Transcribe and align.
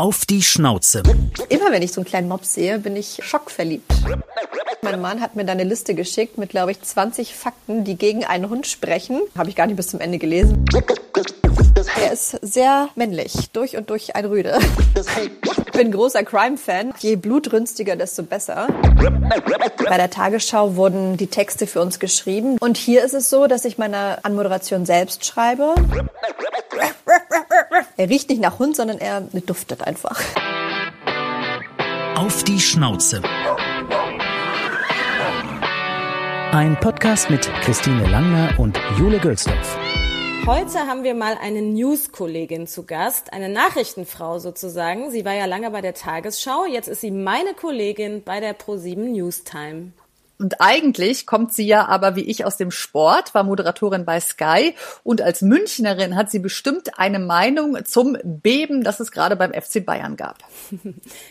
Auf 0.00 0.24
die 0.24 0.40
Schnauze. 0.40 1.02
Immer 1.50 1.72
wenn 1.72 1.82
ich 1.82 1.92
so 1.92 2.00
einen 2.00 2.06
kleinen 2.06 2.26
Mops 2.26 2.54
sehe, 2.54 2.78
bin 2.78 2.96
ich 2.96 3.20
schockverliebt. 3.22 3.84
Mein 4.80 4.98
Mann 4.98 5.20
hat 5.20 5.36
mir 5.36 5.44
da 5.44 5.52
eine 5.52 5.64
Liste 5.64 5.94
geschickt 5.94 6.38
mit, 6.38 6.48
glaube 6.48 6.70
ich, 6.70 6.80
20 6.80 7.34
Fakten, 7.34 7.84
die 7.84 7.96
gegen 7.96 8.24
einen 8.24 8.48
Hund 8.48 8.66
sprechen. 8.66 9.20
Habe 9.36 9.50
ich 9.50 9.56
gar 9.56 9.66
nicht 9.66 9.76
bis 9.76 9.88
zum 9.88 10.00
Ende 10.00 10.16
gelesen. 10.16 10.64
Er 12.00 12.12
ist 12.12 12.30
sehr 12.40 12.88
männlich, 12.94 13.50
durch 13.52 13.76
und 13.76 13.90
durch 13.90 14.16
ein 14.16 14.24
Rüde. 14.24 14.58
Ich 15.80 15.84
bin 15.86 15.92
großer 15.92 16.24
Crime-Fan. 16.24 16.92
Je 16.98 17.16
blutrünstiger, 17.16 17.96
desto 17.96 18.22
besser. 18.22 18.68
Bei 19.88 19.96
der 19.96 20.10
Tagesschau 20.10 20.76
wurden 20.76 21.16
die 21.16 21.28
Texte 21.28 21.66
für 21.66 21.80
uns 21.80 21.98
geschrieben. 21.98 22.58
Und 22.60 22.76
hier 22.76 23.02
ist 23.02 23.14
es 23.14 23.30
so, 23.30 23.46
dass 23.46 23.64
ich 23.64 23.78
meine 23.78 24.22
Anmoderation 24.22 24.84
selbst 24.84 25.24
schreibe. 25.24 25.74
Er 27.96 28.10
riecht 28.10 28.28
nicht 28.28 28.42
nach 28.42 28.58
Hund, 28.58 28.76
sondern 28.76 28.98
er 28.98 29.22
duftet 29.46 29.82
einfach. 29.86 30.20
Auf 32.14 32.44
die 32.44 32.60
Schnauze. 32.60 33.22
Ein 36.52 36.76
Podcast 36.78 37.30
mit 37.30 37.50
Christine 37.62 38.06
Langner 38.06 38.50
und 38.58 38.78
Jule 38.98 39.18
Gölsdorf. 39.18 39.78
Heute 40.46 40.86
haben 40.86 41.04
wir 41.04 41.14
mal 41.14 41.36
eine 41.40 41.60
News-Kollegin 41.60 42.66
zu 42.66 42.86
Gast, 42.86 43.32
eine 43.32 43.50
Nachrichtenfrau 43.50 44.38
sozusagen. 44.38 45.10
Sie 45.10 45.24
war 45.24 45.34
ja 45.34 45.44
lange 45.44 45.70
bei 45.70 45.82
der 45.82 45.92
Tagesschau, 45.94 46.64
jetzt 46.64 46.88
ist 46.88 47.02
sie 47.02 47.10
meine 47.10 47.52
Kollegin 47.54 48.22
bei 48.24 48.40
der 48.40 48.58
Pro7 48.58 48.96
Newstime. 48.96 49.92
Und 50.40 50.60
eigentlich 50.60 51.26
kommt 51.26 51.52
sie 51.52 51.66
ja 51.66 51.86
aber 51.86 52.16
wie 52.16 52.22
ich 52.22 52.46
aus 52.46 52.56
dem 52.56 52.70
Sport, 52.70 53.34
war 53.34 53.44
Moderatorin 53.44 54.06
bei 54.06 54.20
Sky 54.20 54.74
und 55.04 55.20
als 55.20 55.42
Münchnerin 55.42 56.16
hat 56.16 56.30
sie 56.30 56.38
bestimmt 56.38 56.98
eine 56.98 57.18
Meinung 57.18 57.84
zum 57.84 58.16
Beben, 58.24 58.82
das 58.82 59.00
es 59.00 59.12
gerade 59.12 59.36
beim 59.36 59.52
FC 59.52 59.84
Bayern 59.84 60.16
gab. 60.16 60.38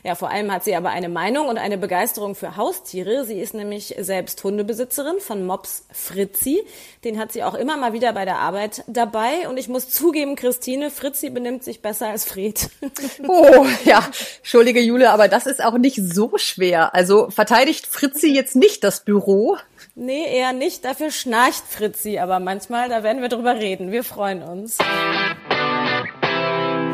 Ja, 0.04 0.16
vor 0.16 0.30
allem 0.30 0.52
hat 0.52 0.64
sie 0.64 0.76
aber 0.76 0.90
eine 0.90 1.10
Meinung 1.10 1.48
und 1.48 1.58
eine 1.58 1.78
Begeisterung 1.78 2.36
für 2.36 2.56
Haustiere. 2.56 3.26
Sie 3.26 3.40
ist 3.40 3.54
nämlich 3.54 3.96
selbst 4.00 4.44
Hundebesitzerin 4.44 5.20
von 5.20 5.46
Mops 5.46 5.84
Fritzi. 5.92 6.62
Den 7.04 7.20
hat 7.20 7.32
sie 7.32 7.44
auch 7.44 7.54
immer 7.54 7.76
mal 7.78 7.94
wieder 7.94 8.14
bei 8.14 8.26
der 8.26 8.38
Arbeit 8.38 8.84
dabei. 8.88 9.48
Und 9.50 9.58
ich 9.58 9.68
muss 9.68 9.90
zugeben, 9.90 10.36
Christine, 10.36 10.90
Fritzi 10.90 11.30
benimmt 11.30 11.64
sich 11.64 11.82
besser 11.82 12.08
als 12.08 12.26
Fred. 12.26 12.70
Oh, 13.28 13.66
ja, 13.86 14.04
entschuldige 14.40 14.80
Jule, 14.80 15.12
aber 15.12 15.28
das 15.28 15.46
ist 15.46 15.64
auch 15.64 15.78
nicht 15.78 16.00
so 16.02 16.38
schwer. 16.38 16.96
Also 16.96 17.30
verteidigt 17.30 17.86
Fritzi 17.86 18.34
jetzt 18.34 18.56
nicht 18.56 18.84
das 18.84 18.99
Büro? 19.06 19.58
Nee, 19.96 20.26
eher 20.32 20.54
nicht. 20.54 20.86
Dafür 20.86 21.12
schnarcht 21.12 21.64
Fritzi. 21.68 22.20
Aber 22.20 22.40
manchmal, 22.40 22.90
da 22.90 23.04
werden 23.04 23.22
wir 23.22 23.30
drüber 23.30 23.56
reden. 23.56 23.92
Wir 23.92 24.04
freuen 24.04 24.42
uns. 24.44 24.78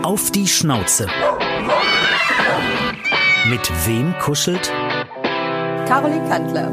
Auf 0.04 0.32
die 0.32 0.48
Schnauze. 0.48 1.08
Mit 3.50 3.88
wem 3.88 4.14
kuschelt? 4.20 4.72
Caroline 5.88 6.28
Kantler. 6.30 6.72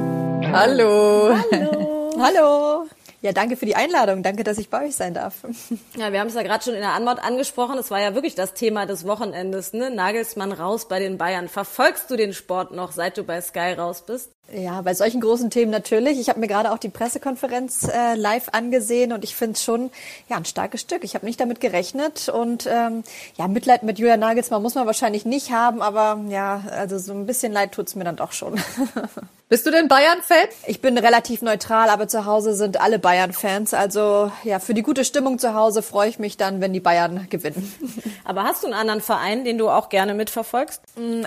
Hallo. 0.53 1.37
Hallo. 1.53 2.11
Hallo. 2.19 2.87
Ja, 3.23 3.31
danke 3.31 3.57
für 3.57 3.67
die 3.67 3.77
Einladung. 3.77 4.25
Danke, 4.25 4.43
dass 4.43 4.59
ich 4.59 4.69
bei 4.69 4.85
euch 4.87 4.97
sein 4.97 5.15
darf. 5.15 5.35
Ja, 5.97 6.13
wir 6.13 6.21
haben 6.21 6.29
es 6.29 6.35
ja 6.35 6.43
gerade 6.43 6.65
schon 6.65 6.75
in 6.75 6.81
der 6.81 6.95
Anmod 6.95 7.19
angesprochen. 7.19 7.79
Es 7.79 7.91
war 7.91 8.01
ja 8.01 8.15
wirklich 8.15 8.35
das 8.35 8.55
Thema 8.55 8.87
des 8.87 9.07
Wochenendes. 9.07 9.73
Ne? 9.73 9.91
Nagelsmann 9.91 10.51
raus 10.51 10.89
bei 10.89 10.99
den 10.99 11.19
Bayern. 11.19 11.49
Verfolgst 11.49 12.11
du 12.11 12.17
den 12.17 12.33
Sport 12.33 12.73
noch, 12.73 12.93
seit 12.93 13.19
du 13.19 13.23
bei 13.23 13.41
Sky 13.41 13.75
raus 13.75 14.03
bist? 14.07 14.31
Ja, 14.53 14.83
bei 14.83 14.95
solchen 14.95 15.21
großen 15.21 15.51
Themen 15.51 15.71
natürlich. 15.71 16.19
Ich 16.19 16.29
habe 16.29 16.41
mir 16.41 16.49
gerade 16.49 16.73
auch 16.73 16.79
die 16.79 16.89
Pressekonferenz 16.89 17.89
äh, 17.89 18.15
live 18.15 18.49
angesehen 18.53 19.13
und 19.13 19.23
ich 19.23 19.37
finde 19.37 19.55
es 19.55 19.63
schon 19.63 19.91
ja 20.29 20.37
ein 20.37 20.45
starkes 20.45 20.81
Stück. 20.81 21.05
Ich 21.05 21.15
habe 21.15 21.27
nicht 21.27 21.41
damit 21.41 21.61
gerechnet 21.61 22.29
und 22.29 22.67
ähm, 22.67 23.05
ja 23.37 23.49
Mitleid 23.49 23.83
mit 23.83 23.99
Julia 23.99 24.17
Nagelsmann 24.17 24.63
muss 24.63 24.75
man 24.75 24.87
wahrscheinlich 24.87 25.25
nicht 25.25 25.53
haben, 25.53 25.81
aber 25.81 26.21
ja, 26.29 26.65
also 26.71 26.99
so 26.99 27.13
ein 27.13 27.27
bisschen 27.27 27.53
leid 27.53 27.73
tut's 27.73 27.95
mir 27.95 28.05
dann 28.05 28.17
doch 28.17 28.33
schon. 28.33 28.61
Bist 29.53 29.67
du 29.67 29.71
denn 29.71 29.87
Bayern-Fan? 29.87 30.49
Ich 30.67 30.81
bin 30.81 30.97
relativ 30.97 31.43
neutral, 31.43 31.91
aber 31.91 32.09
zu 32.09 32.25
Hause 32.25 32.55
sind 32.55 32.81
alle 32.81 32.99
Bayern-Fans. 32.99 33.75
Also 33.75 34.33
ja, 34.45 34.61
für 34.61 34.73
die 34.73 34.81
gute 34.81 35.05
Stimmung 35.05 35.39
zu 35.39 35.53
Hause 35.53 35.83
freue 35.83 36.09
ich 36.09 36.19
mich 36.19 36.39
dann, 36.39 36.63
wenn 36.63 36.73
die 36.73 36.81
Bayern 36.81 37.27
gewinnen. 37.29 37.71
Aber 38.25 38.45
hast 38.45 38.63
du 38.63 38.69
einen 38.69 38.75
anderen 38.75 39.03
Verein, 39.03 39.45
den 39.45 39.59
du 39.59 39.69
auch 39.69 39.91
gerne 39.91 40.15
mitverfolgst? 40.15 40.81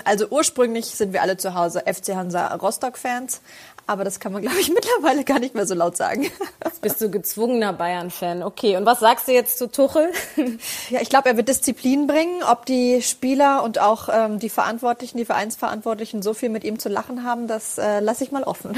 Also 0.04 0.26
ursprünglich 0.28 0.86
sind 0.86 1.12
wir 1.12 1.22
alle 1.22 1.36
zu 1.36 1.54
Hause 1.54 1.84
FC 1.86 2.16
Hansa 2.16 2.52
Rostock-Fans. 2.54 3.42
Aber 3.88 4.02
das 4.02 4.18
kann 4.18 4.32
man, 4.32 4.42
glaube 4.42 4.58
ich, 4.58 4.68
mittlerweile 4.74 5.22
gar 5.24 5.38
nicht 5.38 5.54
mehr 5.54 5.66
so 5.66 5.74
laut 5.74 5.96
sagen. 5.96 6.26
Jetzt 6.64 6.82
bist 6.82 7.00
du 7.00 7.10
gezwungener 7.10 7.72
Bayern-Fan. 7.72 8.42
Okay, 8.42 8.76
und 8.76 8.84
was 8.84 9.00
sagst 9.00 9.28
du 9.28 9.32
jetzt 9.32 9.58
zu 9.58 9.70
Tuchel? 9.70 10.10
Ja, 10.90 11.00
ich 11.00 11.08
glaube, 11.08 11.28
er 11.28 11.36
wird 11.36 11.48
Disziplin 11.48 12.06
bringen. 12.06 12.42
Ob 12.48 12.64
die 12.64 13.02
Spieler 13.02 13.62
und 13.62 13.80
auch 13.80 14.08
ähm, 14.12 14.38
die 14.38 14.48
Verantwortlichen, 14.48 15.18
die 15.18 15.24
Vereinsverantwortlichen 15.24 16.22
so 16.22 16.34
viel 16.34 16.48
mit 16.48 16.64
ihm 16.64 16.78
zu 16.78 16.88
lachen 16.88 17.24
haben, 17.24 17.48
das 17.48 17.78
äh, 17.78 18.00
lasse 18.16 18.24
ich 18.24 18.32
mal 18.32 18.44
offen. 18.44 18.74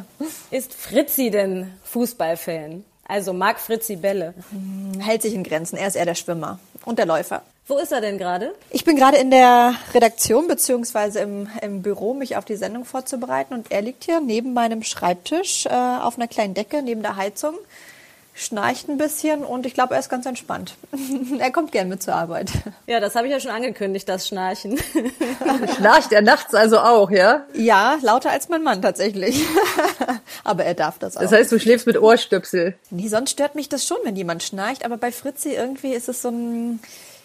Ist 0.50 0.74
Fritzi 0.74 1.30
denn 1.30 1.72
Fußballfan? 1.84 2.84
Also 3.06 3.32
mag 3.32 3.60
Fritzi 3.60 3.94
Bälle? 3.94 4.34
Hält 4.98 5.22
sich 5.22 5.32
in 5.32 5.44
Grenzen. 5.44 5.76
Er 5.76 5.86
ist 5.86 5.94
eher 5.94 6.06
der 6.06 6.16
Schwimmer 6.16 6.58
und 6.84 6.98
der 6.98 7.06
Läufer. 7.06 7.42
Wo 7.68 7.78
ist 7.78 7.92
er 7.92 8.00
denn 8.00 8.18
gerade? 8.18 8.52
Ich 8.70 8.84
bin 8.84 8.96
gerade 8.96 9.16
in 9.18 9.30
der 9.30 9.74
Redaktion 9.94 10.48
beziehungsweise 10.48 11.20
im, 11.20 11.48
im 11.62 11.82
Büro, 11.82 12.14
mich 12.14 12.36
auf 12.36 12.44
die 12.44 12.56
Sendung 12.56 12.84
vorzubereiten. 12.84 13.54
Und 13.54 13.70
er 13.70 13.82
liegt 13.82 14.04
hier 14.04 14.20
neben 14.20 14.54
meinem 14.54 14.82
Schreibtisch 14.82 15.66
äh, 15.66 15.70
auf 15.70 16.16
einer 16.16 16.26
kleinen 16.26 16.54
Decke 16.54 16.82
neben 16.82 17.02
der 17.02 17.14
Heizung, 17.14 17.54
schnarcht 18.40 18.88
ein 18.88 18.96
bisschen 18.96 19.44
und 19.44 19.66
ich 19.66 19.74
glaube, 19.74 19.94
er 19.94 20.00
ist 20.00 20.08
ganz 20.08 20.24
entspannt. 20.24 20.74
er 21.38 21.50
kommt 21.50 21.72
gern 21.72 21.88
mit 21.88 22.02
zur 22.02 22.14
Arbeit. 22.14 22.50
Ja, 22.86 22.98
das 22.98 23.14
habe 23.14 23.26
ich 23.26 23.32
ja 23.32 23.38
schon 23.38 23.50
angekündigt, 23.50 24.08
das 24.08 24.26
Schnarchen. 24.26 24.78
Schnarcht 25.76 26.12
er 26.12 26.22
nachts 26.22 26.54
also 26.54 26.78
auch, 26.78 27.10
ja? 27.10 27.44
Ja, 27.52 27.98
lauter 28.00 28.30
als 28.30 28.48
mein 28.48 28.62
Mann 28.62 28.80
tatsächlich. 28.80 29.44
aber 30.44 30.64
er 30.64 30.74
darf 30.74 30.98
das 30.98 31.16
auch. 31.16 31.20
Das 31.20 31.32
heißt, 31.32 31.52
du 31.52 31.60
schläfst 31.60 31.86
mit 31.86 32.00
Ohrstöpsel. 32.00 32.74
Nee, 32.90 33.08
sonst 33.08 33.32
stört 33.32 33.54
mich 33.54 33.68
das 33.68 33.86
schon, 33.86 33.98
wenn 34.04 34.16
jemand 34.16 34.42
schnarcht. 34.42 34.86
Aber 34.86 34.96
bei 34.96 35.12
Fritzi 35.12 35.50
irgendwie 35.50 35.92
ist 35.92 36.08
es 36.08 36.22
so 36.22 36.30
ein 36.30 36.80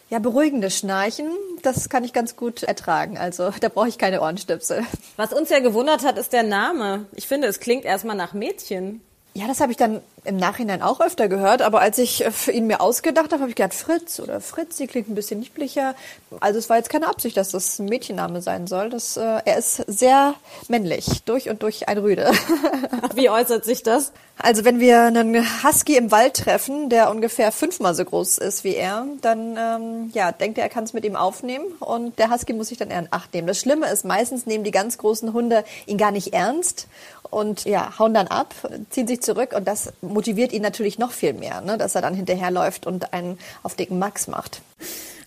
ja, 0.09 0.19
beruhigendes 0.19 0.77
Schnarchen. 0.77 1.31
Das 1.63 1.87
kann 1.87 2.03
ich 2.03 2.11
ganz 2.11 2.35
gut 2.35 2.63
ertragen. 2.63 3.17
Also 3.17 3.51
da 3.61 3.69
brauche 3.69 3.87
ich 3.87 3.97
keine 3.97 4.21
Ohrenstöpsel. 4.21 4.83
Was 5.15 5.31
uns 5.31 5.49
ja 5.49 5.59
gewundert 5.59 6.03
hat, 6.03 6.17
ist 6.17 6.33
der 6.33 6.43
Name. 6.43 7.05
Ich 7.13 7.25
finde, 7.25 7.47
es 7.47 7.61
klingt 7.61 7.85
erstmal 7.85 8.17
nach 8.17 8.33
Mädchen. 8.33 9.01
Ja, 9.33 9.47
das 9.47 9.59
habe 9.59 9.71
ich 9.71 9.77
dann 9.77 10.01
im 10.25 10.37
Nachhinein 10.37 10.81
auch 10.81 10.99
öfter 11.01 11.27
gehört, 11.27 11.61
aber 11.61 11.81
als 11.81 11.97
ich 11.97 12.25
für 12.31 12.51
ihn 12.51 12.67
mir 12.67 12.81
ausgedacht 12.81 13.31
habe, 13.31 13.41
habe 13.41 13.49
ich 13.49 13.55
gedacht, 13.55 13.73
Fritz 13.73 14.19
oder 14.19 14.41
Fritzi 14.41 14.87
klingt 14.87 15.09
ein 15.09 15.15
bisschen 15.15 15.39
niedlicher. 15.39 15.95
Also 16.39 16.59
es 16.59 16.69
war 16.69 16.77
jetzt 16.77 16.89
keine 16.89 17.07
Absicht, 17.07 17.37
dass 17.37 17.51
das 17.51 17.79
ein 17.79 17.85
Mädchenname 17.85 18.41
sein 18.41 18.67
soll. 18.67 18.89
Das, 18.89 19.17
äh, 19.17 19.39
er 19.45 19.57
ist 19.57 19.77
sehr 19.87 20.35
männlich, 20.67 21.23
durch 21.25 21.49
und 21.49 21.63
durch 21.63 21.87
ein 21.87 21.97
Rüde. 21.97 22.31
Wie 23.15 23.29
äußert 23.29 23.65
sich 23.65 23.83
das? 23.83 24.11
Also 24.37 24.65
wenn 24.65 24.79
wir 24.81 25.03
einen 25.03 25.63
Husky 25.63 25.95
im 25.95 26.11
Wald 26.11 26.35
treffen, 26.35 26.89
der 26.89 27.09
ungefähr 27.09 27.53
fünfmal 27.53 27.95
so 27.95 28.03
groß 28.03 28.37
ist 28.39 28.65
wie 28.65 28.75
er, 28.75 29.05
dann 29.21 29.55
ähm, 29.57 30.11
ja, 30.13 30.33
denkt 30.33 30.57
er, 30.57 30.65
er 30.65 30.69
kann 30.69 30.83
es 30.83 30.91
mit 30.91 31.05
ihm 31.05 31.15
aufnehmen 31.15 31.65
und 31.79 32.19
der 32.19 32.31
Husky 32.31 32.51
muss 32.51 32.67
sich 32.67 32.77
dann 32.77 32.89
eher 32.89 32.99
in 32.99 33.07
Acht 33.11 33.33
nehmen. 33.33 33.47
Das 33.47 33.59
Schlimme 33.59 33.89
ist, 33.89 34.03
meistens 34.03 34.45
nehmen 34.45 34.65
die 34.65 34.71
ganz 34.71 34.97
großen 34.97 35.31
Hunde 35.31 35.63
ihn 35.85 35.97
gar 35.97 36.11
nicht 36.11 36.33
ernst 36.33 36.87
und 37.29 37.65
ja, 37.65 37.97
hauen 37.97 38.13
dann 38.13 38.27
ab, 38.27 38.53
ziehen 38.89 39.07
sich 39.07 39.21
zurück 39.21 39.53
und 39.55 39.67
das 39.67 39.93
motiviert 40.15 40.53
ihn 40.53 40.63
natürlich 40.63 40.97
noch 40.97 41.11
viel 41.11 41.33
mehr, 41.33 41.61
ne, 41.61 41.77
dass 41.77 41.93
er 41.93 42.01
dann 42.01 42.15
hinterherläuft 42.15 42.87
und 42.87 43.13
einen 43.13 43.37
auf 43.61 43.75
dicken 43.75 43.99
Max 43.99 44.27
macht. 44.27 44.61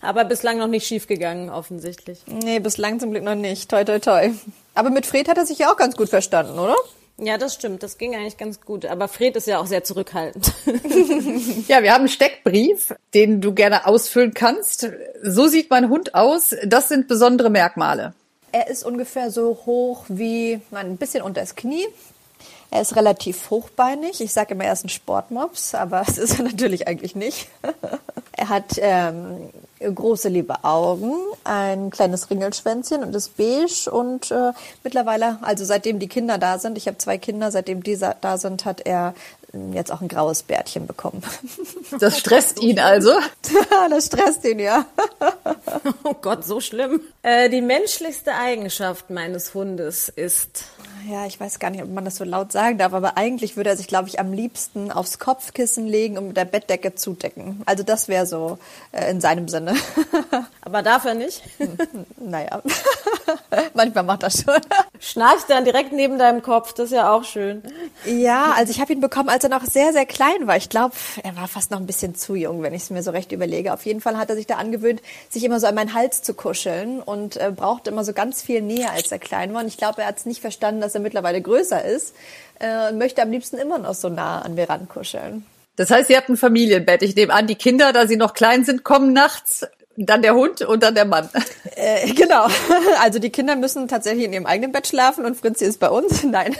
Aber 0.01 0.25
bislang 0.25 0.57
noch 0.57 0.67
nicht 0.67 0.87
schief 0.87 1.07
gegangen, 1.07 1.49
offensichtlich. 1.49 2.19
Nee, 2.25 2.59
bislang 2.59 2.99
zum 2.99 3.11
Glück 3.11 3.23
noch 3.23 3.35
nicht. 3.35 3.69
Toi, 3.69 3.83
toi, 3.83 3.99
toi. 3.99 4.31
Aber 4.73 4.89
mit 4.89 5.05
Fred 5.05 5.27
hat 5.29 5.37
er 5.37 5.45
sich 5.45 5.59
ja 5.59 5.71
auch 5.71 5.77
ganz 5.77 5.95
gut 5.95 6.09
verstanden, 6.09 6.57
oder? 6.57 6.75
Ja, 7.17 7.37
das 7.37 7.53
stimmt. 7.53 7.83
Das 7.83 7.97
ging 7.97 8.15
eigentlich 8.15 8.37
ganz 8.37 8.61
gut. 8.61 8.85
Aber 8.85 9.09
Fred 9.09 9.35
ist 9.35 9.45
ja 9.45 9.59
auch 9.59 9.67
sehr 9.67 9.83
zurückhaltend. 9.83 10.53
ja, 11.67 11.83
wir 11.83 11.93
haben 11.93 12.01
einen 12.01 12.07
Steckbrief, 12.07 12.95
den 13.13 13.41
du 13.41 13.53
gerne 13.53 13.85
ausfüllen 13.85 14.33
kannst. 14.33 14.89
So 15.21 15.47
sieht 15.47 15.69
mein 15.69 15.89
Hund 15.89 16.15
aus. 16.15 16.55
Das 16.65 16.87
sind 16.87 17.09
besondere 17.09 17.49
Merkmale. 17.49 18.13
Er 18.53 18.69
ist 18.69 18.85
ungefähr 18.85 19.31
so 19.31 19.59
hoch 19.65 20.05
wie 20.07 20.61
ein 20.71 20.97
bisschen 20.97 21.21
unter 21.21 21.41
das 21.41 21.55
Knie. 21.55 21.85
Er 22.71 22.81
ist 22.81 22.95
relativ 22.95 23.49
hochbeinig. 23.49 24.21
Ich 24.21 24.31
sage 24.31 24.53
immer, 24.53 24.65
er 24.65 24.73
ist 24.73 24.85
ein 24.85 24.89
Sportmops, 24.89 25.73
aber 25.73 26.03
es 26.07 26.17
ist 26.17 26.39
er 26.39 26.43
natürlich 26.43 26.87
eigentlich 26.87 27.15
nicht. 27.15 27.47
er 28.33 28.49
hat 28.49 28.77
ähm, 28.77 29.49
große 29.79 30.29
liebe 30.29 30.63
Augen, 30.63 31.13
ein 31.43 31.89
kleines 31.89 32.29
Ringelschwänzchen 32.29 33.03
und 33.03 33.15
ist 33.15 33.37
beige 33.37 33.89
und 33.91 34.31
äh, 34.31 34.51
mittlerweile, 34.83 35.39
also 35.41 35.65
seitdem 35.65 35.99
die 35.99 36.07
Kinder 36.07 36.37
da 36.37 36.59
sind, 36.59 36.77
ich 36.77 36.87
habe 36.87 36.97
zwei 36.97 37.17
Kinder, 37.17 37.51
seitdem 37.51 37.81
die 37.81 37.97
da 37.97 38.37
sind, 38.37 38.65
hat 38.65 38.81
er 38.81 39.13
ähm, 39.53 39.73
jetzt 39.73 39.91
auch 39.91 40.01
ein 40.01 40.07
graues 40.07 40.43
Bärtchen 40.43 40.87
bekommen. 40.87 41.23
Das 41.99 42.19
stresst 42.19 42.61
ihn 42.61 42.79
also? 42.79 43.11
das 43.89 44.05
stresst 44.05 44.45
ihn, 44.45 44.59
ja. 44.59 44.85
Oh 46.03 46.13
Gott, 46.13 46.45
so 46.45 46.61
schlimm. 46.61 47.01
Äh, 47.23 47.49
die 47.49 47.61
menschlichste 47.61 48.35
Eigenschaft 48.35 49.09
meines 49.09 49.55
Hundes 49.55 50.07
ist 50.07 50.65
ja, 51.07 51.25
ich 51.25 51.39
weiß 51.39 51.59
gar 51.59 51.69
nicht, 51.69 51.83
ob 51.83 51.89
man 51.89 52.05
das 52.05 52.15
so 52.15 52.23
laut 52.23 52.51
sagen 52.51 52.77
darf, 52.77 52.93
aber 52.93 53.17
eigentlich 53.17 53.57
würde 53.57 53.69
er 53.69 53.77
sich, 53.77 53.87
glaube 53.87 54.09
ich, 54.09 54.19
am 54.19 54.33
liebsten 54.33 54.91
aufs 54.91 55.19
Kopfkissen 55.19 55.87
legen 55.87 56.17
und 56.17 56.27
mit 56.27 56.37
der 56.37 56.45
Bettdecke 56.45 56.95
zudecken. 56.95 57.61
Also 57.65 57.83
das 57.83 58.07
wäre 58.07 58.25
so 58.25 58.57
äh, 58.91 59.09
in 59.11 59.21
seinem 59.21 59.47
Sinne. 59.47 59.75
aber 60.61 60.81
darf 60.81 61.05
er 61.05 61.13
nicht? 61.13 61.43
naja, 62.17 62.61
manchmal 63.73 64.03
macht 64.03 64.23
er 64.23 64.31
schon. 64.31 64.59
Schnarcht 64.99 65.49
dann 65.49 65.65
direkt 65.65 65.91
neben 65.91 66.17
deinem 66.17 66.41
Kopf, 66.41 66.73
das 66.73 66.87
ist 66.87 66.95
ja 66.95 67.11
auch 67.11 67.23
schön. 67.23 67.63
Ja, 68.05 68.53
also 68.55 68.71
ich 68.71 68.81
habe 68.81 68.91
ihn 68.91 69.01
bekommen, 69.01 69.29
als 69.29 69.43
er 69.43 69.49
noch 69.49 69.63
sehr, 69.65 69.93
sehr 69.93 70.05
klein 70.05 70.47
war. 70.47 70.57
Ich 70.57 70.69
glaube, 70.69 70.95
er 71.23 71.35
war 71.35 71.47
fast 71.47 71.71
noch 71.71 71.79
ein 71.79 71.85
bisschen 71.85 72.15
zu 72.15 72.35
jung, 72.35 72.61
wenn 72.63 72.73
ich 72.73 72.83
es 72.83 72.89
mir 72.89 73.03
so 73.03 73.11
recht 73.11 73.31
überlege. 73.31 73.73
Auf 73.73 73.85
jeden 73.85 74.01
Fall 74.01 74.17
hat 74.17 74.29
er 74.29 74.35
sich 74.35 74.47
da 74.47 74.55
angewöhnt, 74.55 75.01
sich 75.29 75.43
immer 75.43 75.59
so 75.59 75.67
an 75.67 75.75
meinen 75.75 75.93
Hals 75.93 76.21
zu 76.21 76.33
kuscheln 76.33 77.01
und 77.01 77.37
äh, 77.37 77.51
braucht 77.55 77.87
immer 77.87 78.03
so 78.03 78.13
ganz 78.13 78.41
viel 78.41 78.61
Nähe, 78.61 78.89
als 78.91 79.11
er 79.11 79.19
klein 79.19 79.53
war. 79.53 79.61
Und 79.61 79.67
ich 79.67 79.77
glaube, 79.77 80.01
er 80.01 80.07
hat 80.07 80.17
es 80.17 80.25
nicht 80.25 80.41
verstanden, 80.41 80.81
dass 80.89 80.95
er 80.95 81.01
mittlerweile 81.01 81.41
größer 81.41 81.85
ist 81.85 82.15
äh, 82.59 82.89
und 82.89 82.97
möchte 82.97 83.21
am 83.21 83.31
liebsten 83.31 83.57
immer 83.57 83.77
noch 83.77 83.93
so 83.93 84.09
nah 84.09 84.41
an 84.41 84.55
mir 84.55 84.69
rankuscheln. 84.69 85.45
Das 85.75 85.91
heißt, 85.91 86.09
ihr 86.09 86.17
habt 86.17 86.29
ein 86.29 86.35
Familienbett. 86.35 87.03
Ich 87.03 87.15
nehme 87.15 87.33
an, 87.33 87.47
die 87.47 87.55
Kinder, 87.55 87.93
da 87.93 88.07
sie 88.07 88.17
noch 88.17 88.33
klein 88.33 88.65
sind, 88.65 88.83
kommen 88.83 89.13
nachts 89.13 89.65
dann 90.05 90.21
der 90.21 90.33
Hund 90.33 90.61
und 90.61 90.81
dann 90.83 90.95
der 90.95 91.05
Mann. 91.05 91.29
Äh, 91.75 92.13
genau. 92.13 92.47
Also 93.01 93.19
die 93.19 93.29
Kinder 93.29 93.55
müssen 93.55 93.87
tatsächlich 93.87 94.25
in 94.25 94.33
ihrem 94.33 94.45
eigenen 94.45 94.71
Bett 94.71 94.87
schlafen 94.87 95.25
und 95.25 95.35
Fritzi 95.35 95.65
ist 95.65 95.79
bei 95.79 95.89
uns. 95.89 96.23
Nein. 96.25 96.55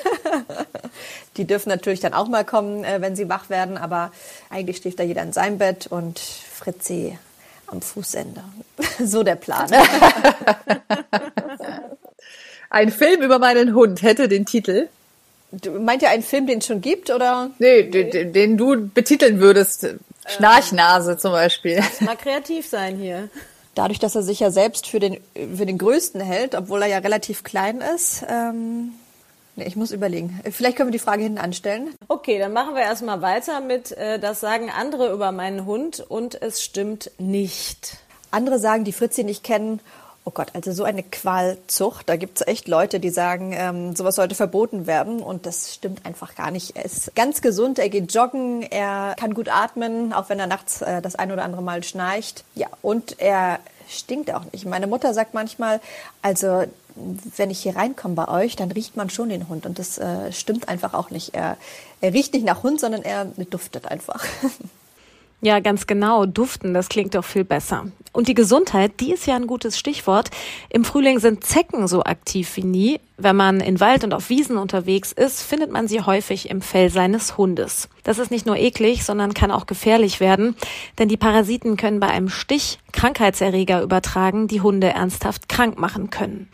Die 1.37 1.45
dürfen 1.45 1.69
natürlich 1.69 1.99
dann 1.99 2.13
auch 2.13 2.27
mal 2.27 2.43
kommen, 2.43 2.83
äh, 2.83 3.01
wenn 3.01 3.15
sie 3.15 3.29
wach 3.29 3.49
werden, 3.49 3.77
aber 3.77 4.11
eigentlich 4.49 4.77
schläft 4.77 4.99
da 4.99 5.03
jeder 5.03 5.21
in 5.21 5.31
seinem 5.31 5.57
Bett 5.57 5.87
und 5.87 6.19
Fritzi 6.19 7.17
am 7.67 7.81
Fußende. 7.81 8.43
So 9.03 9.23
der 9.23 9.35
Plan. 9.35 9.69
Ein 12.69 12.91
Film 12.91 13.21
über 13.21 13.39
meinen 13.39 13.73
Hund 13.73 14.01
hätte 14.01 14.27
den 14.27 14.45
Titel. 14.45 14.89
Du, 15.51 15.71
meint 15.71 16.03
ihr 16.03 16.09
einen 16.09 16.21
Film, 16.21 16.45
den 16.45 16.59
es 16.59 16.67
schon 16.67 16.81
gibt, 16.81 17.09
oder? 17.09 17.49
Nee, 17.57 17.83
den, 17.83 18.33
den 18.33 18.57
du 18.57 18.87
betiteln 18.87 19.39
würdest. 19.39 19.87
Schnarchnase 20.27 21.17
zum 21.17 21.31
Beispiel. 21.31 21.77
Lass 21.77 22.01
mal 22.01 22.15
kreativ 22.15 22.67
sein 22.67 22.97
hier. 22.97 23.29
Dadurch, 23.73 23.97
dass 23.97 24.15
er 24.15 24.21
sich 24.21 24.39
ja 24.39 24.51
selbst 24.51 24.87
für 24.87 24.99
den, 24.99 25.19
für 25.33 25.65
den 25.65 25.77
Größten 25.77 26.21
hält, 26.21 26.53
obwohl 26.53 26.83
er 26.83 26.87
ja 26.87 26.97
relativ 26.99 27.43
klein 27.43 27.81
ist, 27.95 28.23
ähm, 28.29 28.91
nee, 29.55 29.65
ich 29.65 29.75
muss 29.75 29.91
überlegen. 29.91 30.39
Vielleicht 30.51 30.77
können 30.77 30.89
wir 30.89 30.93
die 30.93 30.99
Frage 30.99 31.23
hinten 31.23 31.39
anstellen. 31.39 31.95
Okay, 32.07 32.37
dann 32.37 32.53
machen 32.53 32.75
wir 32.75 32.81
erstmal 32.81 33.21
weiter 33.21 33.61
mit, 33.61 33.91
äh, 33.93 34.19
das 34.19 34.41
sagen 34.41 34.69
andere 34.69 35.11
über 35.11 35.31
meinen 35.31 35.65
Hund 35.65 36.05
und 36.07 36.39
es 36.41 36.63
stimmt 36.63 37.09
nicht. 37.17 37.97
Andere 38.31 38.59
sagen, 38.59 38.83
die 38.83 38.93
Fritzi 38.93 39.23
nicht 39.23 39.43
kennen, 39.43 39.79
Oh 40.29 40.31
Gott, 40.31 40.49
also 40.53 40.71
so 40.71 40.83
eine 40.83 41.01
Qualzucht. 41.01 42.07
Da 42.07 42.15
gibt 42.15 42.39
es 42.39 42.45
echt 42.47 42.67
Leute, 42.67 42.99
die 42.99 43.09
sagen, 43.09 43.51
ähm, 43.51 43.95
sowas 43.95 44.13
sollte 44.13 44.35
verboten 44.35 44.85
werden. 44.85 45.23
Und 45.23 45.47
das 45.47 45.73
stimmt 45.73 46.05
einfach 46.05 46.35
gar 46.35 46.51
nicht. 46.51 46.77
Er 46.77 46.85
ist 46.85 47.15
ganz 47.15 47.41
gesund, 47.41 47.79
er 47.79 47.89
geht 47.89 48.13
joggen, 48.13 48.61
er 48.61 49.15
kann 49.17 49.33
gut 49.33 49.49
atmen, 49.49 50.13
auch 50.13 50.29
wenn 50.29 50.39
er 50.39 50.45
nachts 50.45 50.83
äh, 50.83 51.01
das 51.01 51.15
ein 51.15 51.31
oder 51.31 51.43
andere 51.43 51.63
Mal 51.63 51.83
schnarcht. 51.83 52.43
Ja, 52.53 52.67
und 52.83 53.19
er 53.19 53.57
stinkt 53.89 54.31
auch 54.31 54.43
nicht. 54.51 54.67
Meine 54.67 54.85
Mutter 54.85 55.15
sagt 55.15 55.33
manchmal, 55.33 55.81
also 56.21 56.65
wenn 57.35 57.49
ich 57.49 57.63
hier 57.63 57.75
reinkomme 57.75 58.13
bei 58.13 58.27
euch, 58.27 58.55
dann 58.55 58.71
riecht 58.71 58.97
man 58.97 59.09
schon 59.09 59.29
den 59.29 59.49
Hund. 59.49 59.65
Und 59.65 59.79
das 59.79 59.97
äh, 59.97 60.31
stimmt 60.31 60.69
einfach 60.69 60.93
auch 60.93 61.09
nicht. 61.09 61.33
Er, 61.33 61.57
er 62.01 62.13
riecht 62.13 62.33
nicht 62.33 62.45
nach 62.45 62.61
Hund, 62.61 62.79
sondern 62.79 63.01
er 63.01 63.25
duftet 63.25 63.87
einfach. 63.87 64.23
Ja, 65.41 65.59
ganz 65.59 65.87
genau. 65.87 66.25
Duften, 66.25 66.73
das 66.73 66.89
klingt 66.89 67.15
doch 67.15 67.23
viel 67.23 67.45
besser. 67.45 67.87
Und 68.11 68.27
die 68.27 68.33
Gesundheit, 68.33 68.99
die 68.99 69.13
ist 69.13 69.25
ja 69.25 69.35
ein 69.35 69.47
gutes 69.47 69.79
Stichwort. 69.79 70.31
Im 70.69 70.83
Frühling 70.83 71.19
sind 71.19 71.43
Zecken 71.43 71.87
so 71.87 72.03
aktiv 72.03 72.55
wie 72.57 72.63
nie. 72.63 72.99
Wenn 73.21 73.35
man 73.35 73.59
in 73.59 73.81
Wald 73.81 74.05
und 74.05 74.13
auf 74.13 74.29
Wiesen 74.29 74.57
unterwegs 74.57 75.11
ist, 75.11 75.41
findet 75.41 75.69
man 75.69 75.89
sie 75.89 75.99
häufig 75.99 76.49
im 76.49 76.61
Fell 76.61 76.89
seines 76.89 77.37
Hundes. 77.37 77.89
Das 78.03 78.17
ist 78.17 78.31
nicht 78.31 78.45
nur 78.45 78.55
eklig, 78.55 79.03
sondern 79.03 79.33
kann 79.33 79.51
auch 79.51 79.65
gefährlich 79.65 80.21
werden, 80.21 80.55
denn 80.97 81.09
die 81.09 81.17
Parasiten 81.17 81.75
können 81.75 81.99
bei 81.99 82.07
einem 82.07 82.29
Stich 82.29 82.79
Krankheitserreger 82.93 83.81
übertragen, 83.81 84.47
die 84.47 84.61
Hunde 84.61 84.87
ernsthaft 84.87 85.49
krank 85.49 85.77
machen 85.77 86.09
können. 86.09 86.47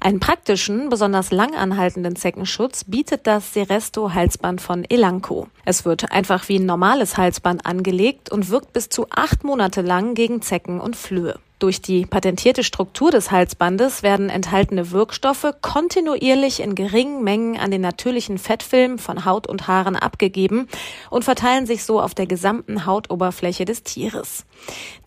Einen 0.00 0.18
praktischen, 0.18 0.88
besonders 0.88 1.30
lang 1.30 1.54
anhaltenden 1.54 2.16
Zeckenschutz 2.16 2.82
bietet 2.82 3.28
das 3.28 3.54
Seresto 3.54 4.12
Halsband 4.12 4.60
von 4.60 4.84
Elanco. 4.88 5.46
Es 5.64 5.84
wird 5.84 6.10
einfach 6.10 6.48
wie 6.48 6.58
ein 6.58 6.66
normales 6.66 7.16
Halsband 7.16 7.64
angelegt 7.64 8.32
und 8.32 8.50
wirkt 8.50 8.72
bis 8.72 8.88
zu 8.88 9.06
acht 9.10 9.44
Monate 9.44 9.82
lang 9.82 10.14
gegen 10.14 10.42
Zecken 10.42 10.80
und 10.80 10.96
Flöhe. 10.96 11.38
Durch 11.58 11.82
die 11.82 12.06
patentierte 12.06 12.62
Struktur 12.62 13.10
des 13.10 13.32
Halsbandes 13.32 14.04
werden 14.04 14.30
enthaltene 14.30 14.92
Wirkstoffe 14.92 15.54
kontinuierlich 15.60 16.60
in 16.60 16.76
geringen 16.76 17.24
Mengen 17.24 17.58
an 17.58 17.72
den 17.72 17.80
natürlichen 17.80 18.38
Fettfilm 18.38 18.98
von 18.98 19.24
Haut 19.24 19.48
und 19.48 19.66
Haaren 19.66 19.96
abgegeben 19.96 20.68
und 21.10 21.24
verteilen 21.24 21.66
sich 21.66 21.82
so 21.82 22.00
auf 22.00 22.14
der 22.14 22.28
gesamten 22.28 22.86
Hautoberfläche 22.86 23.64
des 23.64 23.82
Tieres. 23.82 24.46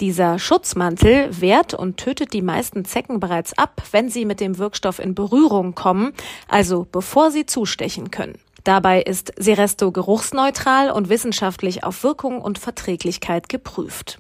Dieser 0.01 0.39
Schutzmantel 0.39 1.29
wehrt 1.39 1.73
und 1.73 1.95
tötet 1.95 2.33
die 2.33 2.41
meisten 2.41 2.83
Zecken 2.83 3.21
bereits 3.21 3.57
ab, 3.57 3.81
wenn 3.91 4.09
sie 4.09 4.25
mit 4.25 4.41
dem 4.41 4.57
Wirkstoff 4.57 4.99
in 4.99 5.15
Berührung 5.15 5.73
kommen, 5.73 6.11
also 6.49 6.85
bevor 6.91 7.31
sie 7.31 7.45
zustechen 7.45 8.11
können. 8.11 8.37
Dabei 8.63 9.01
ist 9.01 9.33
Seresto 9.37 9.91
geruchsneutral 9.91 10.91
und 10.91 11.09
wissenschaftlich 11.09 11.83
auf 11.83 12.03
Wirkung 12.03 12.41
und 12.41 12.59
Verträglichkeit 12.59 13.49
geprüft. 13.49 14.19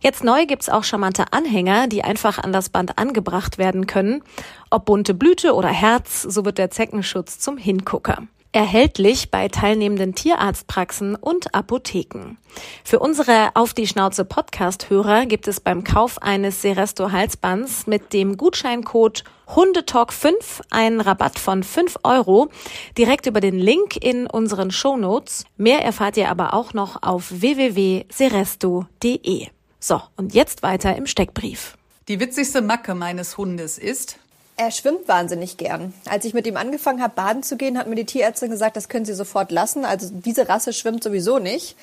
Jetzt 0.00 0.24
neu 0.24 0.46
gibt's 0.46 0.68
auch 0.68 0.84
charmante 0.84 1.32
Anhänger, 1.32 1.86
die 1.86 2.02
einfach 2.02 2.38
an 2.38 2.52
das 2.52 2.68
Band 2.68 2.98
angebracht 2.98 3.58
werden 3.58 3.86
können. 3.86 4.22
Ob 4.70 4.86
bunte 4.86 5.14
Blüte 5.14 5.54
oder 5.54 5.68
Herz, 5.68 6.22
so 6.22 6.44
wird 6.44 6.58
der 6.58 6.70
Zeckenschutz 6.70 7.38
zum 7.38 7.56
Hingucker. 7.56 8.22
Erhältlich 8.56 9.30
bei 9.30 9.48
teilnehmenden 9.48 10.14
Tierarztpraxen 10.14 11.14
und 11.14 11.54
Apotheken. 11.54 12.38
Für 12.84 13.00
unsere 13.00 13.50
Auf 13.52 13.74
die 13.74 13.86
Schnauze 13.86 14.24
Podcast-Hörer 14.24 15.26
gibt 15.26 15.46
es 15.46 15.60
beim 15.60 15.84
Kauf 15.84 16.22
eines 16.22 16.62
Seresto 16.62 17.12
Halsbands 17.12 17.86
mit 17.86 18.14
dem 18.14 18.38
Gutscheincode 18.38 19.24
Hundetalk5 19.46 20.62
einen 20.70 21.02
Rabatt 21.02 21.38
von 21.38 21.64
5 21.64 21.98
Euro 22.02 22.48
direkt 22.96 23.26
über 23.26 23.40
den 23.40 23.58
Link 23.58 24.02
in 24.02 24.26
unseren 24.26 24.70
Shownotes. 24.70 25.44
Mehr 25.58 25.84
erfahrt 25.84 26.16
ihr 26.16 26.30
aber 26.30 26.54
auch 26.54 26.72
noch 26.72 27.02
auf 27.02 27.30
www.seresto.de. 27.30 29.48
So, 29.78 30.00
und 30.16 30.32
jetzt 30.32 30.62
weiter 30.62 30.96
im 30.96 31.04
Steckbrief. 31.04 31.76
Die 32.08 32.20
witzigste 32.20 32.62
Macke 32.62 32.94
meines 32.94 33.36
Hundes 33.36 33.76
ist, 33.76 34.18
er 34.56 34.70
schwimmt 34.70 35.06
wahnsinnig 35.08 35.56
gern. 35.56 35.92
Als 36.08 36.24
ich 36.24 36.34
mit 36.34 36.46
ihm 36.46 36.56
angefangen 36.56 37.02
habe, 37.02 37.14
baden 37.14 37.42
zu 37.42 37.56
gehen, 37.56 37.78
hat 37.78 37.86
mir 37.86 37.94
die 37.94 38.06
Tierärztin 38.06 38.50
gesagt, 38.50 38.76
das 38.76 38.88
können 38.88 39.04
Sie 39.04 39.14
sofort 39.14 39.50
lassen. 39.52 39.84
Also 39.84 40.08
diese 40.12 40.48
Rasse 40.48 40.72
schwimmt 40.72 41.02
sowieso 41.04 41.38
nicht. 41.38 41.76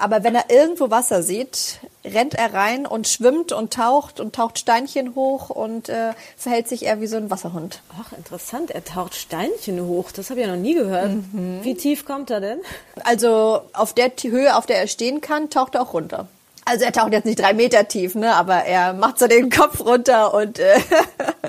Aber 0.00 0.24
wenn 0.24 0.34
er 0.34 0.44
irgendwo 0.48 0.90
Wasser 0.90 1.22
sieht, 1.22 1.80
rennt 2.04 2.34
er 2.34 2.54
rein 2.54 2.86
und 2.86 3.06
schwimmt 3.06 3.52
und 3.52 3.74
taucht 3.74 4.18
und 4.18 4.34
taucht 4.34 4.58
Steinchen 4.58 5.14
hoch 5.14 5.50
und 5.50 5.90
äh, 5.90 6.12
verhält 6.38 6.68
sich 6.68 6.86
eher 6.86 7.02
wie 7.02 7.06
so 7.06 7.18
ein 7.18 7.30
Wasserhund. 7.30 7.82
Ach, 8.00 8.16
interessant. 8.16 8.70
Er 8.70 8.82
taucht 8.82 9.14
Steinchen 9.14 9.84
hoch. 9.84 10.10
Das 10.10 10.30
habe 10.30 10.40
ich 10.40 10.46
ja 10.46 10.54
noch 10.54 10.60
nie 10.60 10.74
gehört. 10.74 11.10
Mhm. 11.10 11.60
Wie 11.62 11.74
tief 11.74 12.06
kommt 12.06 12.30
er 12.30 12.40
denn? 12.40 12.60
Also 13.04 13.60
auf 13.74 13.92
der 13.92 14.10
Höhe, 14.22 14.56
auf 14.56 14.64
der 14.64 14.78
er 14.78 14.86
stehen 14.86 15.20
kann, 15.20 15.50
taucht 15.50 15.74
er 15.74 15.82
auch 15.82 15.92
runter. 15.92 16.28
Also 16.64 16.84
er 16.84 16.92
taucht 16.92 17.12
jetzt 17.12 17.24
nicht 17.24 17.40
drei 17.40 17.52
Meter 17.52 17.88
tief, 17.88 18.14
ne? 18.14 18.34
aber 18.34 18.64
er 18.64 18.92
macht 18.92 19.18
so 19.18 19.26
den 19.26 19.50
Kopf 19.50 19.80
runter 19.80 20.32
und 20.32 20.58
äh, 20.58 20.78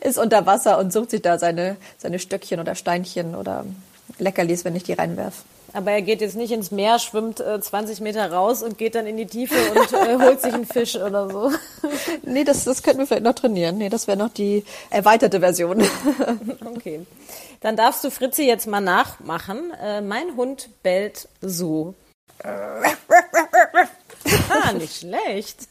ist 0.00 0.18
unter 0.18 0.46
Wasser 0.46 0.78
und 0.78 0.92
sucht 0.92 1.10
sich 1.10 1.22
da 1.22 1.38
seine, 1.38 1.76
seine 1.96 2.18
Stöckchen 2.18 2.60
oder 2.60 2.74
Steinchen 2.74 3.34
oder 3.34 3.64
Leckerlis, 4.18 4.64
wenn 4.64 4.76
ich 4.76 4.84
die 4.84 4.94
reinwerf. 4.94 5.44
Aber 5.74 5.90
er 5.90 6.02
geht 6.02 6.22
jetzt 6.22 6.36
nicht 6.36 6.50
ins 6.50 6.70
Meer, 6.70 6.98
schwimmt 6.98 7.40
äh, 7.40 7.60
20 7.60 8.00
Meter 8.00 8.32
raus 8.32 8.62
und 8.62 8.78
geht 8.78 8.94
dann 8.94 9.06
in 9.06 9.18
die 9.18 9.26
Tiefe 9.26 9.54
und 9.72 9.92
äh, 9.92 10.18
holt 10.18 10.40
sich 10.40 10.54
einen 10.54 10.64
Fisch 10.64 10.96
oder 10.96 11.30
so. 11.30 11.52
Nee, 12.22 12.44
das, 12.44 12.64
das 12.64 12.82
könnten 12.82 13.00
wir 13.00 13.06
vielleicht 13.06 13.24
noch 13.24 13.34
trainieren. 13.34 13.78
Nee, 13.78 13.88
das 13.88 14.06
wäre 14.06 14.16
noch 14.16 14.30
die 14.30 14.64
erweiterte 14.90 15.40
Version. 15.40 15.82
Okay. 16.76 17.06
Dann 17.60 17.76
darfst 17.76 18.04
du 18.04 18.10
Fritzi 18.10 18.44
jetzt 18.44 18.66
mal 18.66 18.80
nachmachen. 18.80 19.72
Äh, 19.82 20.00
mein 20.00 20.36
Hund 20.36 20.70
bellt 20.82 21.28
so. 21.40 21.94
ah, 22.44 22.92
nicht 24.72 25.00
schlecht. 25.00 25.68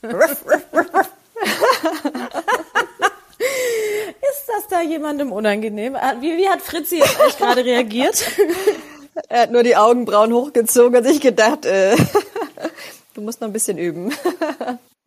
Ist 4.08 4.48
das 4.48 4.68
da 4.70 4.82
jemandem 4.82 5.32
unangenehm? 5.32 5.96
Ah, 5.96 6.16
wie, 6.20 6.38
wie 6.38 6.48
hat 6.48 6.62
Fritzi 6.62 6.98
jetzt 6.98 7.20
eigentlich 7.20 7.38
gerade 7.38 7.66
reagiert? 7.66 8.24
Er 9.30 9.42
hat 9.42 9.52
nur 9.52 9.64
die 9.64 9.76
Augenbrauen 9.76 10.32
hochgezogen 10.32 10.98
und 11.00 11.04
sich 11.04 11.20
gedacht, 11.20 11.66
äh, 11.66 11.96
du 13.16 13.22
musst 13.22 13.42
noch 13.42 13.48
ein 13.48 13.54
bisschen 13.54 13.78
üben. 13.78 14.14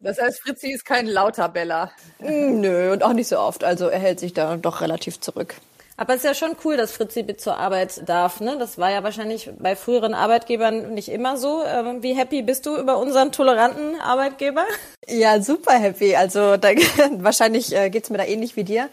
Das 0.02 0.18
heißt, 0.18 0.40
Fritzi 0.40 0.72
ist 0.72 0.86
kein 0.86 1.06
lauter 1.06 1.50
Beller. 1.50 1.92
Mm, 2.20 2.62
nö, 2.62 2.90
und 2.90 3.02
auch 3.02 3.12
nicht 3.12 3.28
so 3.28 3.38
oft. 3.38 3.64
Also 3.64 3.88
er 3.88 3.98
hält 3.98 4.18
sich 4.18 4.32
da 4.32 4.56
doch 4.56 4.80
relativ 4.80 5.20
zurück. 5.20 5.56
Aber 6.00 6.14
es 6.14 6.24
ist 6.24 6.24
ja 6.24 6.34
schon 6.34 6.56
cool, 6.64 6.78
dass 6.78 6.92
Fritzi 6.92 7.22
mit 7.24 7.42
zur 7.42 7.58
Arbeit 7.58 8.08
darf. 8.08 8.40
Ne? 8.40 8.56
Das 8.58 8.78
war 8.78 8.90
ja 8.90 9.02
wahrscheinlich 9.02 9.50
bei 9.58 9.76
früheren 9.76 10.14
Arbeitgebern 10.14 10.94
nicht 10.94 11.10
immer 11.10 11.36
so. 11.36 11.62
Ähm, 11.62 12.02
wie 12.02 12.14
happy 12.14 12.40
bist 12.40 12.64
du 12.64 12.74
über 12.78 12.96
unseren 12.96 13.32
toleranten 13.32 14.00
Arbeitgeber? 14.00 14.64
Ja, 15.06 15.42
super 15.42 15.74
happy. 15.74 16.16
Also 16.16 16.56
da, 16.56 16.70
wahrscheinlich 17.18 17.76
äh, 17.76 17.90
geht's 17.90 18.08
mir 18.08 18.16
da 18.16 18.24
ähnlich 18.24 18.56
wie 18.56 18.64
dir. 18.64 18.88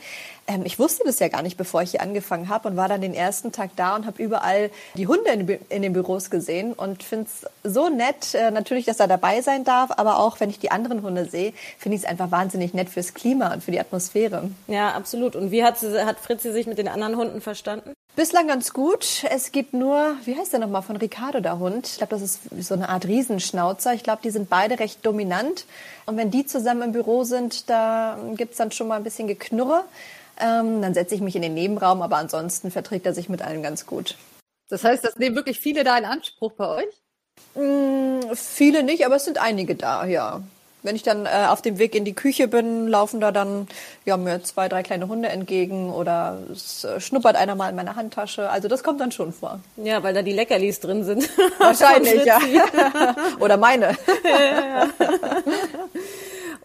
Ähm, 0.47 0.63
ich 0.65 0.79
wusste 0.79 1.03
das 1.05 1.19
ja 1.19 1.27
gar 1.27 1.41
nicht, 1.41 1.57
bevor 1.57 1.81
ich 1.81 1.91
hier 1.91 2.01
angefangen 2.01 2.49
habe 2.49 2.69
und 2.69 2.77
war 2.77 2.87
dann 2.87 3.01
den 3.01 3.13
ersten 3.13 3.51
Tag 3.51 3.71
da 3.75 3.95
und 3.95 4.05
habe 4.05 4.21
überall 4.21 4.71
die 4.95 5.07
Hunde 5.07 5.29
in, 5.29 5.47
in, 5.69 5.81
den 5.81 5.93
Büros 5.93 6.29
gesehen 6.29 6.73
und 6.73 7.03
finde 7.03 7.27
es 7.27 7.71
so 7.71 7.89
nett, 7.89 8.33
äh, 8.33 8.51
natürlich, 8.51 8.85
dass 8.85 8.99
er 8.99 9.07
dabei 9.07 9.41
sein 9.41 9.63
darf, 9.65 9.91
aber 9.97 10.19
auch 10.19 10.39
wenn 10.39 10.49
ich 10.49 10.59
die 10.59 10.71
anderen 10.71 11.01
Hunde 11.03 11.25
sehe, 11.25 11.53
finde 11.77 11.97
ich 11.97 12.03
es 12.03 12.09
einfach 12.09 12.31
wahnsinnig 12.31 12.73
nett 12.73 12.89
fürs 12.89 13.13
Klima 13.13 13.53
und 13.53 13.63
für 13.63 13.71
die 13.71 13.79
Atmosphäre. 13.79 14.49
Ja, 14.67 14.93
absolut. 14.93 15.35
Und 15.35 15.51
wie 15.51 15.63
hat, 15.63 15.79
sie, 15.79 16.05
hat 16.05 16.19
Fritzi 16.19 16.51
sich 16.51 16.65
mit 16.65 16.77
den 16.77 16.87
anderen 16.87 17.17
Hunden 17.17 17.41
verstanden? 17.41 17.93
Bislang 18.15 18.47
ganz 18.47 18.73
gut. 18.73 19.25
Es 19.29 19.51
gibt 19.51 19.73
nur, 19.73 20.15
wie 20.25 20.35
heißt 20.35 20.51
der 20.51 20.59
nochmal, 20.59 20.81
von 20.81 20.95
Ricardo 20.95 21.39
der 21.39 21.59
Hund. 21.59 21.85
Ich 21.85 21.97
glaube, 21.97 22.15
das 22.15 22.23
ist 22.23 22.39
so 22.61 22.73
eine 22.73 22.89
Art 22.89 23.05
Riesenschnauzer. 23.05 23.93
Ich 23.93 24.01
glaube, 24.01 24.21
die 24.23 24.31
sind 24.31 24.49
beide 24.49 24.79
recht 24.79 25.05
dominant. 25.05 25.65
Und 26.07 26.17
wenn 26.17 26.31
die 26.31 26.43
zusammen 26.43 26.81
im 26.81 26.91
Büro 26.93 27.25
sind, 27.25 27.69
da 27.69 28.17
gibt's 28.35 28.57
dann 28.57 28.71
schon 28.71 28.87
mal 28.87 28.95
ein 28.95 29.03
bisschen 29.03 29.27
Geknurre. 29.27 29.83
Ähm, 30.39 30.81
dann 30.81 30.93
setze 30.93 31.15
ich 31.15 31.21
mich 31.21 31.35
in 31.35 31.41
den 31.41 31.53
Nebenraum, 31.53 32.01
aber 32.01 32.17
ansonsten 32.17 32.71
verträgt 32.71 33.05
er 33.05 33.13
sich 33.13 33.29
mit 33.29 33.41
allen 33.41 33.63
ganz 33.63 33.85
gut. 33.85 34.15
Das 34.69 34.83
heißt, 34.83 35.03
das 35.03 35.15
nehmen 35.17 35.35
wirklich 35.35 35.59
viele 35.59 35.83
da 35.83 35.97
in 35.97 36.05
Anspruch 36.05 36.51
bei 36.53 36.67
euch? 36.67 36.93
Mm, 37.55 38.33
viele 38.35 38.83
nicht, 38.83 39.05
aber 39.05 39.15
es 39.15 39.25
sind 39.25 39.37
einige 39.37 39.75
da, 39.75 40.05
ja. 40.05 40.41
Wenn 40.83 40.95
ich 40.95 41.03
dann 41.03 41.25
äh, 41.25 41.47
auf 41.49 41.61
dem 41.61 41.79
Weg 41.79 41.95
in 41.95 42.05
die 42.05 42.13
Küche 42.13 42.47
bin, 42.47 42.87
laufen 42.87 43.19
da 43.19 43.31
dann 43.31 43.67
ja, 44.05 44.15
mir 44.15 44.43
zwei, 44.43 44.69
drei 44.69 44.83
kleine 44.83 45.07
Hunde 45.07 45.27
entgegen 45.27 45.91
oder 45.91 46.37
es 46.51 46.83
äh, 46.83 47.01
schnuppert 47.01 47.35
einer 47.35 47.55
mal 47.55 47.69
in 47.69 47.75
meiner 47.75 47.95
Handtasche. 47.95 48.49
Also 48.49 48.67
das 48.67 48.83
kommt 48.83 49.01
dann 49.01 49.11
schon 49.11 49.33
vor. 49.33 49.59
Ja, 49.77 50.03
weil 50.03 50.13
da 50.13 50.21
die 50.21 50.33
Leckerlis 50.33 50.79
drin 50.79 51.03
sind. 51.03 51.29
Wahrscheinlich, 51.59 52.23
ja. 52.25 52.39
oder 53.39 53.57
meine. 53.57 53.87
ja, 54.23 54.39
ja, 54.39 54.83
ja. 54.99 55.07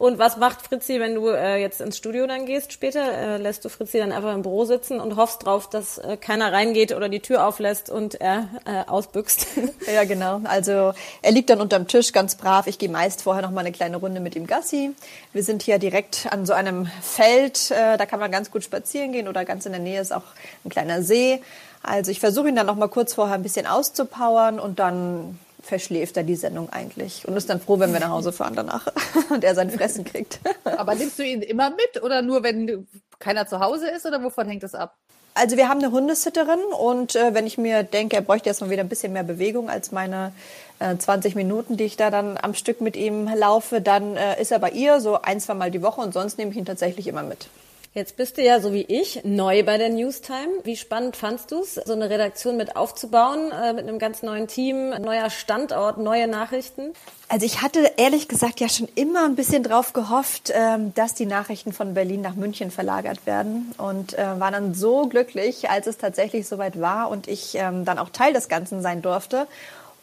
Und 0.02 0.18
was 0.18 0.36
macht 0.36 0.62
Fritzi, 0.62 0.98
wenn 0.98 1.14
du 1.14 1.28
äh, 1.28 1.58
jetzt 1.58 1.80
ins 1.80 1.96
Studio 1.96 2.26
dann 2.26 2.44
gehst 2.44 2.72
später? 2.72 3.12
Äh, 3.12 3.36
lässt 3.36 3.64
du 3.64 3.68
Fritzi 3.68 3.98
dann 3.98 4.10
einfach 4.10 4.34
im 4.34 4.42
Büro 4.42 4.64
sitzen 4.64 4.98
und 4.98 5.14
hoffst 5.14 5.46
drauf, 5.46 5.70
dass 5.70 5.98
äh, 5.98 6.16
keiner 6.16 6.52
reingeht 6.52 6.90
oder 6.90 7.08
die 7.08 7.20
Tür 7.20 7.46
auflässt 7.46 7.88
und 7.88 8.20
er 8.20 8.48
äh, 8.64 8.90
ausbüchst? 8.90 9.46
Ja, 9.92 10.02
genau. 10.04 10.40
Also 10.42 10.92
er 11.22 11.30
liegt 11.30 11.50
dann 11.50 11.60
unterm 11.60 11.86
Tisch 11.86 12.12
ganz 12.12 12.34
brav. 12.34 12.66
Ich 12.66 12.78
gehe 12.78 12.88
meist 12.88 13.22
vorher 13.22 13.42
noch 13.42 13.52
mal 13.52 13.60
eine 13.60 13.70
kleine 13.70 13.98
Runde 13.98 14.18
mit 14.18 14.34
ihm 14.34 14.48
Gassi. 14.48 14.90
Wir 15.32 15.44
sind 15.44 15.62
hier 15.62 15.78
direkt 15.78 16.26
an 16.30 16.46
so 16.46 16.52
einem 16.52 16.86
Feld, 17.00 17.70
äh, 17.70 17.96
da 17.96 18.04
kann 18.04 18.18
man 18.18 18.32
ganz 18.32 18.50
gut 18.50 18.64
spazieren 18.64 19.12
gehen 19.12 19.28
oder 19.28 19.44
ganz 19.44 19.66
in 19.66 19.72
der 19.72 19.80
Nähe 19.80 20.00
ist 20.00 20.12
auch 20.12 20.24
ein 20.64 20.70
kleiner 20.70 21.04
See. 21.04 21.40
Also 21.80 22.10
ich 22.10 22.18
versuche 22.18 22.48
ihn 22.48 22.56
dann 22.56 22.66
noch 22.66 22.76
mal 22.76 22.88
kurz 22.88 23.14
vorher 23.14 23.36
ein 23.36 23.44
bisschen 23.44 23.66
auszupowern 23.66 24.58
und 24.58 24.80
dann 24.80 25.38
verschläft 25.62 26.16
er 26.16 26.24
die 26.24 26.36
Sendung 26.36 26.68
eigentlich 26.70 27.26
und 27.26 27.36
ist 27.36 27.48
dann 27.48 27.60
froh, 27.60 27.78
wenn 27.78 27.92
wir 27.92 28.00
nach 28.00 28.10
Hause 28.10 28.32
fahren 28.32 28.54
danach 28.54 28.88
und 29.30 29.44
er 29.44 29.54
sein 29.54 29.70
Fressen 29.70 30.04
kriegt. 30.04 30.40
Aber 30.64 30.94
nimmst 30.94 31.18
du 31.18 31.24
ihn 31.24 31.40
immer 31.40 31.70
mit 31.70 32.02
oder 32.02 32.20
nur, 32.20 32.42
wenn 32.42 32.86
keiner 33.18 33.46
zu 33.46 33.60
Hause 33.60 33.88
ist 33.88 34.04
oder 34.04 34.22
wovon 34.22 34.48
hängt 34.48 34.62
das 34.62 34.74
ab? 34.74 34.96
Also 35.34 35.56
wir 35.56 35.68
haben 35.68 35.78
eine 35.78 35.92
Hundesitterin 35.92 36.60
und 36.78 37.16
äh, 37.16 37.32
wenn 37.32 37.46
ich 37.46 37.56
mir 37.56 37.84
denke, 37.84 38.16
er 38.16 38.22
bräuchte 38.22 38.50
erstmal 38.50 38.68
wieder 38.68 38.82
ein 38.82 38.88
bisschen 38.90 39.14
mehr 39.14 39.22
Bewegung 39.22 39.70
als 39.70 39.90
meine 39.90 40.32
äh, 40.78 40.96
20 40.96 41.36
Minuten, 41.36 41.78
die 41.78 41.84
ich 41.84 41.96
da 41.96 42.10
dann 42.10 42.36
am 42.36 42.52
Stück 42.52 42.82
mit 42.82 42.96
ihm 42.96 43.26
laufe, 43.34 43.80
dann 43.80 44.16
äh, 44.16 44.40
ist 44.42 44.52
er 44.52 44.58
bei 44.58 44.70
ihr 44.70 45.00
so 45.00 45.22
ein, 45.22 45.40
zwei 45.40 45.54
Mal 45.54 45.70
die 45.70 45.80
Woche 45.80 46.02
und 46.02 46.12
sonst 46.12 46.36
nehme 46.36 46.50
ich 46.50 46.58
ihn 46.58 46.66
tatsächlich 46.66 47.06
immer 47.08 47.22
mit. 47.22 47.48
Jetzt 47.94 48.16
bist 48.16 48.38
du 48.38 48.42
ja, 48.42 48.58
so 48.58 48.72
wie 48.72 48.86
ich, 48.88 49.22
neu 49.22 49.64
bei 49.64 49.76
der 49.76 49.90
Newstime. 49.90 50.48
Wie 50.64 50.78
spannend 50.78 51.14
fandst 51.14 51.50
du 51.52 51.60
es, 51.60 51.74
so 51.74 51.92
eine 51.92 52.08
Redaktion 52.08 52.56
mit 52.56 52.74
aufzubauen, 52.74 53.52
äh, 53.52 53.74
mit 53.74 53.86
einem 53.86 53.98
ganz 53.98 54.22
neuen 54.22 54.48
Team, 54.48 54.94
neuer 54.98 55.28
Standort, 55.28 55.98
neue 55.98 56.26
Nachrichten? 56.26 56.94
Also 57.28 57.44
ich 57.44 57.60
hatte 57.60 57.92
ehrlich 57.98 58.28
gesagt 58.28 58.60
ja 58.60 58.70
schon 58.70 58.88
immer 58.94 59.26
ein 59.26 59.36
bisschen 59.36 59.62
drauf 59.62 59.92
gehofft, 59.92 60.50
ähm, 60.54 60.94
dass 60.94 61.12
die 61.12 61.26
Nachrichten 61.26 61.74
von 61.74 61.92
Berlin 61.92 62.22
nach 62.22 62.34
München 62.34 62.70
verlagert 62.70 63.26
werden 63.26 63.74
und 63.76 64.18
äh, 64.18 64.40
war 64.40 64.50
dann 64.50 64.72
so 64.72 65.06
glücklich, 65.06 65.68
als 65.68 65.86
es 65.86 65.98
tatsächlich 65.98 66.48
soweit 66.48 66.80
war 66.80 67.10
und 67.10 67.28
ich 67.28 67.56
ähm, 67.56 67.84
dann 67.84 67.98
auch 67.98 68.08
Teil 68.08 68.32
des 68.32 68.48
Ganzen 68.48 68.80
sein 68.80 69.02
durfte. 69.02 69.46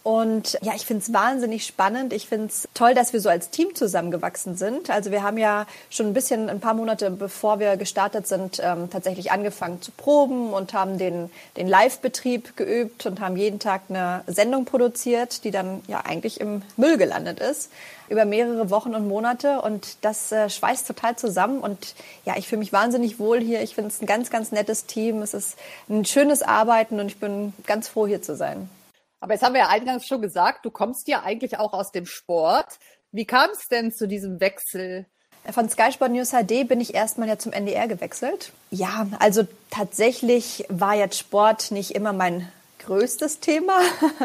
Und 0.02 0.58
ja, 0.62 0.74
ich 0.76 0.86
finde 0.86 1.04
es 1.04 1.14
wahnsinnig 1.14 1.66
spannend. 1.66 2.14
Ich 2.14 2.28
finde 2.28 2.48
es 2.48 2.68
toll, 2.74 2.94
dass 2.94 3.12
wir 3.12 3.20
so 3.20 3.30
als 3.30 3.50
Team 3.50 3.76
zusammengewachsen 3.76 4.56
sind. 4.56 4.90
Also 4.90 5.12
wir 5.12 5.24
haben 5.24 5.38
ja 5.38 5.68
schon 5.90 6.08
ein 6.08 6.14
bisschen, 6.14 6.50
ein 6.50 6.62
paar 6.62 6.74
Monate 6.74 7.12
bevor 7.12 7.60
wir 7.60 7.76
gestartet 7.76 8.26
sind, 8.26 8.62
ähm, 8.64 8.90
tatsächlich 8.90 9.32
angefangen 9.32 9.82
zu 9.82 9.92
proben 9.92 10.54
und 10.54 10.74
haben 10.74 10.98
den, 10.98 11.30
den 11.58 11.68
Live-Betrieb 11.68 12.56
geübt 12.56 13.06
und 13.06 13.20
haben 13.20 13.36
jeden 13.36 13.60
Tag 13.60 13.84
eine 13.90 14.24
Sendung 14.28 14.66
produziert, 14.66 15.44
die 15.44 15.52
dann 15.52 15.82
ja 15.88 16.02
eigentlich 16.06 16.40
im 16.40 16.62
Müll 16.78 16.98
gelandet 16.98 17.40
ist 17.40 17.70
über 18.10 18.26
mehrere 18.26 18.72
Wochen 18.72 18.96
und 18.96 19.08
Monate 19.08 19.62
und 19.62 19.98
das 20.02 20.32
äh, 20.32 20.50
schweißt 20.50 20.88
total 20.88 21.16
zusammen 21.16 21.60
und 21.60 21.94
ja, 22.26 22.36
ich 22.38 22.48
fühle 22.48 22.60
mich 22.60 22.74
wahnsinnig 22.74 23.20
wohl 23.20 23.40
hier. 23.40 23.62
Ich 23.62 23.76
finde 23.76 23.90
es 23.90 24.02
ein 24.02 24.08
ganz, 24.08 24.32
ganz 24.32 24.52
nettes 24.52 24.88
Team. 24.88 25.22
Es 25.22 25.36
ist 25.36 25.58
ein 25.90 26.06
schönes 26.06 26.42
Arbeiten 26.42 27.00
und 27.00 27.08
ich 27.08 27.20
bin 27.20 27.54
ganz 27.68 27.88
froh, 27.88 28.08
hier 28.08 28.22
zu 28.24 28.36
sein. 28.36 28.68
Aber 29.20 29.34
jetzt 29.34 29.44
haben 29.44 29.54
wir 29.54 29.62
ja 29.62 29.70
eingangs 29.70 30.08
schon 30.08 30.22
gesagt, 30.22 30.66
du 30.66 30.72
kommst 30.72 31.08
ja 31.08 31.24
eigentlich 31.24 31.58
auch 31.58 31.74
aus 31.74 31.92
dem 31.92 32.06
Sport. 32.06 32.80
Wie 33.12 33.26
kam 33.26 33.50
es 33.52 33.68
denn 33.68 33.92
zu 33.92 34.08
diesem 34.08 34.40
Wechsel? 34.40 35.06
Von 35.52 35.70
Sky 35.70 35.92
Sport 35.92 36.12
News 36.12 36.32
HD 36.32 36.68
bin 36.68 36.80
ich 36.80 36.94
erstmal 36.94 37.28
ja 37.28 37.38
zum 37.38 37.54
NDR 37.54 37.88
gewechselt. 37.88 38.52
Ja, 38.72 39.08
also 39.20 39.48
tatsächlich 39.72 40.66
war 40.70 40.96
jetzt 40.96 41.18
Sport 41.18 41.72
nicht 41.72 41.92
immer 41.92 42.14
mein 42.14 42.48
größtes 42.80 43.40
Thema. 43.40 43.80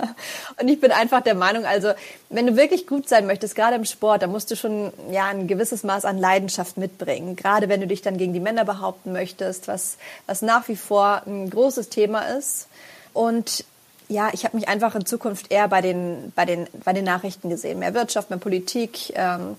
Und 0.61 0.69
ich 0.69 0.81
bin 0.81 0.93
einfach 0.93 1.23
der 1.23 1.35
Meinung, 1.35 1.65
also 1.65 1.93
wenn 2.31 2.47
du 2.47 2.57
wirklich 2.57 2.87
gut 2.87 3.09
sein 3.09 3.27
möchtest, 3.27 3.55
gerade 3.55 3.77
im 3.77 3.85
Sport, 3.85 4.23
dann 4.23 4.31
musst 4.31 4.51
du 4.51 4.57
schon 4.57 4.93
ja 5.11 5.27
ein 5.27 5.47
gewisses 5.47 5.83
Maß 5.83 6.05
an 6.05 6.19
Leidenschaft 6.19 6.77
mitbringen. 6.77 7.37
Gerade 7.37 7.69
wenn 7.69 7.81
du 7.81 7.87
dich 7.87 8.03
dann 8.03 8.17
gegen 8.17 8.33
die 8.33 8.41
Männer 8.41 8.65
behaupten 8.65 9.13
möchtest, 9.13 9.69
was, 9.69 9.99
was 10.27 10.43
nach 10.43 10.69
wie 10.69 10.77
vor 10.77 11.23
ein 11.27 11.51
großes 11.51 11.89
Thema 11.91 12.23
ist. 12.23 12.69
Und 13.13 13.65
ja, 14.09 14.31
ich 14.33 14.45
habe 14.45 14.57
mich 14.57 14.69
einfach 14.69 14.95
in 14.95 15.07
Zukunft 15.07 15.51
eher 15.51 15.69
bei 15.69 15.81
den, 15.81 16.33
bei 16.35 16.45
den, 16.45 16.67
bei 16.85 16.93
den 16.93 17.05
Nachrichten 17.05 17.49
gesehen. 17.49 17.79
Mehr 17.79 17.95
Wirtschaft, 17.95 18.31
mehr 18.31 18.39
Politik, 18.39 19.13
ähm, 19.17 19.57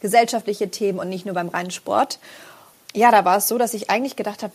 gesellschaftliche 0.00 0.70
Themen 0.70 0.98
und 0.98 1.08
nicht 1.08 1.26
nur 1.26 1.34
beim 1.34 1.48
reinen 1.48 1.70
Sport. 1.70 2.18
Ja, 2.94 3.10
da 3.10 3.24
war 3.24 3.38
es 3.38 3.48
so, 3.48 3.58
dass 3.58 3.74
ich 3.74 3.90
eigentlich 3.90 4.16
gedacht 4.16 4.42
habe, 4.42 4.52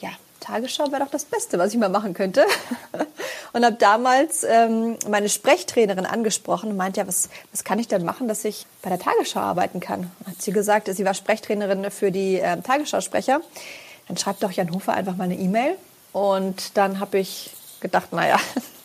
ja, 0.00 0.10
Tagesschau 0.40 0.90
wäre 0.90 1.04
doch 1.04 1.10
das 1.10 1.24
Beste, 1.24 1.58
was 1.58 1.72
ich 1.72 1.78
mal 1.78 1.88
machen 1.88 2.14
könnte. 2.14 2.46
und 3.52 3.64
habe 3.64 3.76
damals 3.76 4.42
ähm, 4.44 4.96
meine 5.08 5.28
Sprechtrainerin 5.28 6.06
angesprochen 6.06 6.70
und 6.70 6.76
meinte, 6.76 7.00
ja, 7.00 7.06
was, 7.06 7.28
was 7.52 7.62
kann 7.62 7.78
ich 7.78 7.88
denn 7.88 8.04
machen, 8.04 8.26
dass 8.26 8.44
ich 8.44 8.66
bei 8.82 8.90
der 8.90 8.98
Tagesschau 8.98 9.40
arbeiten 9.40 9.80
kann? 9.80 10.10
Hat 10.26 10.40
sie 10.40 10.52
gesagt, 10.52 10.88
sie 10.92 11.04
war 11.04 11.14
Sprechtrainerin 11.14 11.90
für 11.90 12.10
die 12.10 12.40
äh, 12.40 12.60
Tagesschausprecher. 12.60 13.40
Dann 14.08 14.16
schreibt 14.16 14.42
doch 14.42 14.50
Jan 14.50 14.72
Hofer 14.72 14.94
einfach 14.94 15.16
mal 15.16 15.24
eine 15.24 15.36
E-Mail. 15.36 15.76
Und 16.12 16.76
dann 16.76 17.00
habe 17.00 17.18
ich 17.18 17.50
gedacht, 17.80 18.12
naja, 18.12 18.38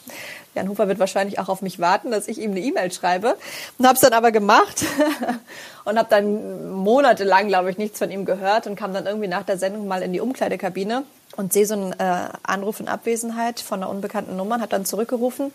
Jan 0.56 0.70
Hofer 0.70 0.88
wird 0.88 1.00
wahrscheinlich 1.00 1.38
auch 1.40 1.50
auf 1.50 1.62
mich 1.62 1.80
warten, 1.80 2.12
dass 2.12 2.28
ich 2.28 2.40
ihm 2.40 2.52
eine 2.52 2.62
E-Mail 2.62 2.92
schreibe. 2.92 3.36
Und 3.78 3.86
habe 3.86 3.96
es 3.96 4.02
dann 4.02 4.14
aber 4.14 4.32
gemacht 4.32 4.86
und 5.86 5.98
habe 5.98 6.08
dann 6.10 6.72
monatelang, 6.72 7.48
glaube 7.48 7.70
ich, 7.70 7.78
nichts 7.78 8.00
von 8.00 8.10
ihm 8.10 8.26
gehört 8.26 8.66
und 8.68 8.76
kam 8.76 8.94
dann 8.94 9.06
irgendwie 9.06 9.28
nach 9.28 9.44
der 9.44 9.58
Sendung 9.58 9.88
mal 9.88 10.02
in 10.02 10.14
die 10.14 10.22
Umkleidekabine 10.22 11.04
und 11.36 11.54
sehe 11.54 11.66
so 11.66 11.74
einen 11.74 11.92
äh, 11.94 12.30
Anruf 12.44 12.80
in 12.80 12.88
Abwesenheit 12.88 13.60
von 13.60 13.84
einer 13.84 13.90
unbekannten 13.90 14.36
Nummer, 14.36 14.60
hat 14.60 14.74
dann 14.74 14.86
zurückgerufen. 14.86 15.52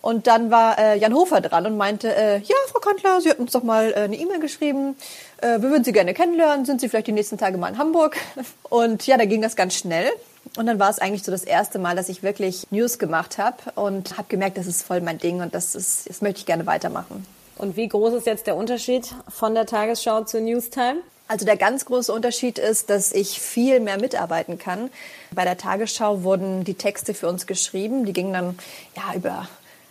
Und 0.00 0.28
dann 0.28 0.50
war 0.50 0.78
äh, 0.78 0.96
Jan 0.96 1.12
Hofer 1.12 1.40
dran 1.40 1.66
und 1.66 1.76
meinte, 1.76 2.14
äh, 2.14 2.38
ja, 2.38 2.54
Frau 2.68 2.78
Kantler, 2.78 3.20
Sie 3.20 3.30
hatten 3.30 3.42
uns 3.42 3.52
doch 3.52 3.64
mal 3.64 3.90
äh, 3.90 3.96
eine 3.96 4.16
E-Mail 4.16 4.38
geschrieben. 4.38 4.96
Äh, 5.38 5.60
wir 5.60 5.70
würden 5.70 5.82
Sie 5.82 5.92
gerne 5.92 6.14
kennenlernen. 6.14 6.64
Sind 6.64 6.80
Sie 6.80 6.88
vielleicht 6.88 7.08
die 7.08 7.12
nächsten 7.12 7.36
Tage 7.36 7.58
mal 7.58 7.68
in 7.68 7.78
Hamburg? 7.78 8.16
Und 8.62 9.06
ja, 9.06 9.16
da 9.16 9.24
ging 9.24 9.42
das 9.42 9.56
ganz 9.56 9.74
schnell. 9.74 10.08
Und 10.56 10.66
dann 10.66 10.78
war 10.78 10.90
es 10.90 10.98
eigentlich 10.98 11.22
so 11.22 11.30
das 11.30 11.44
erste 11.44 11.78
Mal, 11.78 11.94
dass 11.94 12.08
ich 12.08 12.22
wirklich 12.22 12.66
News 12.70 12.98
gemacht 12.98 13.38
habe 13.38 13.56
und 13.74 14.16
habe 14.16 14.28
gemerkt, 14.28 14.58
das 14.58 14.66
ist 14.66 14.82
voll 14.82 15.00
mein 15.00 15.18
Ding 15.18 15.40
und 15.40 15.54
das, 15.54 15.74
ist, 15.74 16.08
das 16.08 16.20
möchte 16.20 16.40
ich 16.40 16.46
gerne 16.46 16.66
weitermachen. 16.66 17.26
Und 17.56 17.76
wie 17.76 17.88
groß 17.88 18.14
ist 18.14 18.26
jetzt 18.26 18.46
der 18.46 18.56
Unterschied 18.56 19.14
von 19.28 19.54
der 19.54 19.66
Tagesschau 19.66 20.24
zur 20.24 20.40
Newstime? 20.40 21.00
Also 21.26 21.44
der 21.44 21.56
ganz 21.56 21.84
große 21.84 22.12
Unterschied 22.12 22.58
ist, 22.58 22.88
dass 22.88 23.12
ich 23.12 23.40
viel 23.40 23.80
mehr 23.80 24.00
mitarbeiten 24.00 24.58
kann. 24.58 24.90
Bei 25.30 25.44
der 25.44 25.58
Tagesschau 25.58 26.22
wurden 26.22 26.64
die 26.64 26.74
Texte 26.74 27.12
für 27.12 27.28
uns 27.28 27.46
geschrieben. 27.46 28.06
Die 28.06 28.14
gingen 28.14 28.32
dann 28.32 28.58
ja 28.96 29.14
über 29.14 29.48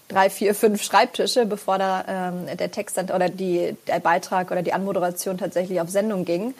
drei, 0.08 0.30
vier, 0.30 0.56
fünf 0.56 0.82
Schreibtische, 0.82 1.46
bevor 1.46 1.78
da 1.78 2.06
ähm, 2.08 2.58
der 2.58 2.72
Text 2.72 2.98
oder 2.98 3.30
die, 3.30 3.76
der 3.88 4.00
Beitrag 4.00 4.50
oder 4.50 4.64
die 4.64 4.74
Anmoderation 4.74 5.38
tatsächlich 5.38 5.80
auf 5.80 5.90
Sendung 5.90 6.26
ging. 6.26 6.56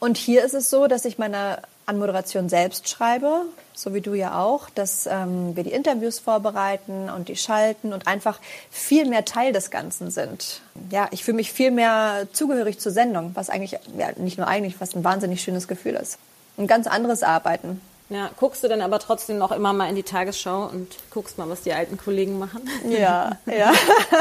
Und 0.00 0.18
hier 0.18 0.44
ist 0.44 0.54
es 0.54 0.68
so, 0.68 0.86
dass 0.86 1.04
ich 1.06 1.16
meine 1.16 1.58
Anmoderation 1.90 2.48
selbst 2.48 2.88
schreibe, 2.88 3.42
so 3.74 3.92
wie 3.92 4.00
du 4.00 4.14
ja 4.14 4.40
auch, 4.40 4.70
dass 4.70 5.06
ähm, 5.06 5.56
wir 5.56 5.64
die 5.64 5.72
Interviews 5.72 6.20
vorbereiten 6.20 7.10
und 7.10 7.28
die 7.28 7.36
schalten 7.36 7.92
und 7.92 8.06
einfach 8.06 8.38
viel 8.70 9.06
mehr 9.06 9.24
Teil 9.24 9.52
des 9.52 9.70
Ganzen 9.70 10.10
sind. 10.10 10.60
Ja, 10.90 11.08
ich 11.10 11.24
fühle 11.24 11.36
mich 11.36 11.52
viel 11.52 11.72
mehr 11.72 12.28
zugehörig 12.32 12.78
zur 12.78 12.92
Sendung, 12.92 13.32
was 13.34 13.50
eigentlich, 13.50 13.72
ja, 13.98 14.10
nicht 14.16 14.38
nur 14.38 14.46
eigentlich, 14.46 14.80
was 14.80 14.94
ein 14.94 15.04
wahnsinnig 15.04 15.42
schönes 15.42 15.68
Gefühl 15.68 15.94
ist. 15.94 16.18
Ein 16.56 16.68
ganz 16.68 16.86
anderes 16.86 17.22
Arbeiten. 17.22 17.80
Ja, 18.08 18.28
guckst 18.38 18.64
du 18.64 18.68
dann 18.68 18.80
aber 18.80 18.98
trotzdem 18.98 19.38
noch 19.38 19.52
immer 19.52 19.72
mal 19.72 19.88
in 19.88 19.94
die 19.94 20.02
Tagesschau 20.02 20.64
und 20.66 20.88
guckst 21.10 21.38
mal, 21.38 21.48
was 21.48 21.62
die 21.62 21.72
alten 21.72 21.96
Kollegen 21.96 22.38
machen? 22.38 22.60
Ja, 22.88 23.38
ja. 23.46 23.72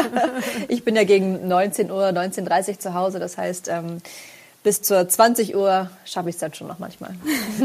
ich 0.67 0.83
bin 0.83 0.95
ja 0.95 1.03
gegen 1.03 1.47
19 1.47 1.89
Uhr, 1.89 2.05
19.30 2.09 2.69
Uhr 2.69 2.79
zu 2.79 2.93
Hause, 2.93 3.19
das 3.19 3.37
heißt, 3.37 3.67
ähm, 3.67 4.01
bis 4.63 4.81
zur 4.81 5.07
20 5.07 5.55
Uhr 5.55 5.89
schaffe 6.05 6.29
ich 6.29 6.35
es 6.35 6.39
dann 6.39 6.53
schon 6.53 6.67
noch 6.67 6.79
manchmal. 6.79 7.15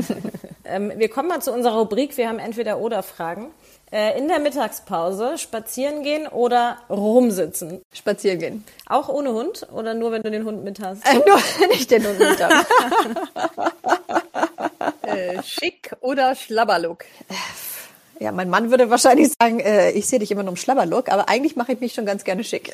ähm, 0.64 0.92
wir 0.96 1.08
kommen 1.08 1.28
mal 1.28 1.40
zu 1.40 1.52
unserer 1.52 1.78
Rubrik. 1.78 2.16
Wir 2.16 2.28
haben 2.28 2.38
entweder 2.38 2.78
oder 2.78 3.02
Fragen. 3.02 3.50
Äh, 3.94 4.18
in 4.18 4.26
der 4.26 4.40
Mittagspause 4.40 5.38
spazieren 5.38 6.02
gehen 6.02 6.26
oder 6.26 6.78
rumsitzen? 6.90 7.80
Spazieren 7.92 8.38
gehen. 8.40 8.64
Auch 8.86 9.08
ohne 9.08 9.32
Hund 9.32 9.68
oder 9.72 9.94
nur, 9.94 10.10
wenn 10.10 10.22
du 10.22 10.30
den 10.30 10.44
Hund 10.44 10.64
mit 10.64 10.80
hast? 10.80 11.06
Äh, 11.06 11.14
nur, 11.14 11.24
wenn 11.60 11.70
ich 11.70 11.86
den 11.86 12.04
Hund 12.04 12.18
mit 12.18 12.42
habe. 12.42 12.66
äh, 15.02 15.42
schick 15.44 15.92
oder 16.00 16.34
Schlabberlook? 16.34 17.04
Ja, 18.18 18.32
mein 18.32 18.48
Mann 18.48 18.70
würde 18.70 18.90
wahrscheinlich 18.90 19.32
sagen, 19.40 19.60
äh, 19.60 19.90
ich 19.90 20.06
sehe 20.06 20.18
dich 20.18 20.30
immer 20.30 20.42
nur 20.42 20.52
im 20.52 20.56
Schlabberlook, 20.56 21.08
aber 21.08 21.28
eigentlich 21.28 21.56
mache 21.56 21.72
ich 21.72 21.80
mich 21.80 21.94
schon 21.94 22.06
ganz 22.06 22.24
gerne 22.24 22.42
schick. 22.42 22.72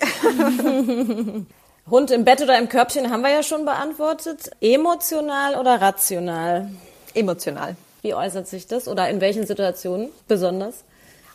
Hund 1.91 2.13
im 2.13 2.25
Bett 2.25 2.41
oder 2.41 2.57
im 2.57 2.69
Körbchen 2.69 3.11
haben 3.11 3.23
wir 3.23 3.31
ja 3.31 3.43
schon 3.43 3.65
beantwortet. 3.65 4.51
Emotional 4.61 5.57
oder 5.57 5.81
rational? 5.81 6.71
Emotional. 7.15 7.75
Wie 8.03 8.15
äußert 8.15 8.47
sich 8.47 8.69
das 8.69 8.87
oder 8.87 9.09
in 9.11 9.21
welchen 9.21 9.45
Situationen 9.45 10.11
besonders? 10.29 10.85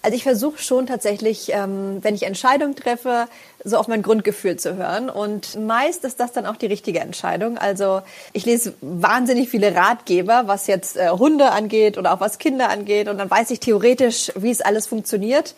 Also 0.02 0.16
ich 0.16 0.24
versuche 0.24 0.60
schon 0.60 0.86
tatsächlich, 0.86 1.52
ähm, 1.52 1.98
wenn 2.04 2.16
ich 2.16 2.24
Entscheidungen 2.24 2.76
treffe, 2.76 3.28
so 3.64 3.78
auf 3.78 3.88
mein 3.88 4.02
Grundgefühl 4.02 4.56
zu 4.56 4.78
hören. 4.78 5.10
Und 5.10 5.60
meist 5.60 6.06
ist 6.06 6.20
das 6.20 6.32
dann 6.32 6.46
auch 6.46 6.56
die 6.56 6.68
richtige 6.68 7.00
Entscheidung. 7.00 7.58
Also 7.58 8.02
ich 8.32 8.46
lese 8.46 8.76
wahnsinnig 8.82 9.50
viele 9.50 9.76
Ratgeber, 9.76 10.44
was 10.46 10.68
jetzt 10.68 10.96
äh, 10.96 11.10
Hunde 11.10 11.52
angeht 11.52 11.98
oder 11.98 12.14
auch 12.14 12.20
was 12.20 12.38
Kinder 12.38 12.70
angeht. 12.70 13.10
Und 13.10 13.18
dann 13.18 13.32
weiß 13.32 13.50
ich 13.50 13.60
theoretisch, 13.60 14.32
wie 14.36 14.52
es 14.52 14.62
alles 14.62 14.88
funktioniert. 14.88 15.56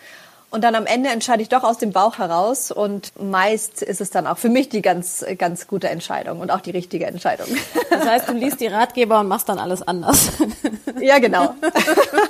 Und 0.50 0.64
dann 0.64 0.76
am 0.76 0.86
Ende 0.86 1.10
entscheide 1.10 1.42
ich 1.42 1.50
doch 1.50 1.64
aus 1.64 1.78
dem 1.78 1.92
Bauch 1.92 2.20
heraus 2.20 2.72
und 2.72 3.12
meist 3.22 3.82
ist 3.82 4.00
es 4.00 4.12
dann 4.12 4.28
auch 4.28 4.38
für 4.38 4.48
mich 4.48 4.70
die 4.70 4.82
ganz, 4.82 5.26
ganz 5.38 5.68
gute 5.68 5.90
Entscheidung 5.90 6.40
und 6.40 6.52
auch 6.52 6.62
die 6.62 6.72
richtige 6.72 7.06
Entscheidung. 7.06 7.48
Das 7.90 8.06
heißt, 8.06 8.30
du 8.30 8.34
liest 8.34 8.60
die 8.60 8.68
Ratgeber 8.68 9.20
und 9.20 9.28
machst 9.28 9.50
dann 9.50 9.60
alles 9.60 9.82
anders. 9.82 10.34
Ja, 11.00 11.20
genau. 11.20 11.56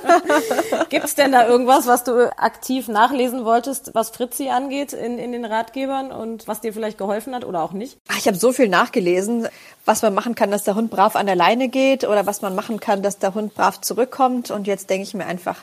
Gibt 0.88 1.04
es 1.04 1.14
denn 1.14 1.32
da 1.32 1.46
irgendwas, 1.46 1.86
was 1.86 2.04
du 2.04 2.32
aktiv 2.38 2.88
nachlesen 2.88 3.44
wolltest, 3.44 3.94
was 3.94 4.10
Fritzi 4.10 4.48
angeht 4.48 4.92
in, 4.92 5.18
in 5.18 5.32
den 5.32 5.44
Ratgebern 5.44 6.10
und 6.10 6.48
was 6.48 6.60
dir 6.60 6.72
vielleicht 6.72 6.96
geholfen 6.96 7.34
hat 7.34 7.44
oder 7.44 7.62
auch 7.62 7.72
nicht? 7.72 7.98
Ich 8.16 8.26
habe 8.26 8.36
so 8.36 8.52
viel 8.52 8.68
nachgelesen, 8.68 9.48
was 9.84 10.02
man 10.02 10.14
machen 10.14 10.34
kann, 10.34 10.50
dass 10.50 10.64
der 10.64 10.74
Hund 10.74 10.90
brav 10.90 11.16
an 11.16 11.26
der 11.26 11.36
Leine 11.36 11.68
geht 11.68 12.04
oder 12.04 12.24
was 12.24 12.40
man 12.40 12.54
machen 12.54 12.80
kann, 12.80 13.02
dass 13.02 13.18
der 13.18 13.34
Hund 13.34 13.54
brav 13.54 13.80
zurückkommt. 13.80 14.50
Und 14.50 14.66
jetzt 14.66 14.90
denke 14.90 15.02
ich 15.02 15.14
mir 15.14 15.26
einfach, 15.26 15.56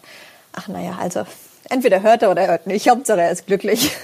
ach 0.54 0.68
naja, 0.68 0.98
also 1.02 1.26
Entweder 1.70 2.02
hört 2.02 2.22
er 2.22 2.32
oder 2.32 2.44
er 2.44 2.48
hört 2.50 2.68
nicht. 2.68 2.90
Hauptsache 2.90 3.22
er 3.22 3.32
ist 3.32 3.48
glücklich. 3.48 3.92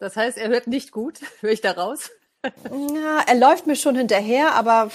Das 0.00 0.16
heißt, 0.16 0.38
er 0.38 0.48
hört 0.48 0.66
nicht 0.66 0.92
gut. 0.92 1.18
Höre 1.40 1.52
ich 1.52 1.60
da 1.60 1.72
raus? 1.72 2.10
Ja, 2.42 3.20
er 3.26 3.34
läuft 3.34 3.66
mir 3.66 3.76
schon 3.76 3.94
hinterher, 3.96 4.54
aber 4.54 4.90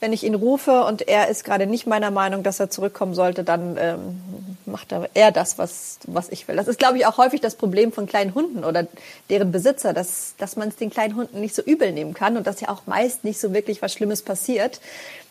wenn 0.00 0.12
ich 0.12 0.24
ihn 0.24 0.34
rufe 0.34 0.84
und 0.84 1.06
er 1.06 1.28
ist 1.28 1.44
gerade 1.44 1.68
nicht 1.68 1.86
meiner 1.86 2.10
Meinung, 2.10 2.42
dass 2.42 2.58
er 2.58 2.68
zurückkommen 2.68 3.14
sollte, 3.14 3.44
dann 3.44 3.76
ähm, 3.78 4.20
macht 4.66 4.90
er 4.90 5.08
eher 5.14 5.30
das, 5.30 5.56
was, 5.56 6.00
was 6.08 6.30
ich 6.30 6.48
will. 6.48 6.56
Das 6.56 6.66
ist, 6.66 6.80
glaube 6.80 6.98
ich, 6.98 7.06
auch 7.06 7.16
häufig 7.16 7.40
das 7.40 7.54
Problem 7.54 7.92
von 7.92 8.06
kleinen 8.06 8.34
Hunden 8.34 8.64
oder 8.64 8.88
deren 9.30 9.52
Besitzer, 9.52 9.92
dass, 9.92 10.34
dass 10.36 10.56
man 10.56 10.68
es 10.68 10.76
den 10.76 10.90
kleinen 10.90 11.14
Hunden 11.14 11.40
nicht 11.40 11.54
so 11.54 11.62
übel 11.62 11.92
nehmen 11.92 12.12
kann 12.12 12.36
und 12.36 12.46
dass 12.48 12.60
ja 12.60 12.70
auch 12.70 12.82
meist 12.86 13.22
nicht 13.22 13.40
so 13.40 13.54
wirklich 13.54 13.82
was 13.82 13.92
Schlimmes 13.92 14.22
passiert. 14.22 14.80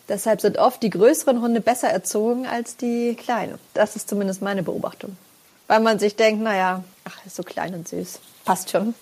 Deshalb 0.07 0.39
sind 0.39 0.57
oft 0.57 0.81
die 0.81 0.89
größeren 0.89 1.41
Hunde 1.41 1.59
besser 1.59 1.89
erzogen 1.89 2.47
als 2.47 2.77
die 2.77 3.15
kleinen. 3.15 3.59
Das 3.73 3.97
ist 3.97 4.07
zumindest 4.07 4.41
meine 4.41 4.63
Beobachtung 4.63 5.17
weil 5.67 5.79
man 5.79 5.99
sich 5.99 6.15
denkt, 6.15 6.41
naja, 6.41 6.83
ach, 7.05 7.25
ist 7.25 7.35
so 7.35 7.43
klein 7.43 7.73
und 7.73 7.87
süß. 7.87 8.19
Passt 8.45 8.69
schon. 8.69 8.93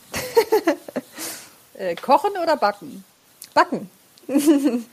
äh, 1.74 1.96
kochen 1.96 2.32
oder 2.42 2.58
backen? 2.58 3.04
Backen. 3.54 3.90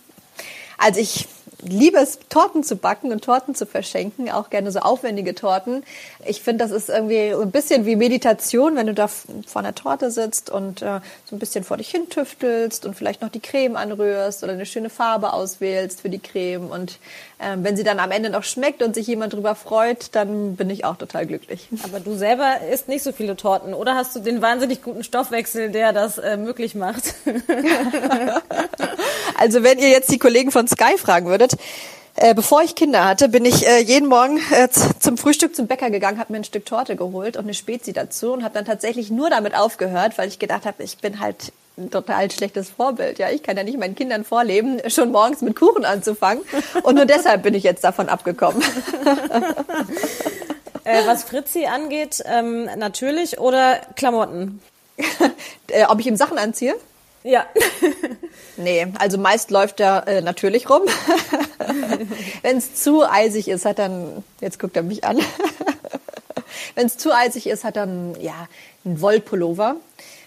also 0.78 1.00
ich 1.00 1.28
liebe 1.62 1.98
es, 1.98 2.18
Torten 2.28 2.62
zu 2.62 2.76
backen 2.76 3.10
und 3.12 3.24
Torten 3.24 3.54
zu 3.54 3.66
verschenken, 3.66 4.30
auch 4.30 4.50
gerne 4.50 4.70
so 4.70 4.80
aufwendige 4.80 5.34
Torten. 5.34 5.82
Ich 6.24 6.42
finde, 6.42 6.64
das 6.64 6.70
ist 6.70 6.88
irgendwie 6.88 7.34
ein 7.34 7.50
bisschen 7.50 7.84
wie 7.86 7.96
Meditation, 7.96 8.76
wenn 8.76 8.86
du 8.86 8.94
da 8.94 9.08
vor 9.08 9.60
einer 9.60 9.74
Torte 9.74 10.10
sitzt 10.10 10.50
und 10.50 10.82
äh, 10.82 11.00
so 11.24 11.36
ein 11.36 11.38
bisschen 11.38 11.64
vor 11.64 11.76
dich 11.76 11.90
hin 11.90 12.08
tüftelst 12.08 12.86
und 12.86 12.94
vielleicht 12.94 13.22
noch 13.22 13.28
die 13.28 13.40
Creme 13.40 13.76
anrührst 13.76 14.44
oder 14.44 14.52
eine 14.52 14.66
schöne 14.66 14.90
Farbe 14.90 15.32
auswählst 15.32 16.02
für 16.02 16.10
die 16.10 16.20
Creme. 16.20 16.70
Und 16.70 16.98
äh, 17.38 17.56
wenn 17.56 17.76
sie 17.76 17.84
dann 17.84 17.98
am 17.98 18.10
Ende 18.10 18.30
noch 18.30 18.44
schmeckt 18.44 18.82
und 18.82 18.94
sich 18.94 19.06
jemand 19.06 19.32
drüber 19.32 19.54
freut, 19.54 20.14
dann 20.14 20.56
bin 20.56 20.70
ich 20.70 20.84
auch 20.84 20.96
total 20.96 21.26
glücklich. 21.26 21.68
Aber 21.84 22.00
du 22.00 22.14
selber 22.14 22.60
isst 22.72 22.88
nicht 22.88 23.02
so 23.02 23.12
viele 23.12 23.36
Torten, 23.36 23.74
oder 23.74 23.94
hast 23.94 24.14
du 24.14 24.20
den 24.20 24.42
wahnsinnig 24.42 24.82
guten 24.82 25.02
Stoffwechsel, 25.04 25.70
der 25.70 25.92
das 25.92 26.18
äh, 26.18 26.36
möglich 26.36 26.74
macht? 26.74 27.14
also 29.38 29.62
wenn 29.62 29.78
ihr 29.78 29.88
jetzt 29.88 30.10
die 30.10 30.18
Kollegen 30.18 30.50
von 30.50 30.66
Sky 30.68 30.98
fragen 30.98 31.26
würdet, 31.26 31.47
erzählt. 31.52 31.60
Äh, 32.20 32.34
bevor 32.34 32.62
ich 32.62 32.74
Kinder 32.74 33.04
hatte, 33.04 33.28
bin 33.28 33.44
ich 33.44 33.64
äh, 33.64 33.78
jeden 33.78 34.08
Morgen 34.08 34.40
äh, 34.50 34.68
zum 34.98 35.16
Frühstück 35.16 35.54
zum 35.54 35.68
Bäcker 35.68 35.88
gegangen, 35.88 36.18
habe 36.18 36.32
mir 36.32 36.40
ein 36.40 36.44
Stück 36.44 36.66
Torte 36.66 36.96
geholt 36.96 37.36
und 37.36 37.44
eine 37.44 37.54
Spezi 37.54 37.92
dazu 37.92 38.32
und 38.32 38.42
habe 38.42 38.54
dann 38.54 38.64
tatsächlich 38.64 39.10
nur 39.10 39.30
damit 39.30 39.54
aufgehört, 39.54 40.18
weil 40.18 40.26
ich 40.26 40.40
gedacht 40.40 40.66
habe, 40.66 40.82
ich 40.82 40.98
bin 40.98 41.20
halt 41.20 41.52
ein 41.76 41.92
total 41.92 42.28
schlechtes 42.28 42.70
Vorbild. 42.70 43.20
Ja, 43.20 43.30
ich 43.30 43.44
kann 43.44 43.56
ja 43.56 43.62
nicht 43.62 43.78
meinen 43.78 43.94
Kindern 43.94 44.24
vorleben, 44.24 44.80
schon 44.88 45.12
morgens 45.12 45.42
mit 45.42 45.54
Kuchen 45.54 45.84
anzufangen. 45.84 46.42
Und 46.82 46.96
nur 46.96 47.04
deshalb 47.04 47.44
bin 47.44 47.54
ich 47.54 47.62
jetzt 47.62 47.84
davon 47.84 48.08
abgekommen. 48.08 48.62
Äh, 50.84 51.06
was 51.06 51.24
Fritzi 51.24 51.66
angeht, 51.66 52.24
ähm, 52.24 52.64
natürlich 52.78 53.38
oder 53.38 53.78
Klamotten? 53.96 54.62
äh, 55.68 55.84
ob 55.84 56.00
ich 56.00 56.06
ihm 56.06 56.16
Sachen 56.16 56.38
anziehe? 56.38 56.76
Ja. 57.22 57.46
nee, 58.56 58.86
also 58.98 59.18
meist 59.18 59.50
läuft 59.50 59.80
er 59.80 60.06
äh, 60.06 60.20
natürlich 60.20 60.70
rum. 60.70 60.82
Wenn 62.42 62.56
es 62.56 62.74
zu 62.74 63.08
eisig 63.08 63.48
ist, 63.48 63.64
hat 63.64 63.78
dann, 63.78 64.24
jetzt 64.40 64.58
guckt 64.58 64.76
er 64.76 64.82
mich 64.82 65.04
an. 65.04 65.18
Wenn 66.74 66.86
es 66.86 66.96
zu 66.96 67.12
eisig 67.14 67.46
ist, 67.46 67.64
hat 67.64 67.76
er 67.76 67.84
ein, 67.84 68.16
ja, 68.20 68.48
einen 68.84 69.00
Wollpullover. 69.00 69.76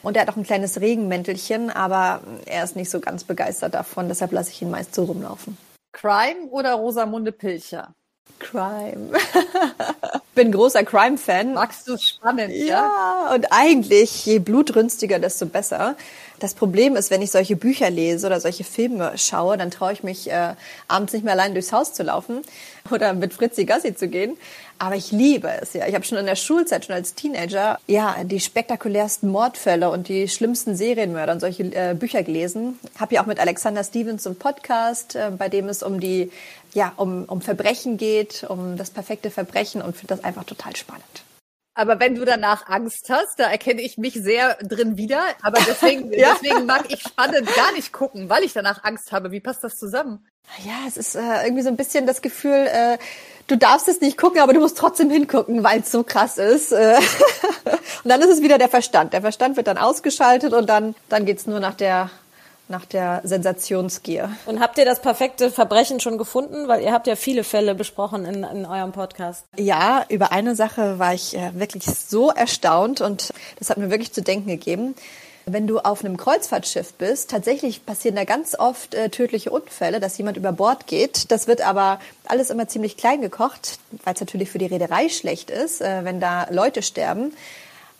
Und 0.03 0.15
er 0.15 0.23
hat 0.23 0.29
auch 0.29 0.37
ein 0.37 0.43
kleines 0.43 0.81
Regenmäntelchen, 0.81 1.69
aber 1.69 2.21
er 2.45 2.63
ist 2.63 2.75
nicht 2.75 2.89
so 2.89 2.99
ganz 2.99 3.23
begeistert 3.23 3.75
davon, 3.75 4.07
deshalb 4.07 4.31
lasse 4.31 4.49
ich 4.49 4.61
ihn 4.61 4.71
meist 4.71 4.95
so 4.95 5.03
rumlaufen. 5.03 5.57
Crime 5.91 6.47
oder 6.49 6.73
Rosamunde 6.73 7.31
Pilcher? 7.31 7.93
Crime. 8.39 9.11
Bin 10.33 10.51
großer 10.51 10.83
Crime-Fan. 10.83 11.53
Magst 11.53 11.87
du 11.87 11.97
spannend, 11.97 12.53
ja? 12.53 12.65
Ja, 12.65 13.35
und 13.35 13.47
eigentlich, 13.51 14.25
je 14.25 14.39
blutrünstiger, 14.39 15.19
desto 15.19 15.45
besser. 15.45 15.95
Das 16.39 16.53
Problem 16.53 16.95
ist, 16.95 17.11
wenn 17.11 17.21
ich 17.21 17.31
solche 17.31 17.55
Bücher 17.55 17.89
lese 17.89 18.27
oder 18.27 18.39
solche 18.39 18.63
Filme 18.63 19.11
schaue, 19.17 19.57
dann 19.57 19.71
traue 19.71 19.93
ich 19.93 20.03
mich 20.03 20.31
äh, 20.31 20.55
abends 20.87 21.13
nicht 21.13 21.23
mehr 21.23 21.33
allein 21.33 21.53
durchs 21.53 21.71
Haus 21.73 21.93
zu 21.93 22.03
laufen 22.03 22.41
oder 22.91 23.13
mit 23.13 23.33
Fritzi 23.33 23.65
Gassi 23.65 23.93
zu 23.93 24.07
gehen. 24.07 24.37
Aber 24.81 24.95
ich 24.95 25.11
liebe 25.11 25.47
es 25.61 25.73
ja. 25.73 25.85
Ich 25.85 25.93
habe 25.93 26.03
schon 26.03 26.17
in 26.17 26.25
der 26.25 26.35
Schulzeit, 26.35 26.85
schon 26.85 26.95
als 26.95 27.13
Teenager, 27.13 27.77
ja, 27.85 28.23
die 28.23 28.39
spektakulärsten 28.39 29.29
Mordfälle 29.29 29.91
und 29.91 30.07
die 30.07 30.27
schlimmsten 30.27 30.75
Serienmörder 30.75 31.33
und 31.33 31.39
solche 31.39 31.65
äh, 31.65 31.93
Bücher 31.93 32.23
gelesen. 32.23 32.79
Habe 32.99 33.13
ja 33.13 33.21
auch 33.21 33.27
mit 33.27 33.39
Alexander 33.39 33.83
Stevens 33.83 34.25
einen 34.25 34.37
Podcast, 34.37 35.15
äh, 35.15 35.29
bei 35.37 35.49
dem 35.49 35.69
es 35.69 35.83
um 35.83 35.99
die, 35.99 36.31
ja, 36.73 36.93
um, 36.95 37.25
um 37.25 37.41
Verbrechen 37.41 37.97
geht, 37.97 38.43
um 38.49 38.75
das 38.75 38.89
perfekte 38.89 39.29
Verbrechen 39.29 39.83
und 39.83 39.95
finde 39.95 40.15
das 40.15 40.23
einfach 40.23 40.45
total 40.45 40.75
spannend. 40.75 41.05
Aber 41.75 41.99
wenn 41.99 42.15
du 42.15 42.25
danach 42.25 42.67
Angst 42.67 43.07
hast, 43.07 43.39
da 43.39 43.51
erkenne 43.51 43.83
ich 43.83 43.99
mich 43.99 44.15
sehr 44.15 44.55
drin 44.63 44.97
wieder. 44.97 45.21
Aber 45.43 45.59
deswegen, 45.67 46.11
ja? 46.17 46.33
deswegen 46.33 46.65
mag 46.65 46.91
ich 46.91 47.01
spannend 47.01 47.47
gar 47.55 47.71
nicht 47.73 47.93
gucken, 47.93 48.29
weil 48.29 48.43
ich 48.43 48.53
danach 48.53 48.83
Angst 48.83 49.11
habe. 49.11 49.29
Wie 49.29 49.41
passt 49.41 49.63
das 49.63 49.75
zusammen? 49.75 50.25
Ja, 50.65 50.73
es 50.87 50.97
ist 50.97 51.15
äh, 51.15 51.43
irgendwie 51.43 51.63
so 51.63 51.69
ein 51.69 51.77
bisschen 51.77 52.05
das 52.05 52.21
Gefühl, 52.21 52.67
äh, 52.67 52.97
du 53.47 53.57
darfst 53.57 53.87
es 53.87 54.01
nicht 54.01 54.17
gucken, 54.17 54.41
aber 54.41 54.53
du 54.53 54.59
musst 54.59 54.77
trotzdem 54.77 55.09
hingucken, 55.09 55.63
weil 55.63 55.79
es 55.81 55.91
so 55.91 56.03
krass 56.03 56.37
ist. 56.37 56.71
Äh, 56.71 56.97
und 58.03 58.09
dann 58.09 58.21
ist 58.21 58.29
es 58.29 58.41
wieder 58.41 58.57
der 58.57 58.69
Verstand. 58.69 59.13
Der 59.13 59.21
Verstand 59.21 59.57
wird 59.57 59.67
dann 59.67 59.77
ausgeschaltet 59.77 60.53
und 60.53 60.67
dann, 60.67 60.95
dann 61.09 61.25
geht's 61.25 61.47
nur 61.47 61.59
nach 61.59 61.75
der 61.75 62.09
nach 62.71 62.85
der 62.85 63.21
Sensationsgier. 63.23 64.31
Und 64.47 64.59
habt 64.59 64.79
ihr 64.79 64.85
das 64.85 65.01
perfekte 65.01 65.51
Verbrechen 65.51 65.99
schon 65.99 66.17
gefunden? 66.17 66.67
Weil 66.67 66.81
ihr 66.81 66.91
habt 66.91 67.05
ja 67.05 67.15
viele 67.15 67.43
Fälle 67.43 67.75
besprochen 67.75 68.25
in, 68.25 68.43
in 68.43 68.65
eurem 68.65 68.93
Podcast. 68.93 69.45
Ja, 69.57 70.05
über 70.09 70.31
eine 70.31 70.55
Sache 70.55 70.97
war 70.97 71.13
ich 71.13 71.37
äh, 71.37 71.51
wirklich 71.53 71.83
so 71.83 72.31
erstaunt 72.31 73.01
und 73.01 73.33
das 73.59 73.69
hat 73.69 73.77
mir 73.77 73.91
wirklich 73.91 74.13
zu 74.13 74.23
denken 74.23 74.47
gegeben. 74.47 74.95
Wenn 75.53 75.67
du 75.67 75.79
auf 75.79 76.05
einem 76.05 76.15
Kreuzfahrtschiff 76.15 76.93
bist, 76.93 77.29
tatsächlich 77.29 77.85
passieren 77.85 78.15
da 78.15 78.23
ganz 78.23 78.55
oft 78.57 78.95
äh, 78.95 79.09
tödliche 79.09 79.51
Unfälle, 79.51 79.99
dass 79.99 80.17
jemand 80.17 80.37
über 80.37 80.53
Bord 80.53 80.87
geht. 80.87 81.29
Das 81.29 81.47
wird 81.47 81.59
aber 81.59 81.99
alles 82.25 82.49
immer 82.49 82.69
ziemlich 82.69 82.95
klein 82.95 83.21
gekocht, 83.21 83.79
weil 84.05 84.13
es 84.13 84.21
natürlich 84.21 84.49
für 84.49 84.59
die 84.59 84.67
Reederei 84.67 85.09
schlecht 85.09 85.49
ist, 85.49 85.81
äh, 85.81 86.05
wenn 86.05 86.21
da 86.21 86.47
Leute 86.51 86.81
sterben. 86.81 87.33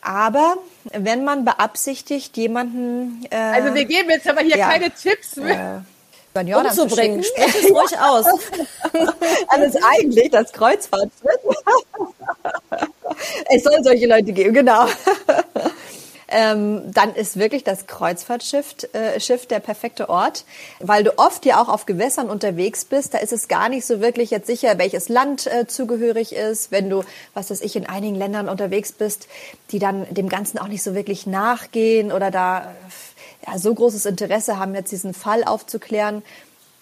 Aber 0.02 0.56
wenn 0.94 1.26
man 1.26 1.44
beabsichtigt, 1.44 2.38
jemanden. 2.38 3.26
Äh, 3.30 3.36
also 3.36 3.76
wir 3.76 3.86
geben 3.86 4.10
jetzt 4.10 4.30
aber 4.30 4.42
hier 4.42 4.58
ja, 4.58 4.70
keine 4.70 4.90
Tipps 4.90 5.36
mehr. 5.36 5.84
Äh, 6.34 6.56
umzubringen. 6.56 7.22
Sprich 7.24 7.48
es 7.48 7.70
ruhig 7.70 8.00
aus. 8.02 8.26
Alles 9.48 9.76
eigentlich 9.76 10.32
das 10.32 10.54
Kreuzfahrtschiff. 10.54 11.12
es 13.50 13.64
soll 13.64 13.84
solche 13.84 14.08
Leute 14.08 14.32
geben, 14.32 14.54
genau. 14.54 14.86
Ähm, 16.32 16.92
dann 16.94 17.14
ist 17.14 17.38
wirklich 17.38 17.64
das 17.64 17.88
Kreuzfahrtschiff 17.88 18.76
äh, 18.94 19.20
Schiff 19.20 19.46
der 19.46 19.60
perfekte 19.60 20.10
Ort, 20.10 20.46
weil 20.80 21.04
du 21.04 21.18
oft 21.18 21.46
ja 21.46 21.62
auch 21.62 21.70
auf 21.70 21.86
Gewässern 21.86 22.30
unterwegs 22.30 22.86
bist. 22.86 23.14
Da 23.14 23.18
ist 23.20 23.34
es 23.34 23.48
gar 23.48 23.70
nicht 23.70 23.86
so 23.86 24.02
wirklich 24.02 24.32
jetzt 24.32 24.48
sicher, 24.48 24.78
welches 24.78 25.10
Land 25.10 25.48
äh, 25.48 25.68
zugehörig 25.68 26.34
ist. 26.34 26.72
Wenn 26.72 26.90
du, 26.90 27.04
was 27.34 27.52
weiß 27.52 27.62
ich, 27.62 27.76
in 27.76 27.86
einigen 27.86 28.16
Ländern 28.16 28.50
unterwegs 28.50 28.94
bist, 28.94 29.28
die 29.72 29.80
dann 29.80 30.06
dem 30.10 30.30
Ganzen 30.30 30.58
auch 30.58 30.68
nicht 30.68 30.84
so 30.84 30.96
wirklich 30.96 31.28
nachgehen 31.28 32.12
oder 32.12 32.32
da 32.32 32.74
ja, 33.46 33.58
so 33.58 33.74
großes 33.74 34.06
Interesse 34.06 34.58
haben, 34.58 34.74
jetzt 34.74 34.92
diesen 34.92 35.14
Fall 35.14 35.44
aufzuklären, 35.44 36.24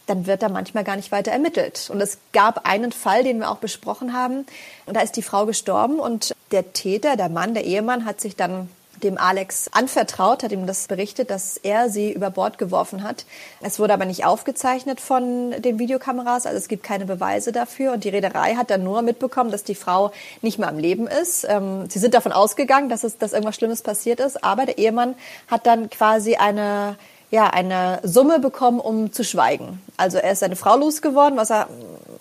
dann 0.06 0.26
wird 0.26 0.42
da 0.42 0.50
manchmal 0.50 0.84
gar 0.84 0.96
nicht 0.96 1.12
weiter 1.12 1.32
ermittelt. 1.32 1.90
Und 1.92 2.02
es 2.02 2.18
gab 2.34 2.68
einen 2.68 2.92
Fall, 2.92 3.24
den 3.24 3.40
wir 3.40 3.52
auch 3.52 3.58
besprochen 3.58 4.14
haben. 4.14 4.46
Und 4.86 4.96
da 4.96 5.02
ist 5.02 5.16
die 5.16 5.22
Frau 5.22 5.46
gestorben 5.46 6.00
und 6.00 6.34
der 6.52 6.74
Täter, 6.74 7.16
der 7.16 7.30
Mann, 7.30 7.54
der 7.54 7.64
Ehemann, 7.64 8.06
hat 8.06 8.20
sich 8.20 8.36
dann 8.36 8.70
dem 9.04 9.18
Alex 9.18 9.70
anvertraut, 9.72 10.44
hat 10.44 10.52
ihm 10.52 10.68
das 10.68 10.88
berichtet, 10.88 11.30
dass 11.30 11.58
er 11.58 11.90
sie 11.90 12.12
über 12.12 12.30
Bord 12.30 12.58
geworfen 12.58 13.04
hat. 13.04 13.26
Es 13.62 13.80
wurde 13.80 13.94
aber 13.94 14.06
nicht 14.06 14.26
aufgezeichnet 14.26 15.02
von 15.02 15.52
den 15.62 15.80
Videokameras, 15.80 16.46
also 16.46 16.58
es 16.58 16.68
gibt 16.68 16.84
keine 16.84 17.06
Beweise 17.06 17.52
dafür. 17.52 17.94
Und 17.94 18.04
die 18.04 18.10
Reederei 18.10 18.56
hat 18.56 18.70
dann 18.70 18.84
nur 18.84 19.02
mitbekommen, 19.02 19.52
dass 19.52 19.64
die 19.64 19.76
Frau 19.76 20.12
nicht 20.42 20.60
mehr 20.60 20.70
am 20.70 20.78
Leben 20.78 21.08
ist. 21.08 21.46
Ähm, 21.50 21.90
sie 21.90 22.00
sind 22.00 22.14
davon 22.14 22.32
ausgegangen, 22.32 22.90
dass, 22.90 23.04
es, 23.04 23.18
dass 23.18 23.34
irgendwas 23.34 23.56
Schlimmes 23.56 23.82
passiert 23.82 24.20
ist, 24.20 24.44
aber 24.44 24.66
der 24.66 24.78
Ehemann 24.78 25.16
hat 25.48 25.66
dann 25.66 25.90
quasi 25.90 26.36
eine 26.36 26.96
ja, 27.32 27.48
eine 27.48 28.00
Summe 28.02 28.40
bekommen, 28.40 28.80
um 28.80 29.12
zu 29.12 29.24
schweigen. 29.24 29.82
Also 29.98 30.18
er 30.18 30.32
ist 30.32 30.40
seine 30.40 30.56
Frau 30.56 30.76
losgeworden, 30.78 31.38
was 31.38 31.52
er 31.52 31.68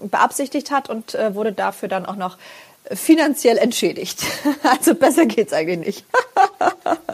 beabsichtigt 0.02 0.70
hat 0.70 0.90
und 0.90 1.14
äh, 1.14 1.34
wurde 1.34 1.52
dafür 1.52 1.88
dann 1.88 2.04
auch 2.04 2.16
noch 2.16 2.36
finanziell 2.92 3.58
entschädigt. 3.58 4.22
Also 4.62 4.94
besser 4.94 5.26
geht's 5.26 5.52
eigentlich 5.52 5.86
nicht. 5.86 6.04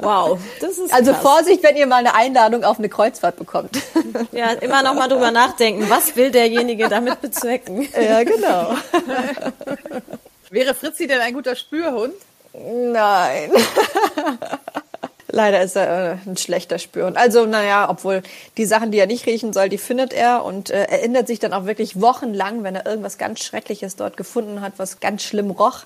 Wow, 0.05 0.39
das 0.61 0.79
ist 0.79 0.93
Also 0.93 1.13
krass. 1.13 1.23
Vorsicht, 1.23 1.63
wenn 1.63 1.77
ihr 1.77 1.87
mal 1.87 1.97
eine 1.97 2.15
Einladung 2.15 2.65
auf 2.65 2.79
eine 2.79 2.89
Kreuzfahrt 2.89 3.37
bekommt. 3.37 3.79
Ja, 4.33 4.53
immer 4.53 4.83
noch 4.83 4.95
mal 4.95 5.09
drüber 5.09 5.31
nachdenken, 5.31 5.89
was 5.89 6.17
will 6.17 6.31
derjenige 6.31 6.89
damit 6.89 7.21
bezwecken? 7.21 7.89
Ja, 8.01 8.23
genau. 8.23 8.75
Wäre 10.51 10.75
Fritzi 10.75 11.07
denn 11.07 11.21
ein 11.21 11.35
guter 11.35 11.57
Spürhund? 11.57 12.15
Nein. 12.53 13.51
Leider 15.35 15.63
ist 15.63 15.75
er 15.75 16.13
äh, 16.13 16.17
ein 16.27 16.37
schlechter 16.37 16.79
Spürhund. 16.79 17.17
Also, 17.17 17.45
naja, 17.45 17.91
obwohl 17.91 18.23
die 18.57 18.67
Sachen, 18.67 18.93
die 18.93 18.99
er 18.99 19.07
nicht 19.07 19.27
riechen 19.27 19.53
soll, 19.53 19.69
die 19.69 19.79
findet 19.79 20.13
er 20.13 20.45
und 20.45 20.71
äh, 20.71 20.85
erinnert 20.85 21.27
sich 21.27 21.41
dann 21.41 21.53
auch 21.53 21.67
wirklich 21.67 22.01
wochenlang, 22.01 22.63
wenn 22.63 22.77
er 22.77 22.87
irgendwas 22.87 23.19
ganz 23.19 23.43
Schreckliches 23.43 23.97
dort 23.97 24.17
gefunden 24.17 24.61
hat, 24.61 24.75
was 24.77 25.01
ganz 25.01 25.25
schlimm 25.25 25.51
roch. 25.51 25.81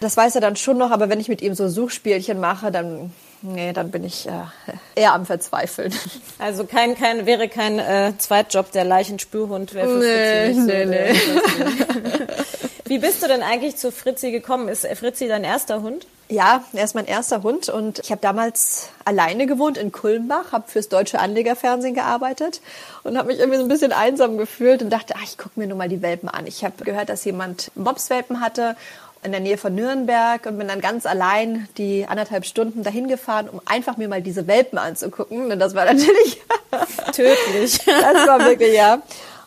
Das 0.00 0.16
weiß 0.16 0.34
er 0.34 0.40
dann 0.40 0.56
schon 0.56 0.78
noch, 0.78 0.90
aber 0.90 1.08
wenn 1.08 1.20
ich 1.20 1.28
mit 1.28 1.42
ihm 1.42 1.54
so 1.54 1.68
Suchspielchen 1.68 2.40
mache, 2.40 2.72
dann, 2.72 3.12
nee, 3.42 3.72
dann 3.72 3.90
bin 3.90 4.04
ich 4.04 4.26
äh, 4.26 4.30
eher 4.94 5.12
am 5.14 5.26
Verzweifeln. 5.26 5.92
Also 6.38 6.64
kein, 6.64 6.96
kein, 6.96 7.24
wäre 7.26 7.48
kein 7.48 7.78
äh, 7.78 8.14
Zweitjob 8.18 8.72
der 8.72 8.84
Leichenspürhund. 8.84 9.74
Wäre 9.74 9.88
für 9.88 9.98
Nee, 9.98 10.48
nee, 10.54 10.84
so 10.84 10.90
nee. 10.90 11.12
der- 11.56 12.26
Wie 12.86 12.98
bist 12.98 13.22
du 13.22 13.28
denn 13.28 13.42
eigentlich 13.42 13.76
zu 13.76 13.90
Fritzi 13.92 14.32
gekommen? 14.32 14.68
Ist 14.68 14.86
Fritzi 14.86 15.28
dein 15.28 15.44
erster 15.44 15.82
Hund? 15.82 16.06
Ja, 16.28 16.64
er 16.72 16.84
ist 16.84 16.94
mein 16.94 17.06
erster 17.06 17.42
Hund 17.42 17.68
und 17.68 18.00
ich 18.00 18.10
habe 18.10 18.20
damals 18.20 18.88
alleine 19.04 19.46
gewohnt 19.46 19.78
in 19.78 19.92
Kulmbach, 19.92 20.52
habe 20.52 20.64
fürs 20.68 20.88
deutsche 20.88 21.18
Anlegerfernsehen 21.20 21.94
gearbeitet 21.94 22.60
und 23.04 23.16
habe 23.16 23.28
mich 23.28 23.38
irgendwie 23.38 23.58
so 23.58 23.64
ein 23.64 23.68
bisschen 23.68 23.92
einsam 23.92 24.36
gefühlt 24.36 24.82
und 24.82 24.90
dachte, 24.90 25.14
ach, 25.16 25.22
ich 25.24 25.38
gucke 25.38 25.58
mir 25.60 25.66
nur 25.68 25.76
mal 25.78 25.88
die 25.88 26.02
Welpen 26.02 26.28
an. 26.28 26.46
Ich 26.46 26.64
habe 26.64 26.84
gehört, 26.84 27.08
dass 27.08 27.24
jemand 27.24 27.70
Mopswelpen 27.76 28.40
hatte 28.40 28.76
in 29.22 29.30
der 29.30 29.40
Nähe 29.40 29.56
von 29.56 29.74
Nürnberg 29.74 30.44
und 30.46 30.58
bin 30.58 30.66
dann 30.66 30.80
ganz 30.80 31.06
allein 31.06 31.68
die 31.78 32.06
anderthalb 32.06 32.44
Stunden 32.44 32.82
dahin 32.82 33.06
gefahren, 33.06 33.48
um 33.48 33.60
einfach 33.64 33.96
mir 33.96 34.08
mal 34.08 34.20
diese 34.20 34.48
Welpen 34.48 34.78
anzugucken. 34.78 35.52
Und 35.52 35.58
das 35.60 35.74
war 35.74 35.84
natürlich, 35.84 36.40
Tödlich. 37.12 37.78
das 37.84 38.26
war 38.26 38.40
wirklich, 38.44 38.74
ja. 38.74 38.94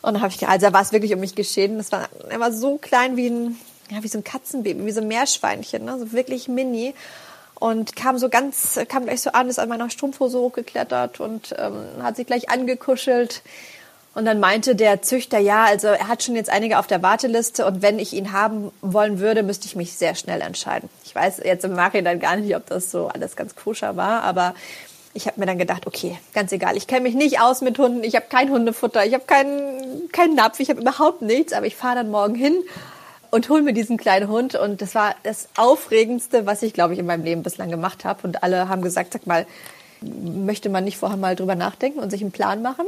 Und 0.00 0.14
dann 0.14 0.22
habe 0.22 0.32
ich, 0.34 0.48
also 0.48 0.66
da 0.66 0.72
war 0.72 0.80
es 0.80 0.92
wirklich 0.92 1.12
um 1.12 1.20
mich 1.20 1.34
geschehen. 1.34 1.76
Das 1.76 1.92
war, 1.92 2.08
er 2.28 2.40
war 2.40 2.52
so 2.52 2.78
klein 2.78 3.16
wie 3.16 3.28
ein, 3.28 3.60
ja, 3.90 4.02
wie 4.02 4.08
so 4.08 4.18
ein 4.18 4.24
Katzenbaby, 4.24 4.86
wie 4.86 4.92
so 4.92 5.00
ein 5.00 5.08
Meerschweinchen, 5.08 5.84
ne? 5.84 5.98
so 5.98 6.12
wirklich 6.12 6.48
mini. 6.48 6.94
Und 7.58 7.96
kam 7.96 8.18
so 8.18 8.28
ganz, 8.28 8.78
kam 8.88 9.04
gleich 9.04 9.22
so 9.22 9.32
an, 9.32 9.48
ist 9.48 9.58
an 9.58 9.68
meiner 9.68 9.90
Strumpfhose 9.90 10.38
hochgeklettert 10.38 11.20
und 11.20 11.54
ähm, 11.58 12.02
hat 12.02 12.16
sich 12.16 12.26
gleich 12.26 12.50
angekuschelt. 12.50 13.42
Und 14.16 14.24
dann 14.24 14.40
meinte 14.40 14.74
der 14.74 15.02
Züchter, 15.02 15.38
ja, 15.38 15.64
also 15.64 15.88
er 15.88 16.08
hat 16.08 16.22
schon 16.22 16.36
jetzt 16.36 16.48
einige 16.48 16.78
auf 16.78 16.86
der 16.86 17.02
Warteliste 17.02 17.66
und 17.66 17.82
wenn 17.82 17.98
ich 17.98 18.14
ihn 18.14 18.32
haben 18.32 18.72
wollen 18.80 19.20
würde, 19.20 19.42
müsste 19.42 19.66
ich 19.66 19.76
mich 19.76 19.92
sehr 19.92 20.14
schnell 20.14 20.40
entscheiden. 20.40 20.88
Ich 21.04 21.14
weiß 21.14 21.42
jetzt 21.44 21.66
im 21.66 21.74
Nachhinein 21.74 22.18
gar 22.18 22.36
nicht, 22.36 22.56
ob 22.56 22.64
das 22.64 22.90
so 22.90 23.08
alles 23.08 23.36
ganz 23.36 23.54
koscher 23.56 23.94
war, 23.96 24.22
aber 24.22 24.54
ich 25.12 25.26
habe 25.26 25.38
mir 25.38 25.44
dann 25.44 25.58
gedacht, 25.58 25.86
okay, 25.86 26.18
ganz 26.32 26.50
egal, 26.52 26.78
ich 26.78 26.86
kenne 26.86 27.02
mich 27.02 27.14
nicht 27.14 27.40
aus 27.40 27.60
mit 27.60 27.78
Hunden, 27.78 28.02
ich 28.04 28.16
habe 28.16 28.24
kein 28.26 28.48
Hundefutter, 28.48 29.04
ich 29.04 29.12
habe 29.12 29.24
keinen 29.26 30.10
keinen 30.12 30.34
Napf, 30.34 30.60
ich 30.60 30.70
habe 30.70 30.80
überhaupt 30.80 31.20
nichts, 31.20 31.52
aber 31.52 31.66
ich 31.66 31.76
fahre 31.76 31.96
dann 31.96 32.10
morgen 32.10 32.34
hin 32.34 32.56
und 33.30 33.50
hol 33.50 33.60
mir 33.60 33.74
diesen 33.74 33.98
kleinen 33.98 34.28
Hund. 34.28 34.54
Und 34.54 34.80
das 34.80 34.94
war 34.94 35.14
das 35.24 35.50
aufregendste, 35.58 36.46
was 36.46 36.62
ich 36.62 36.72
glaube 36.72 36.94
ich 36.94 36.98
in 37.00 37.04
meinem 37.04 37.24
Leben 37.24 37.42
bislang 37.42 37.68
gemacht 37.70 38.06
habe 38.06 38.26
und 38.26 38.42
alle 38.42 38.70
haben 38.70 38.80
gesagt, 38.80 39.12
sag 39.12 39.26
mal, 39.26 39.44
möchte 40.00 40.68
man 40.68 40.84
nicht 40.84 40.96
vorher 40.96 41.16
mal 41.16 41.36
drüber 41.36 41.54
nachdenken 41.54 41.98
und 41.98 42.10
sich 42.10 42.20
einen 42.20 42.32
Plan 42.32 42.62
machen? 42.62 42.86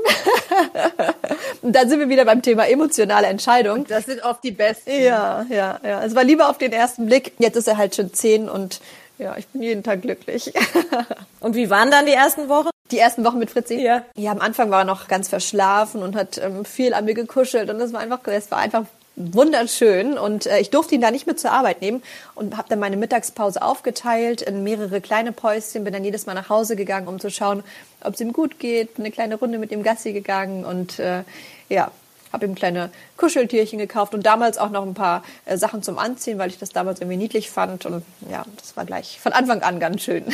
und 1.62 1.74
dann 1.74 1.88
sind 1.88 2.00
wir 2.00 2.08
wieder 2.08 2.24
beim 2.24 2.42
Thema 2.42 2.68
emotionale 2.68 3.26
Entscheidung. 3.26 3.86
Das 3.86 4.06
sind 4.06 4.22
oft 4.24 4.42
die 4.44 4.50
besten. 4.50 4.90
Ja, 4.90 5.46
ja, 5.48 5.80
ja. 5.82 6.04
Es 6.04 6.14
war 6.14 6.24
lieber 6.24 6.48
auf 6.50 6.58
den 6.58 6.72
ersten 6.72 7.06
Blick. 7.06 7.32
Jetzt 7.38 7.56
ist 7.56 7.68
er 7.68 7.76
halt 7.76 7.94
schon 7.94 8.12
zehn 8.12 8.48
und 8.48 8.80
ja, 9.18 9.36
ich 9.36 9.46
bin 9.48 9.62
jeden 9.62 9.82
Tag 9.82 10.02
glücklich. 10.02 10.52
Und 11.40 11.56
wie 11.56 11.70
waren 11.70 11.90
dann 11.90 12.06
die 12.06 12.12
ersten 12.12 12.48
Wochen? 12.48 12.70
Die 12.92 12.98
ersten 12.98 13.24
Wochen 13.24 13.38
mit 13.38 13.50
Fritzi? 13.50 13.80
Ja. 13.80 14.02
Ja, 14.16 14.30
am 14.30 14.40
Anfang 14.40 14.70
war 14.70 14.80
er 14.80 14.84
noch 14.84 15.08
ganz 15.08 15.28
verschlafen 15.28 16.02
und 16.02 16.16
hat 16.16 16.38
ähm, 16.38 16.64
viel 16.64 16.94
an 16.94 17.04
mir 17.04 17.14
gekuschelt 17.14 17.68
und 17.68 17.78
das 17.78 17.92
war 17.92 18.00
einfach, 18.00 18.20
es 18.26 18.50
war 18.50 18.58
einfach 18.58 18.84
wunderschön 19.18 20.16
und 20.16 20.46
äh, 20.46 20.60
ich 20.60 20.70
durfte 20.70 20.94
ihn 20.94 21.00
da 21.00 21.10
nicht 21.10 21.26
mit 21.26 21.40
zur 21.40 21.50
Arbeit 21.50 21.80
nehmen 21.80 22.02
und 22.34 22.56
habe 22.56 22.68
dann 22.68 22.78
meine 22.78 22.96
Mittagspause 22.96 23.60
aufgeteilt 23.60 24.42
in 24.42 24.62
mehrere 24.62 25.00
kleine 25.00 25.32
Päuschen, 25.32 25.84
bin 25.84 25.92
dann 25.92 26.04
jedes 26.04 26.26
Mal 26.26 26.34
nach 26.34 26.48
Hause 26.48 26.76
gegangen, 26.76 27.08
um 27.08 27.18
zu 27.18 27.30
schauen, 27.30 27.64
ob 28.02 28.14
es 28.14 28.20
ihm 28.20 28.32
gut 28.32 28.58
geht, 28.58 28.94
bin 28.94 29.04
eine 29.04 29.12
kleine 29.12 29.34
Runde 29.34 29.58
mit 29.58 29.72
ihm 29.72 29.82
Gassi 29.82 30.12
gegangen 30.12 30.64
und 30.64 30.98
äh, 30.98 31.24
ja, 31.68 31.90
habe 32.32 32.46
ihm 32.46 32.54
kleine 32.54 32.90
Kuscheltierchen 33.16 33.78
gekauft 33.78 34.14
und 34.14 34.24
damals 34.24 34.58
auch 34.58 34.70
noch 34.70 34.86
ein 34.86 34.94
paar 34.94 35.24
äh, 35.46 35.56
Sachen 35.56 35.82
zum 35.82 35.98
Anziehen, 35.98 36.38
weil 36.38 36.50
ich 36.50 36.58
das 36.58 36.70
damals 36.70 37.00
irgendwie 37.00 37.16
niedlich 37.16 37.50
fand 37.50 37.86
und 37.86 38.04
ja, 38.30 38.44
das 38.56 38.76
war 38.76 38.84
gleich 38.84 39.18
von 39.20 39.32
Anfang 39.32 39.62
an 39.62 39.80
ganz 39.80 40.02
schön. 40.02 40.24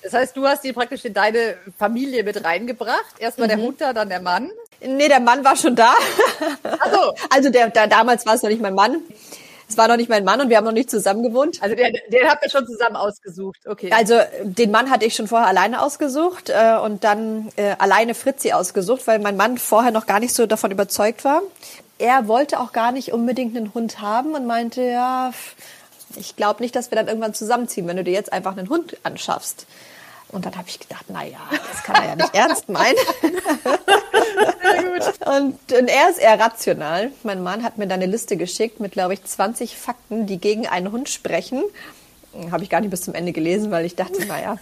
Das 0.00 0.12
heißt, 0.12 0.36
du 0.36 0.46
hast 0.46 0.62
die 0.62 0.72
praktisch 0.72 1.04
in 1.04 1.12
deine 1.12 1.56
Familie 1.76 2.22
mit 2.22 2.42
reingebracht. 2.42 3.18
Erstmal 3.18 3.48
der 3.48 3.58
Hund 3.58 3.80
da, 3.80 3.92
dann 3.92 4.08
der 4.08 4.20
Mann. 4.22 4.48
Nee, 4.80 5.08
der 5.08 5.20
Mann 5.20 5.44
war 5.44 5.56
schon 5.56 5.74
da. 5.74 5.92
Ach 6.62 6.92
so. 6.92 7.14
Also 7.30 7.50
der, 7.50 7.70
der 7.70 7.86
damals 7.86 8.26
war 8.26 8.34
es 8.34 8.42
noch 8.42 8.50
nicht 8.50 8.62
mein 8.62 8.74
Mann. 8.74 9.00
Es 9.68 9.76
war 9.76 9.86
noch 9.86 9.96
nicht 9.96 10.08
mein 10.08 10.24
Mann 10.24 10.40
und 10.40 10.48
wir 10.48 10.56
haben 10.56 10.64
noch 10.64 10.72
nicht 10.72 10.90
zusammen 10.90 11.22
gewohnt. 11.22 11.62
Also 11.62 11.76
den, 11.76 11.92
den 12.08 12.28
habt 12.28 12.42
ihr 12.42 12.50
schon 12.50 12.66
zusammen 12.66 12.96
ausgesucht. 12.96 13.58
Okay. 13.66 13.90
Also 13.92 14.18
den 14.42 14.70
Mann 14.70 14.88
hatte 14.88 15.04
ich 15.04 15.14
schon 15.14 15.28
vorher 15.28 15.46
alleine 15.46 15.82
ausgesucht 15.82 16.48
äh, 16.48 16.78
und 16.82 17.04
dann 17.04 17.50
äh, 17.56 17.74
alleine 17.78 18.14
Fritzi 18.14 18.52
ausgesucht, 18.52 19.06
weil 19.06 19.18
mein 19.18 19.36
Mann 19.36 19.58
vorher 19.58 19.90
noch 19.90 20.06
gar 20.06 20.20
nicht 20.20 20.34
so 20.34 20.46
davon 20.46 20.70
überzeugt 20.70 21.22
war. 21.24 21.42
Er 21.98 22.28
wollte 22.28 22.60
auch 22.60 22.72
gar 22.72 22.92
nicht 22.92 23.12
unbedingt 23.12 23.56
einen 23.56 23.74
Hund 23.74 24.00
haben 24.00 24.34
und 24.34 24.46
meinte, 24.46 24.82
ja, 24.82 25.32
ich 26.16 26.36
glaube 26.36 26.62
nicht, 26.62 26.74
dass 26.74 26.90
wir 26.90 26.96
dann 26.96 27.08
irgendwann 27.08 27.34
zusammenziehen, 27.34 27.86
wenn 27.86 27.96
du 27.98 28.04
dir 28.04 28.12
jetzt 28.12 28.32
einfach 28.32 28.56
einen 28.56 28.70
Hund 28.70 28.96
anschaffst. 29.02 29.66
Und 30.30 30.44
dann 30.44 30.56
habe 30.56 30.68
ich 30.68 30.78
gedacht, 30.78 31.06
na 31.08 31.24
ja, 31.24 31.38
das 31.72 31.82
kann 31.82 31.96
er 31.96 32.08
ja 32.10 32.16
nicht 32.16 32.34
ernst 32.34 32.68
meinen. 32.68 32.96
Und, 35.24 35.54
und 35.72 35.88
er 35.88 36.10
ist 36.10 36.18
eher 36.18 36.38
rational. 36.38 37.10
Mein 37.22 37.42
Mann 37.42 37.62
hat 37.62 37.78
mir 37.78 37.86
da 37.86 37.94
eine 37.94 38.06
Liste 38.06 38.36
geschickt 38.36 38.80
mit, 38.80 38.92
glaube 38.92 39.14
ich, 39.14 39.24
20 39.24 39.76
Fakten, 39.76 40.26
die 40.26 40.38
gegen 40.38 40.66
einen 40.66 40.92
Hund 40.92 41.08
sprechen. 41.08 41.62
Habe 42.50 42.62
ich 42.62 42.70
gar 42.70 42.80
nicht 42.80 42.90
bis 42.90 43.02
zum 43.02 43.14
Ende 43.14 43.32
gelesen, 43.32 43.70
weil 43.70 43.84
ich 43.84 43.96
dachte, 43.96 44.24
naja. 44.26 44.58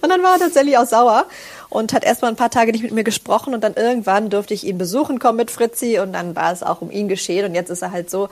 und 0.00 0.08
dann 0.08 0.22
war 0.22 0.34
er 0.34 0.38
tatsächlich 0.38 0.76
auch 0.78 0.86
sauer 0.86 1.26
und 1.68 1.92
hat 1.92 2.04
erstmal 2.04 2.30
ein 2.30 2.36
paar 2.36 2.50
Tage 2.50 2.72
nicht 2.72 2.82
mit 2.82 2.92
mir 2.92 3.04
gesprochen 3.04 3.54
und 3.54 3.62
dann 3.62 3.74
irgendwann 3.74 4.30
durfte 4.30 4.54
ich 4.54 4.64
ihn 4.64 4.78
besuchen 4.78 5.18
kommen 5.18 5.36
mit 5.36 5.50
Fritzi 5.50 5.98
und 5.98 6.12
dann 6.12 6.36
war 6.36 6.52
es 6.52 6.62
auch 6.62 6.80
um 6.80 6.90
ihn 6.90 7.08
geschehen 7.08 7.46
und 7.46 7.54
jetzt 7.54 7.70
ist 7.70 7.82
er 7.82 7.92
halt 7.92 8.10
so, 8.10 8.28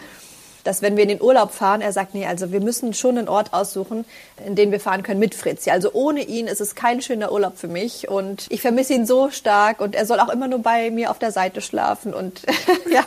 dass 0.68 0.82
wenn 0.82 0.96
wir 0.96 1.02
in 1.04 1.08
den 1.08 1.22
Urlaub 1.22 1.52
fahren, 1.52 1.80
er 1.80 1.94
sagt, 1.94 2.14
nee, 2.14 2.26
also 2.26 2.52
wir 2.52 2.60
müssen 2.60 2.92
schon 2.92 3.16
einen 3.16 3.26
Ort 3.26 3.54
aussuchen, 3.54 4.04
in 4.44 4.54
den 4.54 4.70
wir 4.70 4.80
fahren 4.80 5.02
können 5.02 5.18
mit 5.18 5.34
Fritzi. 5.34 5.70
Also 5.70 5.94
ohne 5.94 6.20
ihn 6.20 6.46
ist 6.46 6.60
es 6.60 6.74
kein 6.74 7.00
schöner 7.00 7.32
Urlaub 7.32 7.56
für 7.56 7.68
mich 7.68 8.10
und 8.10 8.46
ich 8.50 8.60
vermisse 8.60 8.92
ihn 8.92 9.06
so 9.06 9.30
stark 9.30 9.80
und 9.80 9.94
er 9.94 10.04
soll 10.04 10.20
auch 10.20 10.28
immer 10.28 10.46
nur 10.46 10.58
bei 10.58 10.90
mir 10.90 11.10
auf 11.10 11.18
der 11.18 11.32
Seite 11.32 11.62
schlafen 11.62 12.12
und 12.12 12.42
ja, 12.92 13.02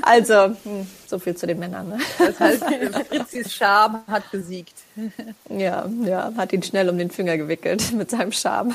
also 0.00 0.56
hm, 0.64 0.86
so 1.06 1.18
viel 1.18 1.36
zu 1.36 1.46
den 1.46 1.58
Männern. 1.58 1.90
Ne? 1.90 1.98
Das 2.18 2.40
heißt, 2.40 2.64
Fritzis 3.10 3.52
Charme 3.52 4.00
hat 4.06 4.30
besiegt. 4.30 4.72
Ja, 5.50 5.84
ja, 6.06 6.32
hat 6.34 6.54
ihn 6.54 6.62
schnell 6.62 6.88
um 6.88 6.96
den 6.96 7.10
Finger 7.10 7.36
gewickelt 7.36 7.92
mit 7.92 8.10
seinem 8.10 8.32
Charme. 8.32 8.74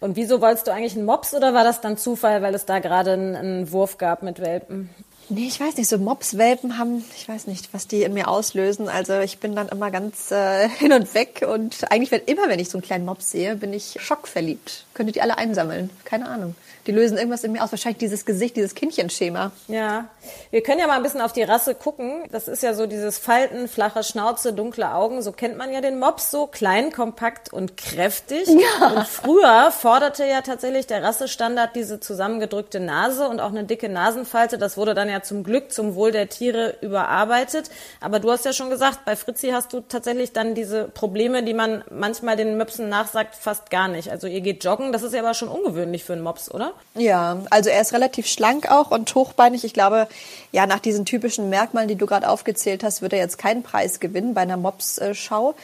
Und 0.00 0.16
wieso 0.16 0.40
wolltest 0.40 0.66
du 0.66 0.72
eigentlich 0.72 0.96
einen 0.96 1.04
Mops 1.04 1.34
oder 1.34 1.52
war 1.52 1.64
das 1.64 1.82
dann 1.82 1.98
Zufall, 1.98 2.40
weil 2.40 2.54
es 2.54 2.64
da 2.64 2.78
gerade 2.78 3.12
einen, 3.12 3.36
einen 3.36 3.72
Wurf 3.72 3.98
gab 3.98 4.22
mit 4.22 4.40
Welpen? 4.40 4.88
Nee, 5.30 5.46
ich 5.46 5.60
weiß 5.60 5.76
nicht, 5.76 5.88
so 5.88 5.98
Mopswelpen 5.98 6.78
haben, 6.78 7.04
ich 7.16 7.28
weiß 7.28 7.46
nicht, 7.46 7.72
was 7.74 7.86
die 7.86 8.02
in 8.02 8.14
mir 8.14 8.28
auslösen. 8.28 8.88
Also 8.88 9.18
ich 9.20 9.38
bin 9.38 9.54
dann 9.54 9.68
immer 9.68 9.90
ganz 9.90 10.30
äh, 10.30 10.68
hin 10.78 10.92
und 10.92 11.14
weg 11.14 11.46
und 11.46 11.90
eigentlich, 11.90 12.10
wenn, 12.10 12.22
immer 12.24 12.48
wenn 12.48 12.58
ich 12.58 12.70
so 12.70 12.78
einen 12.78 12.82
kleinen 12.82 13.04
Mops 13.04 13.30
sehe, 13.30 13.56
bin 13.56 13.72
ich 13.72 13.96
schockverliebt. 14.00 14.84
Könntet 14.94 15.16
ihr 15.16 15.22
alle 15.22 15.38
einsammeln? 15.38 15.90
Keine 16.04 16.28
Ahnung. 16.28 16.54
Die 16.88 16.92
lösen 16.92 17.18
irgendwas 17.18 17.44
in 17.44 17.52
mir 17.52 17.62
aus. 17.62 17.70
Wahrscheinlich 17.70 17.98
dieses 17.98 18.24
Gesicht, 18.24 18.56
dieses 18.56 18.74
Kindchenschema. 18.74 19.52
Ja, 19.68 20.06
wir 20.50 20.62
können 20.62 20.78
ja 20.78 20.86
mal 20.86 20.96
ein 20.96 21.02
bisschen 21.02 21.20
auf 21.20 21.34
die 21.34 21.42
Rasse 21.42 21.74
gucken. 21.74 22.22
Das 22.32 22.48
ist 22.48 22.62
ja 22.62 22.72
so 22.72 22.86
dieses 22.86 23.18
Falten, 23.18 23.68
flache 23.68 24.02
Schnauze, 24.02 24.54
dunkle 24.54 24.94
Augen. 24.94 25.20
So 25.20 25.32
kennt 25.32 25.58
man 25.58 25.70
ja 25.70 25.82
den 25.82 25.98
Mops 25.98 26.30
so 26.30 26.46
klein, 26.46 26.90
kompakt 26.90 27.52
und 27.52 27.76
kräftig. 27.76 28.48
Ja. 28.48 28.88
Und 28.88 29.06
früher 29.06 29.70
forderte 29.70 30.24
ja 30.24 30.40
tatsächlich 30.40 30.86
der 30.86 31.02
Rassestandard 31.02 31.76
diese 31.76 32.00
zusammengedrückte 32.00 32.80
Nase 32.80 33.28
und 33.28 33.40
auch 33.40 33.50
eine 33.50 33.64
dicke 33.64 33.90
Nasenfalte. 33.90 34.56
Das 34.56 34.78
wurde 34.78 34.94
dann 34.94 35.10
ja 35.10 35.17
zum 35.22 35.44
Glück 35.44 35.72
zum 35.72 35.94
Wohl 35.94 36.12
der 36.12 36.28
Tiere 36.28 36.76
überarbeitet. 36.80 37.70
Aber 38.00 38.20
du 38.20 38.30
hast 38.30 38.44
ja 38.44 38.52
schon 38.52 38.70
gesagt, 38.70 39.04
bei 39.04 39.16
Fritzi 39.16 39.50
hast 39.50 39.72
du 39.72 39.80
tatsächlich 39.80 40.32
dann 40.32 40.54
diese 40.54 40.84
Probleme, 40.84 41.42
die 41.42 41.54
man 41.54 41.84
manchmal 41.90 42.36
den 42.36 42.56
Möpsen 42.56 42.88
nachsagt, 42.88 43.34
fast 43.34 43.70
gar 43.70 43.88
nicht. 43.88 44.10
Also 44.10 44.26
ihr 44.26 44.40
geht 44.40 44.64
joggen. 44.64 44.92
Das 44.92 45.02
ist 45.02 45.14
ja 45.14 45.20
aber 45.20 45.34
schon 45.34 45.48
ungewöhnlich 45.48 46.04
für 46.04 46.12
einen 46.12 46.22
Mops, 46.22 46.50
oder? 46.50 46.72
Ja, 46.94 47.42
also 47.50 47.70
er 47.70 47.80
ist 47.80 47.92
relativ 47.92 48.26
schlank 48.26 48.70
auch 48.70 48.90
und 48.90 49.14
hochbeinig. 49.14 49.64
Ich 49.64 49.74
glaube, 49.74 50.08
ja, 50.52 50.66
nach 50.66 50.80
diesen 50.80 51.04
typischen 51.04 51.48
Merkmalen, 51.50 51.88
die 51.88 51.96
du 51.96 52.06
gerade 52.06 52.28
aufgezählt 52.28 52.82
hast, 52.84 53.02
wird 53.02 53.12
er 53.12 53.18
jetzt 53.18 53.38
keinen 53.38 53.62
Preis 53.62 54.00
gewinnen 54.00 54.34
bei 54.34 54.42
einer 54.42 54.56
Mops-Schau. 54.56 55.54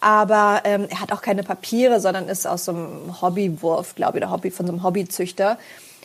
Aber 0.00 0.60
ähm, 0.64 0.86
er 0.90 1.00
hat 1.00 1.12
auch 1.12 1.22
keine 1.22 1.42
Papiere, 1.42 1.98
sondern 1.98 2.28
ist 2.28 2.46
aus 2.46 2.66
so 2.66 2.72
einem 2.72 3.22
Hobbywurf, 3.22 3.94
glaube 3.94 4.18
ich, 4.18 4.24
oder 4.24 4.30
Hobby 4.30 4.50
von 4.50 4.66
so 4.66 4.72
einem 4.72 4.82
Hobbyzüchter. 4.82 5.56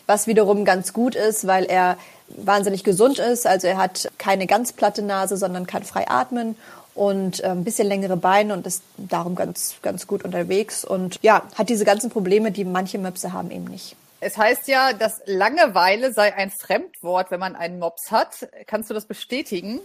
Was 0.09 0.25
wiederum 0.25 0.65
ganz 0.65 0.91
gut 0.91 1.13
ist, 1.13 1.45
weil 1.45 1.65
er 1.65 1.95
wahnsinnig 2.29 2.83
gesund 2.83 3.19
ist. 3.19 3.45
Also 3.45 3.67
er 3.67 3.77
hat 3.77 4.09
keine 4.17 4.47
ganz 4.47 4.73
platte 4.73 5.03
Nase, 5.03 5.37
sondern 5.37 5.67
kann 5.67 5.83
frei 5.83 6.09
atmen 6.09 6.55
und 6.95 7.43
äh, 7.43 7.49
ein 7.49 7.63
bisschen 7.63 7.87
längere 7.87 8.17
Beine 8.17 8.55
und 8.55 8.65
ist 8.65 8.81
darum 8.97 9.35
ganz, 9.35 9.75
ganz 9.83 10.07
gut 10.07 10.25
unterwegs. 10.25 10.83
Und 10.83 11.19
ja, 11.21 11.43
hat 11.53 11.69
diese 11.69 11.85
ganzen 11.85 12.09
Probleme, 12.09 12.49
die 12.49 12.65
manche 12.65 12.97
Möpse 12.97 13.33
haben, 13.33 13.51
eben 13.51 13.65
nicht. 13.65 13.95
Es 14.19 14.35
heißt 14.35 14.67
ja, 14.67 14.93
dass 14.93 15.21
Langeweile 15.27 16.11
sei 16.11 16.33
ein 16.33 16.49
Fremdwort, 16.49 17.29
wenn 17.29 17.39
man 17.39 17.55
einen 17.55 17.77
Mops 17.77 18.09
hat. 18.09 18.49
Kannst 18.65 18.89
du 18.89 18.95
das 18.95 19.05
bestätigen? 19.05 19.79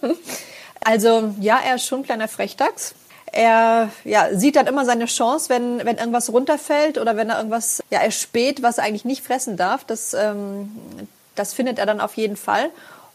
also 0.86 1.34
ja, 1.38 1.60
er 1.62 1.74
ist 1.74 1.84
schon 1.84 2.00
ein 2.00 2.04
kleiner 2.04 2.28
Frechdachs. 2.28 2.94
Er 3.36 3.90
ja, 4.04 4.28
sieht 4.32 4.54
dann 4.54 4.68
immer 4.68 4.84
seine 4.84 5.06
Chance, 5.06 5.48
wenn, 5.48 5.84
wenn 5.84 5.96
irgendwas 5.96 6.32
runterfällt 6.32 6.98
oder 6.98 7.16
wenn 7.16 7.30
er 7.30 7.38
irgendwas 7.38 7.82
ja, 7.90 7.98
erspäht, 7.98 8.62
was 8.62 8.78
er 8.78 8.84
eigentlich 8.84 9.04
nicht 9.04 9.24
fressen 9.24 9.56
darf. 9.56 9.82
Das, 9.82 10.14
ähm, 10.14 10.70
das 11.34 11.52
findet 11.52 11.80
er 11.80 11.86
dann 11.86 12.00
auf 12.00 12.14
jeden 12.14 12.36
Fall. 12.36 12.70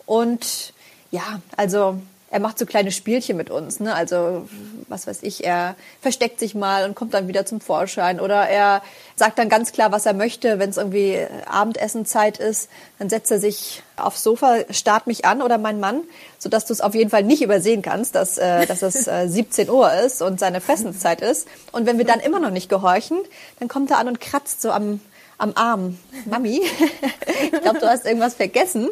Und 0.06 0.74
ja, 1.10 1.40
also 1.56 2.02
er 2.32 2.40
macht 2.40 2.60
so 2.60 2.66
kleine 2.66 2.92
Spielchen 2.92 3.38
mit 3.38 3.50
uns. 3.50 3.80
Ne? 3.80 3.94
Also, 3.94 4.48
was 4.88 5.08
weiß 5.08 5.24
ich, 5.24 5.44
er 5.46 5.76
versteckt 6.02 6.40
sich 6.40 6.54
mal 6.54 6.86
und 6.86 6.96
kommt 6.96 7.14
dann 7.14 7.28
wieder 7.28 7.46
zum 7.46 7.60
Vorschein. 7.60 8.20
Oder 8.20 8.48
er 8.48 8.84
sagt 9.16 9.40
dann 9.40 9.50
ganz 9.50 9.72
klar, 9.72 9.92
was 9.92 10.06
er 10.06 10.14
möchte, 10.14 10.60
wenn 10.60 10.70
es 10.70 10.78
irgendwie 10.78 11.26
Abendessenzeit 11.48 12.38
ist. 12.38 12.70
Dann 13.00 13.10
setzt 13.10 13.32
er 13.32 13.40
sich 13.40 13.82
aufs 13.96 14.22
Sofa, 14.22 14.58
starrt 14.70 15.08
mich 15.08 15.26
an 15.26 15.42
oder 15.42 15.58
mein 15.58 15.80
Mann, 15.80 16.04
sodass 16.38 16.66
du 16.66 16.74
es 16.74 16.82
auf 16.82 16.94
jeden 16.94 17.10
Fall 17.10 17.24
nicht 17.24 17.42
übersehen 17.42 17.82
kannst, 17.82 18.14
dass, 18.14 18.38
äh, 18.38 18.68
dass 18.68 18.84
es 18.84 19.08
äh, 19.08 19.28
17 19.30 19.70
Uhr 19.70 19.92
ist 19.94 20.22
und 20.22 20.40
seine 20.40 20.62
Fressenszeit 20.62 21.22
ist. 21.22 21.48
Und 21.72 21.88
wenn 21.88 21.98
wir 21.98 22.06
dann 22.06 22.20
immer 22.20 22.40
noch 22.40 22.52
nicht 22.52 22.70
gehorchen, 22.70 23.18
dann 23.60 23.68
kommt 23.68 23.90
er 23.90 23.98
an 23.98 24.08
und 24.08 24.22
kratzt 24.22 24.62
so 24.62 24.70
am, 24.72 25.00
am 25.40 25.54
Arm. 25.56 25.98
Mami, 26.26 26.62
ich 27.52 27.62
glaube, 27.62 27.80
du 27.80 27.90
hast 27.90 28.06
irgendwas 28.06 28.36
vergessen 28.36 28.90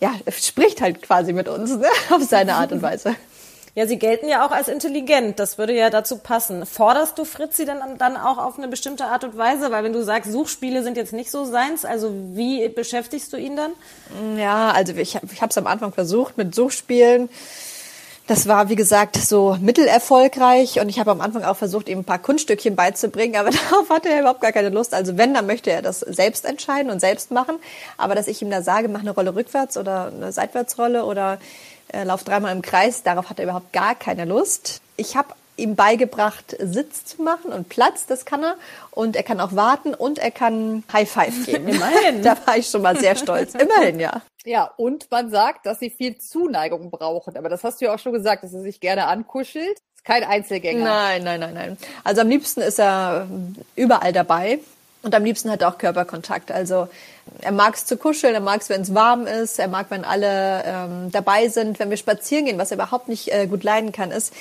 ja, 0.00 0.14
spricht 0.30 0.80
halt 0.80 1.02
quasi 1.02 1.32
mit 1.32 1.48
uns 1.48 1.76
ne? 1.76 1.86
auf 2.10 2.22
seine 2.22 2.54
Art 2.54 2.72
und 2.72 2.82
Weise. 2.82 3.14
Ja, 3.76 3.86
sie 3.86 3.98
gelten 3.98 4.26
ja 4.26 4.46
auch 4.46 4.52
als 4.52 4.68
intelligent. 4.68 5.38
Das 5.38 5.58
würde 5.58 5.74
ja 5.74 5.90
dazu 5.90 6.16
passen. 6.16 6.64
Forderst 6.64 7.18
du 7.18 7.26
Fritzi 7.26 7.66
denn 7.66 7.76
dann 7.98 8.16
auch 8.16 8.38
auf 8.38 8.56
eine 8.56 8.68
bestimmte 8.68 9.04
Art 9.04 9.22
und 9.22 9.36
Weise? 9.36 9.70
Weil 9.70 9.84
wenn 9.84 9.92
du 9.92 10.02
sagst, 10.02 10.32
Suchspiele 10.32 10.82
sind 10.82 10.96
jetzt 10.96 11.12
nicht 11.12 11.30
so 11.30 11.44
seins, 11.44 11.84
also 11.84 12.10
wie 12.32 12.66
beschäftigst 12.70 13.34
du 13.34 13.36
ihn 13.36 13.54
dann? 13.54 13.72
Ja, 14.38 14.70
also 14.70 14.94
ich, 14.94 15.16
ich 15.30 15.42
habe 15.42 15.50
es 15.50 15.58
am 15.58 15.66
Anfang 15.66 15.92
versucht 15.92 16.38
mit 16.38 16.54
Suchspielen. 16.54 17.28
Das 18.26 18.48
war, 18.48 18.68
wie 18.68 18.74
gesagt, 18.74 19.16
so 19.16 19.56
mittelerfolgreich 19.60 20.80
und 20.80 20.88
ich 20.88 20.98
habe 20.98 21.12
am 21.12 21.20
Anfang 21.20 21.44
auch 21.44 21.56
versucht, 21.56 21.88
ihm 21.88 22.00
ein 22.00 22.04
paar 22.04 22.18
Kunststückchen 22.18 22.74
beizubringen, 22.74 23.36
aber 23.36 23.50
darauf 23.70 23.88
hatte 23.88 24.08
er 24.08 24.20
überhaupt 24.20 24.40
gar 24.40 24.50
keine 24.50 24.70
Lust. 24.70 24.94
Also 24.94 25.16
wenn, 25.16 25.32
dann 25.32 25.46
möchte 25.46 25.70
er 25.70 25.80
das 25.80 26.00
selbst 26.00 26.44
entscheiden 26.44 26.90
und 26.90 27.00
selbst 27.00 27.30
machen. 27.30 27.56
Aber 27.96 28.16
dass 28.16 28.26
ich 28.26 28.42
ihm 28.42 28.50
da 28.50 28.62
sage, 28.62 28.88
mach 28.88 29.00
eine 29.00 29.12
Rolle 29.12 29.36
rückwärts 29.36 29.76
oder 29.76 30.06
eine 30.08 30.32
Seitwärtsrolle 30.32 31.04
oder 31.04 31.38
äh, 31.92 32.02
lauf 32.02 32.24
dreimal 32.24 32.52
im 32.52 32.62
Kreis, 32.62 33.04
darauf 33.04 33.30
hat 33.30 33.38
er 33.38 33.44
überhaupt 33.44 33.72
gar 33.72 33.94
keine 33.94 34.24
Lust. 34.24 34.80
Ich 34.96 35.16
habe 35.16 35.28
ihm 35.56 35.74
beigebracht, 35.74 36.56
Sitz 36.58 37.04
zu 37.04 37.22
machen 37.22 37.52
und 37.52 37.68
Platz, 37.68 38.06
das 38.06 38.24
kann 38.24 38.42
er. 38.42 38.56
Und 38.90 39.16
er 39.16 39.22
kann 39.22 39.40
auch 39.40 39.54
warten 39.54 39.94
und 39.94 40.18
er 40.18 40.30
kann 40.30 40.84
High 40.92 41.10
Five 41.10 41.46
geben. 41.46 41.68
Immerhin. 41.68 42.22
da 42.22 42.36
war 42.44 42.56
ich 42.56 42.68
schon 42.68 42.82
mal 42.82 42.98
sehr 42.98 43.16
stolz. 43.16 43.54
Immerhin, 43.58 44.00
ja. 44.00 44.22
Ja, 44.44 44.70
und 44.76 45.10
man 45.10 45.30
sagt, 45.30 45.66
dass 45.66 45.80
sie 45.80 45.90
viel 45.90 46.18
Zuneigung 46.18 46.90
brauchen. 46.90 47.36
Aber 47.36 47.48
das 47.48 47.64
hast 47.64 47.80
du 47.80 47.86
ja 47.86 47.94
auch 47.94 47.98
schon 47.98 48.12
gesagt, 48.12 48.44
dass 48.44 48.52
er 48.52 48.60
sich 48.60 48.80
gerne 48.80 49.06
ankuschelt. 49.06 49.78
Ist 49.96 50.04
kein 50.04 50.22
Einzelgänger. 50.22 50.84
Nein, 50.84 51.24
nein, 51.24 51.40
nein, 51.40 51.54
nein. 51.54 51.78
Also 52.04 52.20
am 52.20 52.28
liebsten 52.28 52.60
ist 52.60 52.78
er 52.78 53.26
überall 53.74 54.12
dabei. 54.12 54.60
Und 55.02 55.14
am 55.14 55.24
liebsten 55.24 55.50
hat 55.50 55.62
er 55.62 55.68
auch 55.68 55.78
Körperkontakt. 55.78 56.52
Also 56.52 56.88
er 57.40 57.52
mag 57.52 57.74
es 57.74 57.84
zu 57.84 57.96
kuscheln, 57.96 58.34
er 58.34 58.40
mag 58.40 58.60
es, 58.60 58.68
wenn 58.68 58.82
es 58.82 58.94
warm 58.94 59.26
ist, 59.26 59.58
er 59.58 59.68
mag, 59.68 59.86
wenn 59.90 60.04
alle 60.04 60.62
ähm, 60.64 61.10
dabei 61.12 61.48
sind, 61.48 61.78
wenn 61.78 61.90
wir 61.90 61.96
spazieren 61.96 62.46
gehen. 62.46 62.58
Was 62.58 62.70
er 62.70 62.76
überhaupt 62.76 63.08
nicht 63.08 63.32
äh, 63.32 63.46
gut 63.46 63.62
leiden 63.64 63.92
kann, 63.92 64.10
ist, 64.10 64.32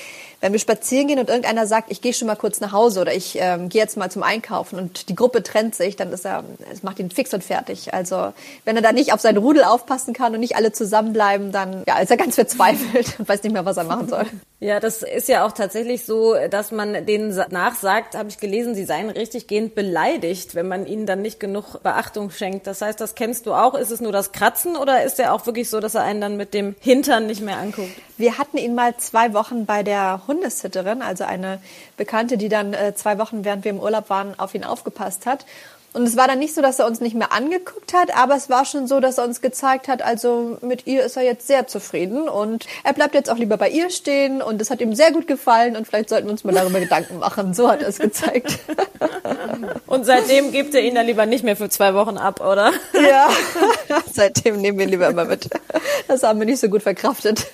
wenn 0.41 0.51
wir 0.51 0.59
spazieren 0.59 1.07
gehen 1.07 1.19
und 1.19 1.29
irgendeiner 1.29 1.65
sagt, 1.65 1.91
ich 1.91 2.01
gehe 2.01 2.13
schon 2.13 2.27
mal 2.27 2.35
kurz 2.35 2.59
nach 2.59 2.71
Hause 2.71 3.01
oder 3.01 3.13
ich 3.13 3.37
ähm, 3.39 3.69
gehe 3.69 3.81
jetzt 3.81 3.97
mal 3.97 4.11
zum 4.11 4.23
Einkaufen 4.23 4.77
und 4.77 5.09
die 5.09 5.15
Gruppe 5.15 5.41
trennt 5.43 5.75
sich, 5.75 5.95
dann 5.95 6.13
ist 6.13 6.25
er, 6.25 6.43
es 6.71 6.83
macht 6.83 6.99
ihn 6.99 7.09
fix 7.09 7.33
und 7.33 7.43
fertig. 7.43 7.93
Also 7.93 8.33
wenn 8.63 8.75
er 8.75 8.81
da 8.81 8.91
nicht 8.91 9.13
auf 9.13 9.21
sein 9.21 9.37
Rudel 9.37 9.63
aufpassen 9.63 10.13
kann 10.13 10.33
und 10.33 10.39
nicht 10.39 10.55
alle 10.55 10.71
zusammenbleiben, 10.71 11.51
dann 11.51 11.83
ja, 11.87 11.99
ist 11.99 12.11
er 12.11 12.17
ganz 12.17 12.35
verzweifelt 12.35 13.19
und 13.19 13.27
weiß 13.27 13.43
nicht 13.43 13.53
mehr, 13.53 13.65
was 13.65 13.77
er 13.77 13.85
machen 13.85 14.07
soll. 14.07 14.25
Ja, 14.59 14.79
das 14.79 15.03
ist 15.03 15.27
ja 15.27 15.45
auch 15.45 15.51
tatsächlich 15.51 16.05
so, 16.05 16.33
dass 16.49 16.71
man 16.71 17.05
denen 17.05 17.35
nachsagt, 17.49 18.15
habe 18.15 18.29
ich 18.29 18.37
gelesen, 18.37 18.73
sie 18.73 18.85
seien 18.85 19.09
richtig 19.09 19.47
gehend 19.47 19.75
beleidigt, 19.75 20.55
wenn 20.55 20.67
man 20.67 20.85
ihnen 20.85 21.05
dann 21.05 21.21
nicht 21.21 21.39
genug 21.39 21.83
Beachtung 21.83 22.31
schenkt. 22.31 22.65
Das 22.75 22.81
heißt, 22.81 22.99
das 22.99 23.15
kennst 23.15 23.45
du 23.45 23.53
auch. 23.53 23.73
Ist 23.73 23.89
es 23.89 24.01
nur 24.01 24.11
das 24.11 24.33
Kratzen 24.33 24.75
oder 24.75 25.03
ist 25.03 25.17
er 25.17 25.33
auch 25.33 25.45
wirklich 25.45 25.69
so, 25.69 25.79
dass 25.79 25.95
er 25.95 26.03
einen 26.03 26.19
dann 26.19 26.35
mit 26.35 26.53
dem 26.53 26.75
Hintern 26.81 27.25
nicht 27.25 27.39
mehr 27.39 27.55
anguckt? 27.55 27.91
Wir 28.17 28.37
hatten 28.37 28.57
ihn 28.57 28.75
mal 28.75 28.97
zwei 28.97 29.33
Wochen 29.33 29.65
bei 29.65 29.81
der 29.81 30.23
Hundesitterin, 30.27 31.01
also 31.01 31.23
eine 31.23 31.59
Bekannte, 31.95 32.35
die 32.35 32.49
dann 32.49 32.73
äh, 32.73 32.93
zwei 32.93 33.17
Wochen, 33.17 33.45
während 33.45 33.63
wir 33.63 33.71
im 33.71 33.79
Urlaub 33.79 34.09
waren, 34.09 34.37
auf 34.37 34.55
ihn 34.55 34.65
aufgepasst 34.65 35.25
hat. 35.25 35.45
Und 35.95 36.03
es 36.03 36.17
war 36.17 36.27
dann 36.27 36.39
nicht 36.39 36.53
so, 36.53 36.61
dass 36.61 36.79
er 36.79 36.87
uns 36.87 36.99
nicht 36.99 37.15
mehr 37.15 37.31
angeguckt 37.31 37.93
hat, 37.93 38.13
aber 38.17 38.35
es 38.35 38.49
war 38.49 38.65
schon 38.65 38.85
so, 38.85 38.99
dass 38.99 39.17
er 39.17 39.23
uns 39.23 39.39
gezeigt 39.39 39.87
hat, 39.87 40.01
also 40.01 40.57
mit 40.59 40.87
ihr 40.87 41.05
ist 41.05 41.15
er 41.15 41.23
jetzt 41.23 41.47
sehr 41.47 41.67
zufrieden 41.67 42.27
und 42.27 42.65
er 42.83 42.91
bleibt 42.91 43.13
jetzt 43.13 43.29
auch 43.29 43.37
lieber 43.37 43.55
bei 43.55 43.69
ihr 43.69 43.89
stehen 43.89 44.41
und 44.41 44.61
es 44.61 44.69
hat 44.69 44.81
ihm 44.81 44.93
sehr 44.93 45.13
gut 45.13 45.25
gefallen 45.25 45.77
und 45.77 45.87
vielleicht 45.87 46.09
sollten 46.09 46.27
wir 46.27 46.33
uns 46.33 46.43
mal 46.43 46.53
darüber 46.53 46.81
Gedanken 46.81 47.19
machen. 47.19 47.53
So 47.53 47.69
hat 47.69 47.81
er 47.81 47.87
es 47.87 47.99
gezeigt. 47.99 48.59
Und 49.87 50.05
seitdem 50.05 50.51
gibt 50.51 50.73
er 50.73 50.81
ihn 50.81 50.95
dann 50.95 51.05
lieber 51.05 51.25
nicht 51.25 51.43
mehr 51.43 51.55
für 51.55 51.69
zwei 51.69 51.93
Wochen 51.93 52.17
ab, 52.17 52.41
oder? 52.41 52.73
Ja, 52.93 53.29
seitdem 54.13 54.59
nehmen 54.59 54.77
wir 54.77 54.85
ihn 54.85 54.91
lieber 54.91 55.07
immer 55.07 55.25
mit. 55.25 55.49
Das 56.07 56.23
haben 56.23 56.39
wir 56.39 56.45
nicht 56.45 56.59
so 56.59 56.67
gut 56.67 56.83
verkraftet. 56.83 57.47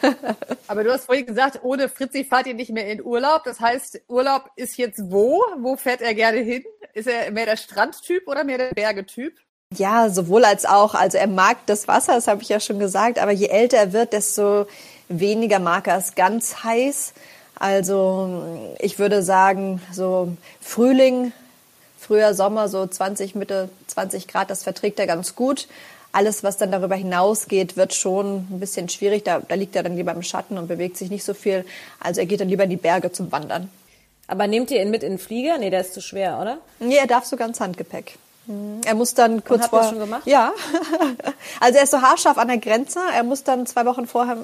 Aber 0.68 0.84
du 0.84 0.92
hast 0.92 1.06
vorhin 1.06 1.26
gesagt, 1.26 1.60
ohne 1.62 1.90
Fritzi 1.90 2.24
fahrt 2.24 2.48
ihr 2.48 2.54
nicht 2.54 2.72
mehr 2.72 2.88
in 2.88 3.04
Urlaub. 3.04 3.44
Das 3.44 3.60
heißt, 3.60 4.02
Urlaub 4.08 4.50
ist 4.56 4.78
jetzt 4.78 5.12
wo? 5.12 5.44
Wo 5.60 5.76
fährt 5.76 6.02
er 6.02 6.16
gerne 6.16 6.40
hin? 6.40 6.64
Ist 6.94 7.08
er 7.08 7.32
mehr 7.32 7.46
der 7.46 7.58
Strandtyp 7.58 8.28
oder 8.28 8.44
mehr 8.44 8.58
der 8.58 8.74
Bergetyp? 8.74 9.40
Ja, 9.74 10.10
sowohl 10.10 10.44
als 10.44 10.66
auch. 10.66 10.96
Also 10.96 11.18
er 11.18 11.28
mag 11.28 11.66
das 11.66 11.88
Wasser, 11.88 12.16
das 12.16 12.28
habe 12.28 12.42
ich 12.42 12.50
ja 12.50 12.60
schon 12.60 12.80
gesagt, 12.80 13.20
aber 13.20 13.32
je 13.32 13.48
älter 13.48 13.78
er 13.78 13.94
wird, 13.94 14.12
desto 14.14 14.68
weniger 15.08 15.60
mag 15.60 15.88
er 15.88 15.98
es 15.98 16.16
ganz 16.16 16.64
heiß. 16.64 17.14
Also 17.56 18.74
ich 18.80 19.00
würde 19.00 19.24
sagen, 19.24 19.82
so 19.94 20.36
Frühling, 20.60 21.32
früher 21.98 22.34
Sommer, 22.34 22.68
so 22.68 22.86
20, 22.86 23.36
Mitte 23.36 23.70
20 23.88 24.28
Grad, 24.28 24.50
das 24.50 24.64
verträgt 24.64 25.00
er 25.00 25.08
ganz 25.08 25.36
gut. 25.36 25.68
Alles, 26.12 26.44
was 26.44 26.58
dann 26.58 26.72
darüber 26.74 26.96
hinausgeht, 26.96 27.78
wird 27.78 27.94
schon 27.94 28.48
ein 28.50 28.60
bisschen 28.60 28.90
schwierig. 28.90 29.24
Da, 29.24 29.40
da 29.40 29.56
liegt 29.56 29.78
er 29.78 29.84
dann 29.84 29.96
lieber 29.96 30.12
im 30.12 30.24
Schatten 30.24 30.58
und 30.58 30.68
bewegt 30.68 30.98
sich 30.98 31.10
nicht 31.10 31.24
so 31.24 31.34
viel. 31.34 31.64
Also 32.02 32.20
er 32.20 32.26
geht 32.26 32.42
dann 32.42 32.50
lieber 32.50 32.66
in 32.66 32.70
die 32.70 32.76
Berge 32.76 33.14
zum 33.14 33.32
Wandern. 33.32 33.70
Aber 34.32 34.48
nehmt 34.48 34.72
ihr 34.72 34.82
ihn 34.82 34.90
mit 34.90 35.04
in 35.04 35.14
den 35.14 35.20
Flieger? 35.20 35.58
Nee, 35.58 35.70
der 35.70 35.82
ist 35.82 35.94
zu 35.94 36.00
schwer, 36.00 36.40
oder? 36.40 36.60
Nee, 36.80 36.96
er 36.96 37.06
darf 37.06 37.26
sogar 37.26 37.50
ins 37.50 37.60
Handgepäck. 37.60 38.18
Mhm. 38.48 38.80
Er 38.86 38.96
muss 38.96 39.14
dann 39.14 39.44
kurz 39.44 39.68
vor. 39.68 39.84
schon 39.84 40.00
gemacht? 40.00 40.22
Ja. 40.26 40.54
also 41.60 41.78
er 41.78 41.84
ist 41.84 41.92
so 41.92 42.02
haarscharf 42.02 42.38
an 42.38 42.48
der 42.48 42.58
Grenze. 42.58 43.02
Er 43.14 43.24
muss 43.24 43.44
dann 43.44 43.66
zwei 43.66 43.86
Wochen 43.86 44.08
vorher 44.08 44.38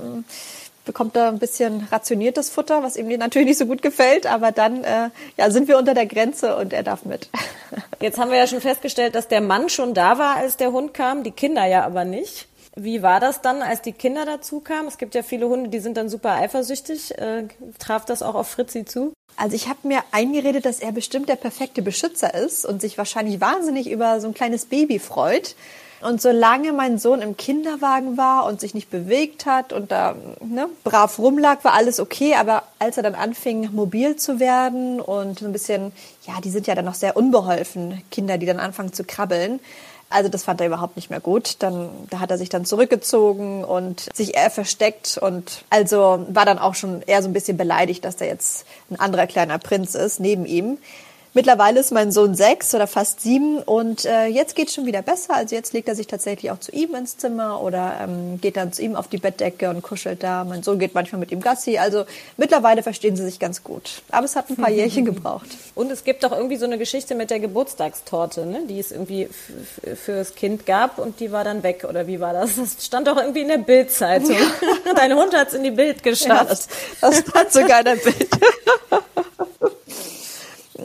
bekommt 0.84 1.16
er 1.16 1.30
ein 1.30 1.40
bisschen 1.40 1.88
rationiertes 1.90 2.50
Futter, 2.50 2.84
was 2.84 2.98
ihm 2.98 3.08
natürlich 3.08 3.48
nicht 3.48 3.58
so 3.58 3.66
gut 3.66 3.82
gefällt. 3.82 4.28
Aber 4.28 4.52
dann 4.52 4.84
äh, 4.84 5.10
ja, 5.38 5.50
sind 5.52 5.70
wir 5.70 5.78
unter 5.78 5.94
der 5.94 6.06
Grenze 6.06 6.58
und 6.58 6.74
er 6.74 6.84
darf 6.84 7.06
mit. 7.06 7.30
Jetzt 8.02 8.20
haben 8.20 8.30
wir 8.30 8.38
ja 8.38 8.48
schon 8.48 8.62
festgestellt, 8.62 9.16
dass 9.16 9.30
der 9.30 9.40
Mann 9.40 9.70
schon 9.70 9.94
da 9.94 10.18
war, 10.18 10.36
als 10.36 10.58
der 10.58 10.74
Hund 10.74 10.94
kam, 10.94 11.24
die 11.24 11.32
Kinder 11.32 11.66
ja 11.66 11.86
aber 11.86 12.04
nicht. 12.04 12.50
Wie 12.76 13.02
war 13.02 13.22
das 13.22 13.42
dann, 13.42 13.62
als 13.62 13.82
die 13.82 13.94
Kinder 13.94 14.26
dazu 14.26 14.60
kamen? 14.60 14.88
Es 14.90 14.98
gibt 14.98 15.16
ja 15.16 15.24
viele 15.24 15.48
Hunde, 15.48 15.70
die 15.70 15.80
sind 15.80 15.96
dann 15.96 16.10
super 16.10 16.34
eifersüchtig. 16.34 17.18
Äh, 17.18 17.48
traf 17.80 18.04
das 18.04 18.22
auch 18.22 18.36
auf 18.36 18.50
Fritzi 18.50 18.84
zu? 18.86 19.14
Also 19.38 19.56
ich 19.56 19.70
habe 19.70 19.88
mir 19.88 20.02
eingeredet, 20.12 20.66
dass 20.66 20.80
er 20.80 20.92
bestimmt 20.92 21.30
der 21.30 21.36
perfekte 21.36 21.84
Beschützer 21.84 22.34
ist 22.34 22.66
und 22.66 22.82
sich 22.82 22.98
wahrscheinlich 22.98 23.40
wahnsinnig 23.40 23.90
über 23.90 24.20
so 24.20 24.28
ein 24.28 24.34
kleines 24.34 24.66
Baby 24.66 24.98
freut. 24.98 25.56
Und 26.02 26.22
solange 26.22 26.74
mein 26.74 27.00
Sohn 27.00 27.22
im 27.22 27.38
Kinderwagen 27.38 28.18
war 28.18 28.46
und 28.46 28.60
sich 28.60 28.76
nicht 28.76 28.92
bewegt 28.92 29.48
hat 29.48 29.74
und 29.74 29.92
da 29.92 30.16
ne, 30.42 30.70
brav 30.84 31.18
rumlag, 31.18 31.64
war 31.64 31.74
alles 31.74 32.00
okay. 32.00 32.36
Aber 32.36 32.64
als 32.78 32.98
er 32.98 33.04
dann 33.04 33.16
anfing, 33.16 33.70
mobil 33.74 34.16
zu 34.16 34.40
werden 34.40 35.00
und 35.00 35.40
so 35.40 35.46
ein 35.46 35.54
bisschen, 35.54 35.92
ja, 36.28 36.40
die 36.44 36.52
sind 36.52 36.68
ja 36.68 36.76
dann 36.76 36.86
noch 36.86 36.94
sehr 36.94 37.18
unbeholfen, 37.18 38.04
Kinder, 38.12 38.38
die 38.38 38.46
dann 38.46 38.60
anfangen 38.60 38.94
zu 38.94 39.04
krabbeln. 39.04 39.60
Also 40.10 40.30
das 40.30 40.44
fand 40.44 40.62
er 40.62 40.68
überhaupt 40.68 40.96
nicht 40.96 41.10
mehr 41.10 41.20
gut. 41.20 41.58
Dann, 41.60 41.90
da 42.10 42.20
hat 42.20 42.32
er 42.32 42.38
sich 42.38 42.50
dann 42.50 42.66
zurückgezogen 42.66 43.64
und 43.64 44.08
sich 44.14 44.36
eher 44.36 44.50
versteckt 44.50 45.18
und 45.18 45.64
also 45.70 46.26
war 46.30 46.46
dann 46.46 46.60
auch 46.60 46.76
schon 46.76 47.02
eher 47.02 47.22
so 47.22 47.28
ein 47.28 47.34
bisschen 47.34 47.58
beleidigt, 47.58 48.06
dass 48.06 48.16
da 48.16 48.26
jetzt 48.26 48.66
ein 48.90 49.00
anderer 49.00 49.28
kleiner 49.28 49.60
Prinz 49.60 49.96
ist 49.96 50.20
neben 50.20 50.46
ihm. 50.46 50.78
Mittlerweile 51.38 51.80
ist 51.80 51.92
mein 51.92 52.12
Sohn 52.12 52.34
sechs 52.34 52.74
oder 52.74 52.88
fast 52.88 53.22
sieben 53.22 53.60
und 53.60 54.06
äh, 54.06 54.26
jetzt 54.26 54.56
geht 54.56 54.70
es 54.70 54.74
schon 54.74 54.88
wieder 54.88 55.04
besser. 55.04 55.36
Also 55.36 55.54
jetzt 55.54 55.72
legt 55.72 55.88
er 55.88 55.94
sich 55.94 56.08
tatsächlich 56.08 56.50
auch 56.50 56.60
zu 56.60 56.72
ihm 56.72 56.96
ins 56.96 57.16
Zimmer 57.16 57.62
oder 57.62 58.00
ähm, 58.02 58.42
geht 58.42 58.58
dann 58.58 58.74
zu 58.74 58.82
ihm 58.82 58.96
auf 58.96 59.08
die 59.08 59.20
Bettdecke 59.20 59.70
und 59.70 59.84
kuschelt 59.84 60.24
da. 60.24 60.44
Mein 60.46 60.64
Sohn 60.64 60.80
geht 60.80 60.96
manchmal 60.96 61.20
mit 61.20 61.32
ihm 61.32 61.40
Gassi. 61.40 61.78
Also 61.78 62.06
mittlerweile 62.38 62.82
verstehen 62.82 63.16
sie 63.16 63.24
sich 63.24 63.38
ganz 63.38 63.64
gut. 63.64 64.02
Aber 64.10 64.26
es 64.26 64.36
hat 64.36 64.50
ein 64.50 64.56
paar 64.56 64.72
Jährchen 64.72 65.06
gebraucht. 65.06 65.46
Und 65.76 65.92
es 65.92 66.04
gibt 66.04 66.24
doch 66.24 66.32
irgendwie 66.32 66.58
so 66.58 66.66
eine 66.66 66.80
Geschichte 66.80 67.14
mit 67.14 67.30
der 67.30 67.40
Geburtstagstorte, 67.40 68.48
ne? 68.48 68.62
die 68.68 68.80
es 68.80 68.92
irgendwie 68.92 69.30
für 69.96 70.16
das 70.16 70.34
Kind 70.34 70.66
gab 70.66 70.98
und 70.98 71.20
die 71.20 71.32
war 71.32 71.44
dann 71.44 71.62
weg. 71.62 71.86
Oder 71.88 72.08
wie 72.08 72.20
war 72.20 72.34
das? 72.34 72.56
Das 72.56 72.84
stand 72.84 73.06
doch 73.06 73.18
irgendwie 73.18 73.42
in 73.42 73.50
der 73.50 73.60
Bildzeitung. 73.60 74.38
Dein 74.96 75.14
Hund 75.14 75.36
hat 75.36 75.50
es 75.50 75.54
in 75.54 75.64
die 75.64 75.70
Bild 75.70 76.02
geschafft. 76.02 76.30
Ja, 76.30 76.44
das, 76.46 76.68
das 77.00 77.20
stand 77.20 77.52
sogar 77.52 77.80
in 77.82 77.86
der 77.86 77.96
Bild. 77.98 78.28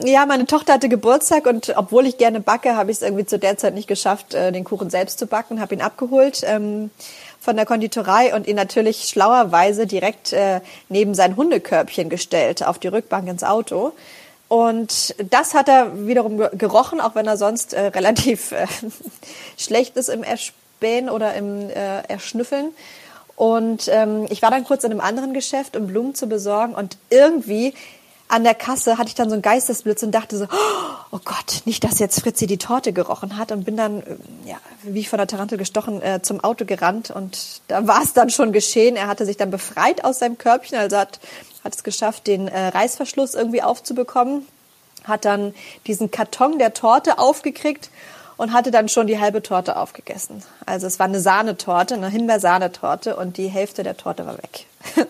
Ja, 0.05 0.25
meine 0.25 0.45
Tochter 0.45 0.73
hatte 0.73 0.89
Geburtstag 0.89 1.45
und 1.45 1.77
obwohl 1.77 2.05
ich 2.05 2.17
gerne 2.17 2.41
backe, 2.41 2.75
habe 2.75 2.91
ich 2.91 2.97
es 2.97 3.03
irgendwie 3.03 3.25
zu 3.25 3.39
der 3.39 3.57
Zeit 3.57 3.73
nicht 3.73 3.87
geschafft, 3.87 4.33
äh, 4.33 4.51
den 4.51 4.65
Kuchen 4.65 4.89
selbst 4.89 5.17
zu 5.17 5.27
backen, 5.27 5.61
habe 5.61 5.75
ihn 5.75 5.81
abgeholt 5.81 6.41
ähm, 6.45 6.91
von 7.39 7.55
der 7.55 7.65
Konditorei 7.65 8.35
und 8.35 8.45
ihn 8.45 8.57
natürlich 8.57 9.05
schlauerweise 9.05 9.87
direkt 9.87 10.33
äh, 10.33 10.59
neben 10.89 11.15
sein 11.15 11.37
Hundekörbchen 11.37 12.09
gestellt, 12.09 12.67
auf 12.67 12.79
die 12.79 12.89
Rückbank 12.89 13.29
ins 13.29 13.45
Auto. 13.45 13.93
Und 14.49 15.15
das 15.31 15.53
hat 15.53 15.69
er 15.69 16.05
wiederum 16.05 16.37
gerochen, 16.51 16.99
auch 16.99 17.15
wenn 17.15 17.25
er 17.25 17.37
sonst 17.37 17.73
äh, 17.73 17.87
relativ 17.95 18.51
äh, 18.51 18.67
schlecht 19.57 19.95
ist 19.95 20.09
im 20.09 20.23
Erspähen 20.23 21.09
oder 21.09 21.33
im 21.33 21.69
äh, 21.69 22.01
Erschnüffeln. 22.09 22.73
Und 23.37 23.87
ähm, 23.87 24.25
ich 24.29 24.41
war 24.41 24.51
dann 24.51 24.65
kurz 24.65 24.83
in 24.83 24.91
einem 24.91 24.99
anderen 24.99 25.33
Geschäft, 25.33 25.77
um 25.77 25.87
Blumen 25.87 26.13
zu 26.13 26.27
besorgen 26.27 26.75
und 26.75 26.97
irgendwie 27.09 27.73
an 28.33 28.43
der 28.43 28.55
Kasse 28.55 28.97
hatte 28.97 29.09
ich 29.09 29.15
dann 29.15 29.29
so 29.29 29.33
einen 29.33 29.43
Geistesblitz 29.43 30.01
und 30.01 30.11
dachte 30.11 30.35
so, 30.37 30.47
oh 31.11 31.19
Gott, 31.23 31.61
nicht, 31.65 31.83
dass 31.83 31.99
jetzt 31.99 32.19
Fritzi 32.19 32.47
die 32.47 32.57
Torte 32.57 32.91
gerochen 32.91 33.37
hat 33.37 33.51
und 33.51 33.63
bin 33.63 33.77
dann, 33.77 34.01
äh, 34.01 34.49
ja, 34.49 34.57
wie 34.81 35.05
von 35.05 35.17
der 35.17 35.27
Tarantel 35.27 35.59
gestochen, 35.59 36.01
äh, 36.01 36.19
zum 36.23 36.43
Auto 36.43 36.65
gerannt 36.65 37.11
und 37.11 37.61
da 37.67 37.87
war 37.87 38.01
es 38.01 38.13
dann 38.13 38.31
schon 38.31 38.51
geschehen. 38.51 38.95
Er 38.95 39.05
hatte 39.05 39.27
sich 39.27 39.37
dann 39.37 39.51
befreit 39.51 40.03
aus 40.03 40.17
seinem 40.17 40.39
Körbchen, 40.39 40.79
also 40.79 40.97
hat, 40.97 41.19
hat 41.63 41.75
es 41.75 41.83
geschafft, 41.83 42.25
den 42.25 42.47
äh, 42.47 42.69
Reißverschluss 42.69 43.35
irgendwie 43.35 43.61
aufzubekommen, 43.61 44.47
hat 45.03 45.25
dann 45.25 45.53
diesen 45.85 46.09
Karton 46.09 46.57
der 46.57 46.73
Torte 46.73 47.19
aufgekriegt 47.19 47.91
und 48.37 48.51
hatte 48.51 48.71
dann 48.71 48.89
schon 48.89 49.05
die 49.05 49.19
halbe 49.19 49.43
Torte 49.43 49.77
aufgegessen. 49.77 50.41
Also 50.65 50.87
es 50.87 50.97
war 50.97 51.05
eine 51.05 51.19
Sahnetorte, 51.19 51.93
eine 51.93 52.09
Himbeersahnetorte 52.09 53.15
und 53.15 53.37
die 53.37 53.47
Hälfte 53.47 53.83
der 53.83 53.95
Torte 53.95 54.25
war 54.25 54.39
weg. 54.39 54.65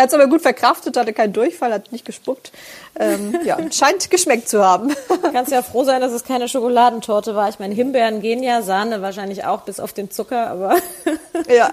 Er 0.00 0.04
hat 0.04 0.08
es 0.08 0.14
aber 0.14 0.28
gut 0.28 0.40
verkraftet, 0.40 0.96
hatte 0.96 1.12
keinen 1.12 1.34
Durchfall, 1.34 1.74
hat 1.74 1.92
nicht 1.92 2.06
gespuckt. 2.06 2.52
Ähm, 2.98 3.38
ja, 3.44 3.58
scheint 3.70 4.10
geschmeckt 4.10 4.48
zu 4.48 4.64
haben. 4.64 4.94
Kannst 5.30 5.52
ja 5.52 5.60
froh 5.60 5.84
sein, 5.84 6.00
dass 6.00 6.12
es 6.12 6.24
keine 6.24 6.48
Schokoladentorte 6.48 7.34
war. 7.34 7.50
Ich 7.50 7.58
meine, 7.58 7.74
Himbeeren 7.74 8.22
gehen 8.22 8.42
ja, 8.42 8.62
Sahne 8.62 9.02
wahrscheinlich 9.02 9.44
auch, 9.44 9.60
bis 9.60 9.78
auf 9.78 9.92
den 9.92 10.10
Zucker, 10.10 10.48
aber. 10.48 10.76
ja. 11.54 11.70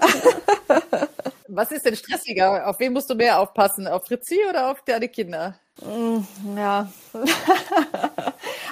Was 1.48 1.72
ist 1.72 1.86
denn 1.86 1.96
stressiger? 1.96 2.68
Auf 2.68 2.78
wen 2.80 2.92
musst 2.92 3.08
du 3.08 3.14
mehr 3.14 3.40
aufpassen? 3.40 3.88
Auf 3.88 4.04
Fritzi 4.04 4.40
oder 4.46 4.72
auf 4.72 4.82
deine 4.84 5.08
Kinder? 5.08 5.54
Mm, 5.80 6.18
ja. 6.54 6.92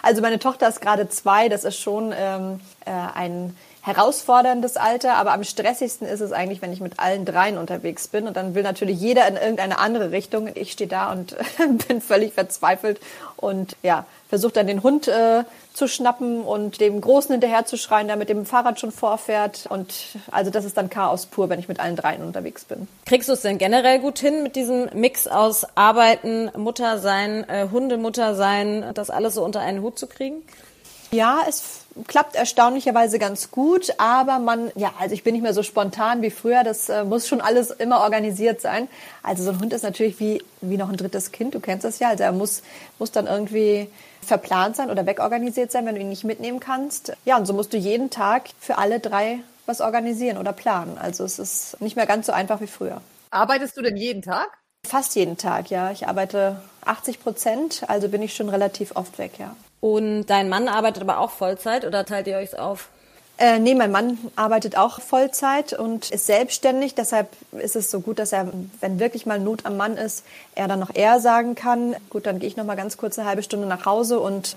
also 0.02 0.20
meine 0.20 0.38
Tochter 0.38 0.68
ist 0.68 0.82
gerade 0.82 1.08
zwei. 1.08 1.48
Das 1.48 1.64
ist 1.64 1.78
schon 1.78 2.12
ähm, 2.14 2.60
äh, 2.84 2.90
ein 2.90 3.56
herausforderndes 3.86 4.76
Alter, 4.76 5.14
aber 5.14 5.32
am 5.32 5.44
stressigsten 5.44 6.08
ist 6.08 6.20
es 6.20 6.32
eigentlich, 6.32 6.60
wenn 6.60 6.72
ich 6.72 6.80
mit 6.80 6.98
allen 6.98 7.24
dreien 7.24 7.56
unterwegs 7.56 8.08
bin 8.08 8.26
und 8.26 8.36
dann 8.36 8.56
will 8.56 8.64
natürlich 8.64 9.00
jeder 9.00 9.28
in 9.28 9.36
irgendeine 9.36 9.78
andere 9.78 10.10
Richtung. 10.10 10.48
Ich 10.52 10.72
stehe 10.72 10.88
da 10.88 11.12
und 11.12 11.36
bin 11.86 12.00
völlig 12.00 12.32
verzweifelt 12.32 13.00
und 13.36 13.76
ja, 13.84 14.04
versuche 14.28 14.54
dann 14.54 14.66
den 14.66 14.82
Hund 14.82 15.06
äh, 15.06 15.44
zu 15.72 15.86
schnappen 15.86 16.40
und 16.40 16.80
dem 16.80 17.00
Großen 17.00 17.30
hinterher 17.30 17.64
zu 17.64 17.76
schreien, 17.78 18.08
der 18.08 18.16
mit 18.16 18.28
dem 18.28 18.44
Fahrrad 18.44 18.80
schon 18.80 18.90
vorfährt. 18.90 19.66
Und 19.68 19.94
also 20.32 20.50
das 20.50 20.64
ist 20.64 20.76
dann 20.76 20.90
Chaos 20.90 21.26
pur, 21.26 21.48
wenn 21.48 21.60
ich 21.60 21.68
mit 21.68 21.78
allen 21.78 21.94
dreien 21.94 22.24
unterwegs 22.24 22.64
bin. 22.64 22.88
Kriegst 23.04 23.28
du 23.28 23.34
es 23.34 23.42
denn 23.42 23.56
generell 23.56 24.00
gut 24.00 24.18
hin 24.18 24.42
mit 24.42 24.56
diesem 24.56 24.88
Mix 24.94 25.28
aus 25.28 25.64
Arbeiten, 25.76 26.50
Mutter 26.56 26.98
sein, 26.98 27.48
äh, 27.48 27.68
Hundemutter 27.70 28.34
sein, 28.34 28.84
das 28.94 29.10
alles 29.10 29.34
so 29.34 29.44
unter 29.44 29.60
einen 29.60 29.80
Hut 29.80 29.96
zu 29.96 30.08
kriegen? 30.08 30.42
Ja, 31.12 31.42
es 31.48 31.85
klappt 32.06 32.36
erstaunlicherweise 32.36 33.18
ganz 33.18 33.50
gut, 33.50 33.94
aber 33.98 34.38
man, 34.38 34.70
ja, 34.74 34.92
also 34.98 35.14
ich 35.14 35.24
bin 35.24 35.34
nicht 35.34 35.42
mehr 35.42 35.54
so 35.54 35.62
spontan 35.62 36.22
wie 36.22 36.30
früher, 36.30 36.64
das 36.64 36.88
äh, 36.88 37.04
muss 37.04 37.28
schon 37.28 37.40
alles 37.40 37.70
immer 37.70 38.00
organisiert 38.00 38.60
sein. 38.60 38.88
Also 39.22 39.44
so 39.44 39.50
ein 39.50 39.60
Hund 39.60 39.72
ist 39.72 39.82
natürlich 39.82 40.20
wie, 40.20 40.42
wie 40.60 40.76
noch 40.76 40.88
ein 40.88 40.96
drittes 40.96 41.32
Kind, 41.32 41.54
du 41.54 41.60
kennst 41.60 41.84
das 41.84 41.98
ja, 41.98 42.08
also 42.10 42.24
er 42.24 42.32
muss, 42.32 42.62
muss 42.98 43.12
dann 43.12 43.26
irgendwie 43.26 43.88
verplant 44.22 44.76
sein 44.76 44.90
oder 44.90 45.06
wegorganisiert 45.06 45.70
sein, 45.70 45.86
wenn 45.86 45.94
du 45.94 46.00
ihn 46.00 46.08
nicht 46.08 46.24
mitnehmen 46.24 46.60
kannst. 46.60 47.12
Ja, 47.24 47.36
und 47.36 47.46
so 47.46 47.52
musst 47.52 47.72
du 47.72 47.76
jeden 47.76 48.10
Tag 48.10 48.48
für 48.58 48.78
alle 48.78 49.00
drei 49.00 49.40
was 49.66 49.80
organisieren 49.80 50.38
oder 50.38 50.52
planen. 50.52 50.98
Also 50.98 51.24
es 51.24 51.38
ist 51.38 51.80
nicht 51.80 51.96
mehr 51.96 52.06
ganz 52.06 52.26
so 52.26 52.32
einfach 52.32 52.60
wie 52.60 52.66
früher. 52.66 53.00
Arbeitest 53.30 53.76
du 53.76 53.82
denn 53.82 53.96
jeden 53.96 54.22
Tag? 54.22 54.58
Fast 54.86 55.16
jeden 55.16 55.36
Tag, 55.36 55.70
ja. 55.70 55.90
Ich 55.90 56.06
arbeite 56.06 56.60
80 56.84 57.20
Prozent, 57.20 57.82
also 57.88 58.08
bin 58.08 58.22
ich 58.22 58.34
schon 58.34 58.48
relativ 58.48 58.94
oft 58.94 59.18
weg, 59.18 59.32
ja. 59.38 59.54
Und 59.80 60.26
dein 60.26 60.48
Mann 60.48 60.68
arbeitet 60.68 61.02
aber 61.02 61.18
auch 61.18 61.30
Vollzeit 61.30 61.84
oder 61.84 62.04
teilt 62.04 62.26
ihr 62.26 62.36
euch 62.36 62.58
auf? 62.58 62.88
Äh, 63.38 63.58
nee, 63.58 63.74
mein 63.74 63.90
Mann 63.90 64.16
arbeitet 64.34 64.78
auch 64.78 65.00
Vollzeit 65.00 65.74
und 65.74 66.10
ist 66.10 66.26
selbstständig. 66.26 66.94
Deshalb 66.94 67.28
ist 67.52 67.76
es 67.76 67.90
so 67.90 68.00
gut, 68.00 68.18
dass 68.18 68.32
er, 68.32 68.50
wenn 68.80 68.98
wirklich 68.98 69.26
mal 69.26 69.38
Not 69.38 69.66
am 69.66 69.76
Mann 69.76 69.98
ist, 69.98 70.24
er 70.54 70.68
dann 70.68 70.80
noch 70.80 70.94
eher 70.94 71.20
sagen 71.20 71.54
kann. 71.54 71.94
Gut, 72.08 72.24
dann 72.24 72.38
gehe 72.38 72.48
ich 72.48 72.56
noch 72.56 72.64
mal 72.64 72.76
ganz 72.76 72.96
kurz 72.96 73.18
eine 73.18 73.28
halbe 73.28 73.42
Stunde 73.42 73.66
nach 73.66 73.84
Hause 73.84 74.20
und 74.20 74.56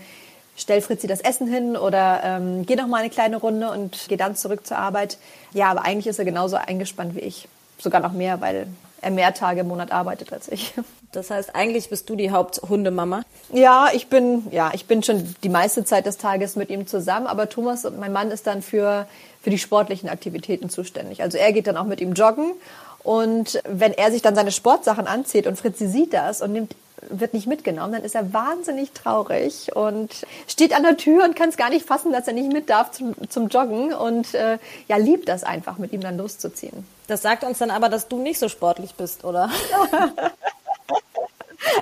stell 0.56 0.82
Fritzi 0.82 1.08
das 1.08 1.20
Essen 1.20 1.48
hin 1.48 1.76
oder 1.76 2.22
ähm, 2.24 2.66
gehe 2.66 2.78
noch 2.78 2.88
mal 2.88 2.98
eine 2.98 3.10
kleine 3.10 3.38
Runde 3.38 3.70
und 3.70 4.08
gehe 4.08 4.18
dann 4.18 4.38
zurück 4.38 4.66
zur 4.66 4.78
Arbeit. 4.78 5.18
Ja, 5.54 5.72
aber 5.72 5.84
eigentlich 5.84 6.08
ist 6.08 6.20
er 6.20 6.26
genauso 6.26 6.56
eingespannt 6.56 7.16
wie 7.16 7.22
ich. 7.22 7.50
Sogar 7.80 8.00
noch 8.00 8.14
mehr, 8.14 8.40
weil 8.40 8.68
er 9.02 9.12
mehr 9.12 9.34
Tage 9.34 9.62
im 9.62 9.68
Monat 9.68 9.92
arbeitet 9.92 10.34
als 10.34 10.48
ich. 10.50 10.74
Das 11.12 11.32
heißt, 11.32 11.56
eigentlich 11.56 11.90
bist 11.90 12.08
du 12.08 12.16
die 12.16 12.30
Haupthundemama? 12.30 13.24
Ja, 13.52 13.88
ich 13.94 14.10
bin, 14.10 14.46
ja, 14.52 14.70
ich 14.76 14.86
bin 14.86 15.02
schon 15.02 15.36
die 15.42 15.50
meiste 15.50 15.84
Zeit 15.84 16.06
des 16.06 16.18
Tages 16.18 16.56
mit 16.56 16.70
ihm 16.70 16.86
zusammen, 16.86 17.26
aber 17.26 17.50
Thomas, 17.50 17.84
mein 18.00 18.14
Mann, 18.14 18.30
ist 18.30 18.46
dann 18.46 18.62
für, 18.62 19.08
für 19.42 19.50
die 19.50 19.58
sportlichen 19.58 20.08
Aktivitäten 20.08 20.70
zuständig. 20.70 21.24
Also 21.24 21.40
er 21.40 21.52
geht 21.52 21.66
dann 21.66 21.78
auch 21.78 21.86
mit 21.86 22.00
ihm 22.00 22.14
joggen 22.14 22.52
und 23.02 23.60
wenn 23.68 23.94
er 23.94 24.12
sich 24.12 24.22
dann 24.22 24.36
seine 24.36 24.52
Sportsachen 24.52 25.08
anzieht 25.08 25.48
und 25.48 25.58
Fritzi 25.58 25.88
sieht 25.88 26.14
das 26.14 26.44
und 26.44 26.52
nimmt 26.52 26.76
wird 27.10 27.34
nicht 27.34 27.48
mitgenommen, 27.48 27.94
dann 27.94 28.04
ist 28.04 28.16
er 28.16 28.34
wahnsinnig 28.34 28.92
traurig 28.92 29.76
und 29.76 30.26
steht 30.48 30.76
an 30.76 30.84
der 30.84 30.98
Tür 30.98 31.24
und 31.24 31.36
kann 31.36 31.50
es 31.50 31.58
gar 31.58 31.70
nicht 31.70 31.86
fassen, 31.86 32.12
dass 32.12 32.28
er 32.28 32.34
nicht 32.34 32.52
mit 32.52 32.70
darf 32.70 32.92
zum, 32.92 33.16
zum 33.30 33.48
Joggen 33.48 33.94
und 33.94 34.34
äh, 34.34 34.58
ja, 34.88 34.98
liebt 34.98 35.30
das 35.30 35.44
einfach, 35.44 35.78
mit 35.78 35.94
ihm 35.94 36.02
dann 36.02 36.18
loszuziehen. 36.18 36.86
Das 37.08 37.22
sagt 37.22 37.44
uns 37.44 37.58
dann 37.58 37.72
aber, 37.72 37.90
dass 37.90 38.08
du 38.08 38.22
nicht 38.22 38.40
so 38.40 38.50
sportlich 38.50 38.96
bist, 38.96 39.24
oder? 39.24 39.50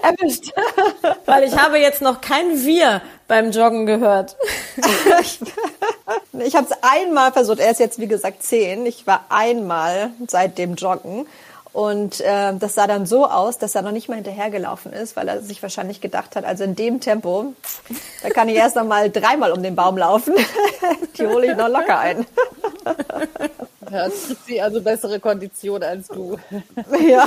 Erwischt. 0.01 0.51
Weil 1.25 1.43
ich 1.43 1.58
habe 1.58 1.77
jetzt 1.77 2.01
noch 2.01 2.21
kein 2.21 2.65
Wir 2.65 3.01
beim 3.27 3.51
Joggen 3.51 3.86
gehört. 3.86 4.36
ich 6.39 6.56
habe 6.56 6.67
es 6.69 6.77
einmal 6.82 7.32
versucht. 7.32 7.60
Er 7.60 7.71
ist 7.71 7.80
jetzt, 7.80 7.99
wie 7.99 8.08
gesagt, 8.08 8.43
zehn. 8.43 8.86
Ich 8.86 9.06
war 9.06 9.25
einmal 9.30 10.12
seit 10.27 10.58
dem 10.58 10.75
Joggen. 10.75 11.27
Und 11.74 12.22
äh, 12.22 12.54
das 12.58 12.76
sah 12.76 12.88
dann 12.88 13.06
so 13.06 13.28
aus, 13.28 13.58
dass 13.58 13.76
er 13.76 13.82
noch 13.82 13.92
nicht 13.92 14.10
mal 14.10 14.15
hinterhergelaufen 14.15 14.94
ist, 14.94 15.15
weil 15.15 15.28
er 15.28 15.42
sich 15.42 15.62
wahrscheinlich 15.62 16.02
gedacht 16.02 16.36
hat, 16.36 16.46
also 16.46 16.63
in 16.63 16.76
dem 16.76 17.00
Tempo, 17.00 17.54
da 18.24 18.30
kann 18.30 18.50
ich 18.50 18.56
erst 18.56 18.76
noch 18.76 18.86
mal 18.86 19.12
dreimal 19.12 19.52
um 19.52 19.62
den 19.62 19.76
Baum 19.76 19.98
laufen. 19.98 20.34
Die 21.18 21.28
hole 21.28 21.52
ich 21.52 21.58
noch 21.58 21.70
locker 21.70 22.00
ein. 22.00 22.26
Ja, 23.90 24.04
hat 24.04 24.12
sie 24.46 24.62
also 24.62 24.82
bessere 24.82 25.18
Kondition 25.20 25.82
als 25.82 26.08
du. 26.10 26.38
Ja. 27.08 27.26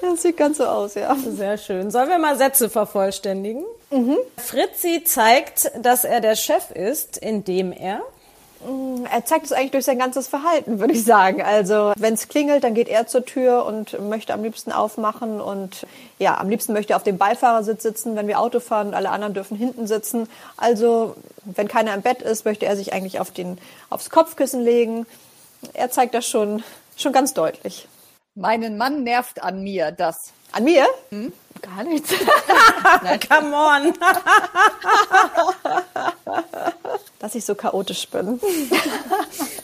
Das 0.00 0.22
sieht 0.22 0.38
ganz 0.38 0.56
so 0.56 0.64
aus, 0.64 0.94
ja. 0.94 1.14
Sehr 1.16 1.58
schön. 1.58 1.90
Sollen 1.90 2.08
wir 2.08 2.18
mal 2.18 2.36
Sätze 2.38 2.70
vervollständigen? 2.70 3.64
Mhm. 3.90 4.16
Fritzi 4.38 5.02
zeigt, 5.04 5.70
dass 5.82 6.04
er 6.04 6.20
der 6.20 6.34
Chef 6.34 6.70
ist, 6.70 7.18
indem 7.18 7.72
er 7.72 8.00
Er 9.10 9.24
zeigt 9.24 9.46
es 9.46 9.52
eigentlich 9.52 9.70
durch 9.70 9.86
sein 9.86 9.98
ganzes 9.98 10.28
Verhalten, 10.28 10.80
würde 10.80 10.92
ich 10.92 11.04
sagen. 11.04 11.40
Also 11.40 11.92
wenn 11.96 12.14
es 12.14 12.28
klingelt, 12.28 12.62
dann 12.62 12.74
geht 12.74 12.88
er 12.88 13.06
zur 13.06 13.24
Tür 13.24 13.64
und 13.64 13.98
möchte 14.08 14.34
am 14.34 14.42
liebsten 14.42 14.70
aufmachen 14.70 15.40
und 15.40 15.86
ja, 16.18 16.38
am 16.38 16.50
liebsten 16.50 16.74
möchte 16.74 16.92
er 16.92 16.96
auf 16.96 17.02
dem 17.02 17.16
Beifahrersitz 17.16 17.82
sitzen, 17.82 18.16
wenn 18.16 18.28
wir 18.28 18.38
Auto 18.38 18.60
fahren 18.60 18.88
und 18.88 18.94
alle 18.94 19.10
anderen 19.10 19.32
dürfen 19.32 19.56
hinten 19.56 19.86
sitzen. 19.86 20.28
Also 20.58 21.16
wenn 21.44 21.68
keiner 21.68 21.94
im 21.94 22.02
Bett 22.02 22.20
ist, 22.20 22.44
möchte 22.44 22.66
er 22.66 22.76
sich 22.76 22.92
eigentlich 22.92 23.18
auf 23.18 23.30
den, 23.30 23.56
aufs 23.88 24.10
Kopfkissen 24.10 24.62
legen. 24.62 25.06
Er 25.72 25.90
zeigt 25.90 26.12
das 26.14 26.26
schon, 26.26 26.62
schon 26.96 27.12
ganz 27.12 27.32
deutlich. 27.32 27.88
Meinen 28.34 28.76
Mann 28.76 29.04
nervt 29.04 29.42
an 29.42 29.62
mir 29.62 29.90
das. 29.90 30.16
An 30.52 30.64
mir? 30.64 30.86
Hm? 31.08 31.32
Gar 31.62 31.84
nichts. 31.84 32.10
Come 33.28 33.54
on. 33.54 33.92
Dass 37.18 37.34
ich 37.34 37.44
so 37.44 37.54
chaotisch 37.54 38.08
bin. 38.08 38.40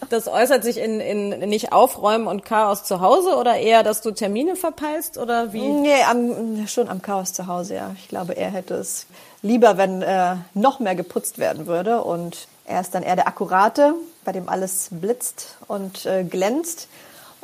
Das 0.09 0.29
äußert 0.29 0.63
sich 0.63 0.79
in, 0.79 1.01
in 1.01 1.31
nicht 1.49 1.73
Aufräumen 1.73 2.29
und 2.29 2.45
Chaos 2.45 2.85
zu 2.85 3.01
Hause 3.01 3.35
oder 3.37 3.57
eher, 3.57 3.83
dass 3.83 4.03
du 4.03 4.13
Termine 4.13 4.55
verpeilst 4.55 5.19
oder 5.19 5.53
wie? 5.53 5.67
Nee, 5.67 6.01
am, 6.09 6.69
schon 6.69 6.89
am 6.89 7.03
Chaos 7.03 7.33
zu 7.33 7.49
Hause, 7.49 7.75
ja. 7.75 7.91
Ich 7.99 8.07
glaube, 8.07 8.37
er 8.37 8.51
hätte 8.51 8.75
es 8.75 9.07
lieber, 9.43 9.79
wenn 9.79 10.03
äh, 10.03 10.37
noch 10.55 10.79
mehr 10.79 10.95
geputzt 10.95 11.39
werden 11.39 11.67
würde. 11.67 12.05
Und 12.05 12.47
er 12.67 12.81
ist 12.81 12.95
dann 12.95 13.03
eher 13.03 13.17
der 13.17 13.27
Akkurate, 13.27 13.95
bei 14.25 14.31
dem 14.31 14.49
alles 14.49 14.89
blitzt 14.93 15.57
und 15.67 16.07
äh, 16.07 16.23
glänzt. 16.23 16.87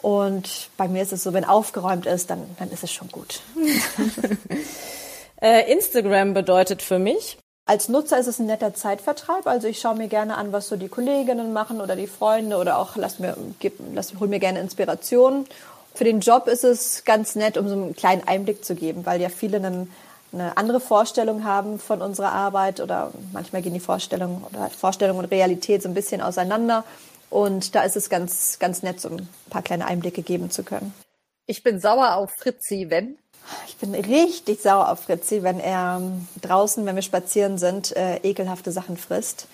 Und 0.02 0.68
bei 0.76 0.88
mir 0.88 1.02
ist 1.02 1.12
es 1.12 1.22
so, 1.22 1.32
wenn 1.32 1.44
aufgeräumt 1.44 2.06
ist, 2.06 2.28
dann, 2.28 2.44
dann 2.58 2.70
ist 2.70 2.82
es 2.82 2.92
schon 2.92 3.08
gut. 3.08 3.40
äh, 5.40 5.72
Instagram 5.72 6.34
bedeutet 6.34 6.82
für 6.82 6.98
mich. 6.98 7.38
Als 7.64 7.88
Nutzer 7.88 8.18
ist 8.18 8.26
es 8.26 8.40
ein 8.40 8.46
netter 8.46 8.74
Zeitvertreib. 8.74 9.46
Also 9.46 9.68
ich 9.68 9.78
schaue 9.78 9.94
mir 9.94 10.08
gerne 10.08 10.36
an, 10.36 10.52
was 10.52 10.68
so 10.68 10.76
die 10.76 10.88
Kolleginnen 10.88 11.52
machen 11.52 11.80
oder 11.80 11.94
die 11.94 12.08
Freunde 12.08 12.56
oder 12.56 12.78
auch 12.78 12.96
lass 12.96 13.20
mir, 13.20 13.36
gib, 13.60 13.74
lass, 13.94 14.12
hol 14.18 14.26
mir 14.26 14.40
gerne 14.40 14.60
Inspiration. 14.60 15.46
Für 15.94 16.04
den 16.04 16.20
Job 16.20 16.48
ist 16.48 16.64
es 16.64 17.04
ganz 17.04 17.36
nett, 17.36 17.56
um 17.56 17.68
so 17.68 17.74
einen 17.74 17.94
kleinen 17.94 18.26
Einblick 18.26 18.64
zu 18.64 18.74
geben, 18.74 19.06
weil 19.06 19.20
ja 19.20 19.28
viele 19.28 19.58
einen, 19.58 19.92
eine 20.32 20.56
andere 20.56 20.80
Vorstellung 20.80 21.44
haben 21.44 21.78
von 21.78 22.02
unserer 22.02 22.32
Arbeit 22.32 22.80
oder 22.80 23.12
manchmal 23.32 23.62
gehen 23.62 23.74
die 23.74 23.80
Vorstellungen 23.80 24.44
oder 24.50 24.68
Vorstellung 24.70 25.18
und 25.18 25.26
Realität 25.26 25.82
so 25.82 25.88
ein 25.88 25.94
bisschen 25.94 26.20
auseinander. 26.20 26.82
Und 27.32 27.74
da 27.74 27.82
ist 27.82 27.96
es 27.96 28.10
ganz, 28.10 28.58
ganz 28.58 28.82
nett, 28.82 29.00
so 29.00 29.08
ein 29.08 29.26
paar 29.48 29.62
kleine 29.62 29.86
Einblicke 29.86 30.22
geben 30.22 30.50
zu 30.50 30.64
können. 30.64 30.92
Ich 31.46 31.62
bin 31.62 31.80
sauer 31.80 32.16
auf 32.16 32.30
Fritzi, 32.38 32.86
wenn? 32.90 33.16
Ich 33.66 33.76
bin 33.78 33.94
richtig 33.94 34.60
sauer 34.60 34.90
auf 34.90 35.00
Fritzi, 35.00 35.42
wenn 35.42 35.58
er 35.58 35.98
ähm, 36.00 36.28
draußen, 36.42 36.84
wenn 36.84 36.94
wir 36.94 37.02
spazieren 37.02 37.56
sind, 37.56 37.96
äh, 37.96 38.18
ekelhafte 38.18 38.70
Sachen 38.70 38.98
frisst. 38.98 39.46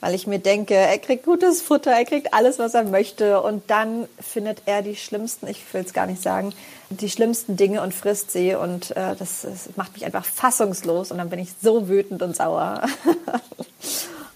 Weil 0.00 0.14
ich 0.14 0.26
mir 0.26 0.38
denke, 0.38 0.74
er 0.74 0.98
kriegt 0.98 1.26
gutes 1.26 1.60
Futter, 1.60 1.90
er 1.90 2.06
kriegt 2.06 2.32
alles, 2.32 2.58
was 2.58 2.72
er 2.72 2.84
möchte. 2.84 3.42
Und 3.42 3.70
dann 3.70 4.08
findet 4.18 4.62
er 4.64 4.80
die 4.80 4.96
schlimmsten, 4.96 5.46
ich 5.46 5.62
will 5.74 5.82
es 5.84 5.92
gar 5.92 6.06
nicht 6.06 6.22
sagen, 6.22 6.54
die 6.88 7.10
schlimmsten 7.10 7.58
Dinge 7.58 7.82
und 7.82 7.92
frisst 7.92 8.30
sie. 8.30 8.54
Und 8.54 8.92
äh, 8.92 9.14
das, 9.14 9.42
das 9.42 9.68
macht 9.76 9.92
mich 9.92 10.06
einfach 10.06 10.24
fassungslos. 10.24 11.12
Und 11.12 11.18
dann 11.18 11.28
bin 11.28 11.38
ich 11.38 11.50
so 11.62 11.86
wütend 11.86 12.22
und 12.22 12.34
sauer. 12.34 12.80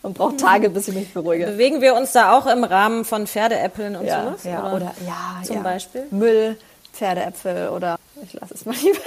und 0.05 0.13
brauche 0.13 0.37
Tage, 0.37 0.69
bis 0.69 0.87
ich 0.89 0.95
mich 0.95 1.15
beruhige. 1.15 1.47
Bewegen 1.47 1.81
wir 1.81 1.95
uns 1.95 2.13
da 2.13 2.37
auch 2.37 2.47
im 2.47 2.63
Rahmen 2.63 3.05
von 3.07 3.27
Pferdeäppeln 3.27 3.97
und 3.97 4.05
ja, 4.05 4.23
sowas? 4.23 4.45
Ja, 4.45 4.61
oder, 4.61 4.77
oder 4.77 4.95
ja, 5.07 5.43
zum 5.43 5.57
ja. 5.57 5.63
Beispiel 5.63 6.07
Müll, 6.11 6.59
Pferdeäpfel 6.93 7.71
oder 7.71 7.99
ich 8.23 8.33
lasse 8.35 8.55
es 8.55 8.67
mal 8.67 8.77
lieber. 8.77 9.01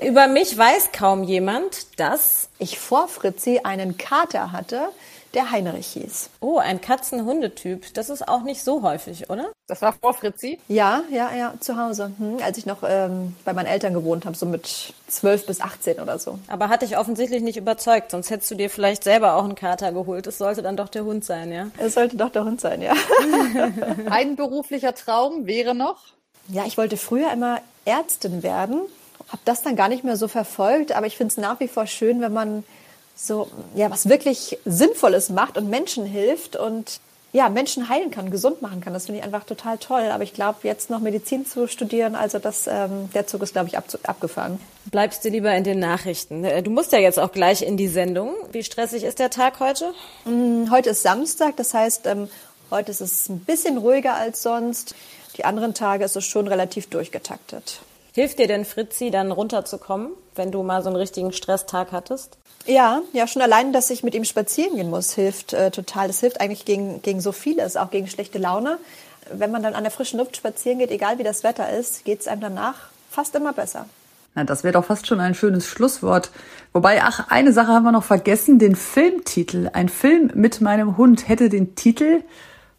Über 0.00 0.28
mich 0.28 0.56
weiß 0.56 0.90
kaum 0.92 1.24
jemand, 1.24 1.98
dass 1.98 2.48
ich 2.58 2.78
vor 2.78 3.08
Fritzi 3.08 3.60
einen 3.64 3.98
Kater 3.98 4.52
hatte, 4.52 4.88
der 5.34 5.50
Heinrich 5.50 5.88
hieß. 5.88 6.30
Oh, 6.40 6.58
ein 6.58 6.80
Katzen-Hundetyp. 6.80 7.92
Das 7.94 8.08
ist 8.08 8.26
auch 8.26 8.42
nicht 8.42 8.62
so 8.62 8.82
häufig, 8.82 9.28
oder? 9.28 9.52
Das 9.66 9.82
war 9.82 9.92
vor 9.92 10.14
Fritzi? 10.14 10.58
Ja, 10.68 11.02
ja, 11.10 11.30
ja, 11.34 11.54
zu 11.60 11.76
Hause. 11.76 12.12
Hm, 12.18 12.38
als 12.42 12.56
ich 12.56 12.64
noch 12.64 12.78
ähm, 12.82 13.36
bei 13.44 13.52
meinen 13.52 13.66
Eltern 13.66 13.92
gewohnt 13.92 14.24
habe, 14.24 14.36
so 14.36 14.46
mit 14.46 14.94
12 15.08 15.46
bis 15.46 15.60
18 15.60 16.00
oder 16.00 16.18
so. 16.18 16.38
Aber 16.48 16.68
hat 16.70 16.82
dich 16.82 16.96
offensichtlich 16.96 17.42
nicht 17.42 17.58
überzeugt, 17.58 18.10
sonst 18.10 18.30
hättest 18.30 18.50
du 18.50 18.54
dir 18.54 18.70
vielleicht 18.70 19.04
selber 19.04 19.34
auch 19.34 19.44
einen 19.44 19.54
Kater 19.54 19.92
geholt. 19.92 20.26
Es 20.26 20.38
sollte 20.38 20.62
dann 20.62 20.76
doch 20.76 20.88
der 20.88 21.04
Hund 21.04 21.24
sein, 21.24 21.52
ja? 21.52 21.68
Es 21.76 21.94
sollte 21.94 22.16
doch 22.16 22.30
der 22.30 22.44
Hund 22.44 22.60
sein, 22.60 22.80
ja. 22.80 22.94
Ein 24.10 24.36
beruflicher 24.36 24.94
Traum 24.94 25.46
wäre 25.46 25.74
noch? 25.74 26.17
Ja, 26.48 26.64
ich 26.66 26.78
wollte 26.78 26.96
früher 26.96 27.32
immer 27.32 27.60
Ärztin 27.84 28.42
werden, 28.42 28.80
habe 29.28 29.42
das 29.44 29.62
dann 29.62 29.76
gar 29.76 29.88
nicht 29.88 30.04
mehr 30.04 30.16
so 30.16 30.28
verfolgt, 30.28 30.92
aber 30.92 31.06
ich 31.06 31.16
finde 31.16 31.32
es 31.32 31.36
nach 31.36 31.60
wie 31.60 31.68
vor 31.68 31.86
schön, 31.86 32.20
wenn 32.20 32.32
man 32.32 32.64
so, 33.14 33.48
ja, 33.74 33.90
was 33.90 34.08
wirklich 34.08 34.58
Sinnvolles 34.64 35.28
macht 35.28 35.58
und 35.58 35.68
Menschen 35.68 36.06
hilft 36.06 36.56
und 36.56 37.00
ja, 37.32 37.50
Menschen 37.50 37.88
heilen 37.90 38.10
kann, 38.10 38.30
gesund 38.30 38.62
machen 38.62 38.80
kann. 38.80 38.94
Das 38.94 39.06
finde 39.06 39.18
ich 39.20 39.24
einfach 39.24 39.44
total 39.44 39.76
toll. 39.76 40.04
Aber 40.10 40.22
ich 40.22 40.32
glaube, 40.32 40.60
jetzt 40.62 40.88
noch 40.88 41.00
Medizin 41.00 41.44
zu 41.44 41.68
studieren, 41.68 42.14
also 42.14 42.38
das, 42.38 42.66
ähm, 42.66 43.10
der 43.12 43.26
Zug 43.26 43.42
ist, 43.42 43.52
glaube 43.52 43.68
ich, 43.68 43.76
ab, 43.76 43.84
abgefahren. 44.04 44.58
Bleibst 44.86 45.24
du 45.24 45.28
lieber 45.28 45.54
in 45.54 45.64
den 45.64 45.78
Nachrichten? 45.78 46.44
Äh, 46.44 46.62
du 46.62 46.70
musst 46.70 46.92
ja 46.92 46.98
jetzt 46.98 47.18
auch 47.18 47.32
gleich 47.32 47.62
in 47.62 47.76
die 47.76 47.88
Sendung. 47.88 48.34
Wie 48.52 48.62
stressig 48.62 49.04
ist 49.04 49.18
der 49.18 49.28
Tag 49.28 49.60
heute? 49.60 49.92
Mm, 50.24 50.70
heute 50.70 50.90
ist 50.90 51.02
Samstag, 51.02 51.56
das 51.56 51.74
heißt, 51.74 52.06
ähm, 52.06 52.28
heute 52.70 52.92
ist 52.92 53.02
es 53.02 53.28
ein 53.28 53.40
bisschen 53.40 53.76
ruhiger 53.76 54.14
als 54.14 54.42
sonst. 54.42 54.94
Die 55.38 55.44
anderen 55.44 55.72
Tage 55.72 56.04
ist 56.04 56.16
es 56.16 56.24
schon 56.24 56.48
relativ 56.48 56.88
durchgetaktet. 56.88 57.80
Hilft 58.12 58.40
dir 58.40 58.48
denn 58.48 58.64
Fritzi 58.64 59.10
dann 59.10 59.30
runterzukommen, 59.30 60.10
wenn 60.34 60.50
du 60.50 60.64
mal 60.64 60.82
so 60.82 60.88
einen 60.88 60.96
richtigen 60.96 61.32
Stresstag 61.32 61.92
hattest? 61.92 62.36
Ja, 62.66 63.02
ja, 63.12 63.28
schon 63.28 63.42
allein, 63.42 63.72
dass 63.72 63.90
ich 63.90 64.02
mit 64.02 64.14
ihm 64.14 64.24
spazieren 64.24 64.74
gehen 64.74 64.90
muss, 64.90 65.14
hilft 65.14 65.52
äh, 65.52 65.70
total. 65.70 66.08
Das 66.08 66.20
hilft 66.20 66.40
eigentlich 66.40 66.64
gegen, 66.64 67.00
gegen 67.02 67.20
so 67.20 67.30
vieles, 67.32 67.76
auch 67.76 67.90
gegen 67.90 68.08
schlechte 68.08 68.38
Laune. 68.38 68.78
Wenn 69.32 69.52
man 69.52 69.62
dann 69.62 69.74
an 69.74 69.84
der 69.84 69.92
frischen 69.92 70.18
Luft 70.18 70.36
spazieren 70.36 70.80
geht, 70.80 70.90
egal 70.90 71.18
wie 71.18 71.22
das 71.22 71.44
Wetter 71.44 71.70
ist, 71.70 72.04
geht 72.04 72.20
es 72.20 72.28
einem 72.28 72.40
danach 72.40 72.88
fast 73.08 73.34
immer 73.36 73.52
besser. 73.52 73.86
Na, 74.34 74.44
das 74.44 74.64
wäre 74.64 74.72
doch 74.72 74.84
fast 74.84 75.06
schon 75.06 75.20
ein 75.20 75.34
schönes 75.34 75.66
Schlusswort. 75.66 76.30
Wobei, 76.72 77.02
ach, 77.02 77.28
eine 77.30 77.52
Sache 77.52 77.68
haben 77.68 77.84
wir 77.84 77.92
noch 77.92 78.04
vergessen, 78.04 78.58
den 78.58 78.76
Filmtitel. 78.76 79.70
Ein 79.72 79.88
Film 79.88 80.32
mit 80.34 80.60
meinem 80.60 80.96
Hund 80.96 81.28
hätte 81.28 81.48
den 81.48 81.74
Titel. 81.76 82.22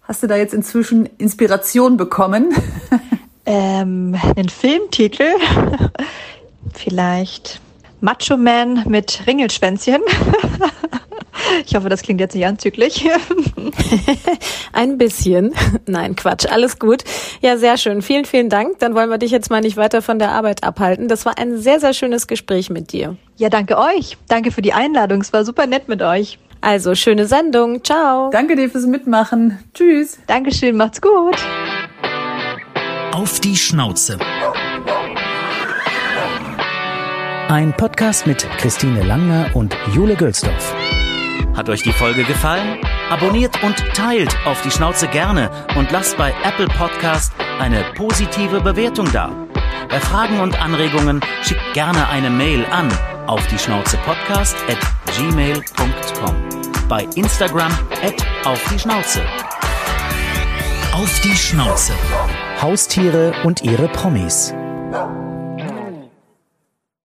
Hast 0.10 0.24
du 0.24 0.28
da 0.28 0.38
jetzt 0.38 0.55
inzwischen 0.55 1.07
Inspiration 1.20 1.95
bekommen? 1.95 2.49
Ähm, 3.45 4.16
einen 4.36 4.49
Filmtitel? 4.49 5.24
Vielleicht 6.72 7.60
Macho 7.99 8.38
Man 8.38 8.84
mit 8.88 9.22
Ringelschwänzchen. 9.26 10.01
Ich 11.66 11.74
hoffe, 11.74 11.89
das 11.89 12.03
klingt 12.03 12.20
jetzt 12.20 12.36
nicht 12.36 12.45
anzüglich. 12.45 13.10
Ein 14.74 14.97
bisschen. 14.99 15.55
Nein, 15.88 16.16
Quatsch. 16.16 16.45
Alles 16.45 16.78
gut. 16.78 17.03
Ja, 17.41 17.57
sehr 17.57 17.78
schön. 17.78 18.03
Vielen, 18.03 18.26
vielen 18.26 18.49
Dank. 18.49 18.78
Dann 18.80 18.93
wollen 18.93 19.10
wir 19.10 19.18
dich 19.18 19.32
jetzt 19.32 19.49
mal 19.49 19.62
nicht 19.62 19.78
weiter 19.78 20.03
von 20.03 20.20
der 20.20 20.32
Arbeit 20.32 20.64
abhalten. 20.64 21.07
Das 21.07 21.26
war 21.26 21.39
ein 21.39 21.57
sehr, 21.57 21.80
sehr 21.80 21.93
schönes 21.93 22.28
Gespräch 22.28 22.70
mit 22.70 22.91
dir. 22.91 23.16
Ja, 23.38 23.49
danke 23.49 23.78
euch. 23.78 24.18
Danke 24.28 24.51
für 24.51 24.62
die 24.62 24.74
Einladung. 24.74 25.22
Es 25.22 25.34
war 25.34 25.43
super 25.43 25.66
nett 25.66 25.88
mit 25.88 26.01
euch. 26.01 26.38
Also, 26.62 26.95
schöne 26.95 27.26
Sendung. 27.26 27.84
Ciao. 27.84 28.30
Danke 28.32 28.55
dir 28.55 28.70
fürs 28.70 28.86
Mitmachen. 28.86 29.60
Tschüss. 29.74 30.20
Dankeschön. 30.28 30.76
Macht's 30.76 31.01
gut. 31.01 31.38
Auf 33.14 33.39
die 33.39 33.55
Schnauze. 33.55 34.18
Ein 37.47 37.74
Podcast 37.76 38.28
mit 38.28 38.45
Christine 38.57 39.03
Langner 39.03 39.49
und 39.55 39.76
Jule 39.93 40.16
Gülsdorf. 40.16 40.76
Hat 41.55 41.70
euch 41.70 41.82
die 41.82 41.91
Folge 41.91 42.24
gefallen? 42.24 42.78
Abonniert 43.10 43.62
und 43.64 43.76
teilt 43.95 44.36
auf 44.45 44.62
die 44.62 44.72
Schnauze 44.72 45.07
gerne 45.07 45.49
und 45.76 45.91
lasst 45.91 46.18
bei 46.18 46.34
Apple 46.43 46.68
Podcast 46.68 47.34
eine 47.60 47.84
positive 47.95 48.62
Bewertung 48.62 49.12
da. 49.12 49.32
Bei 49.89 49.99
Fragen 49.99 50.39
und 50.39 50.62
Anregungen 50.62 51.22
schickt 51.41 51.74
gerne 51.74 52.07
eine 52.10 52.30
Mail 52.30 52.66
an 52.72 52.89
auf 53.30 53.45
die 53.47 53.59
Schnauze 53.59 53.95
Podcast 53.97 54.55
at 54.67 54.80
gmail.com. 55.15 56.36
Bei 56.88 57.07
Instagram 57.15 57.71
at 58.01 58.25
auf 58.43 58.63
die 58.73 58.80
Schnauze. 58.80 59.21
Auf 60.93 61.21
die 61.21 61.36
Schnauze. 61.36 61.93
Haustiere 62.59 63.34
und 63.43 63.63
ihre 63.63 63.88
Promis. 63.89 64.51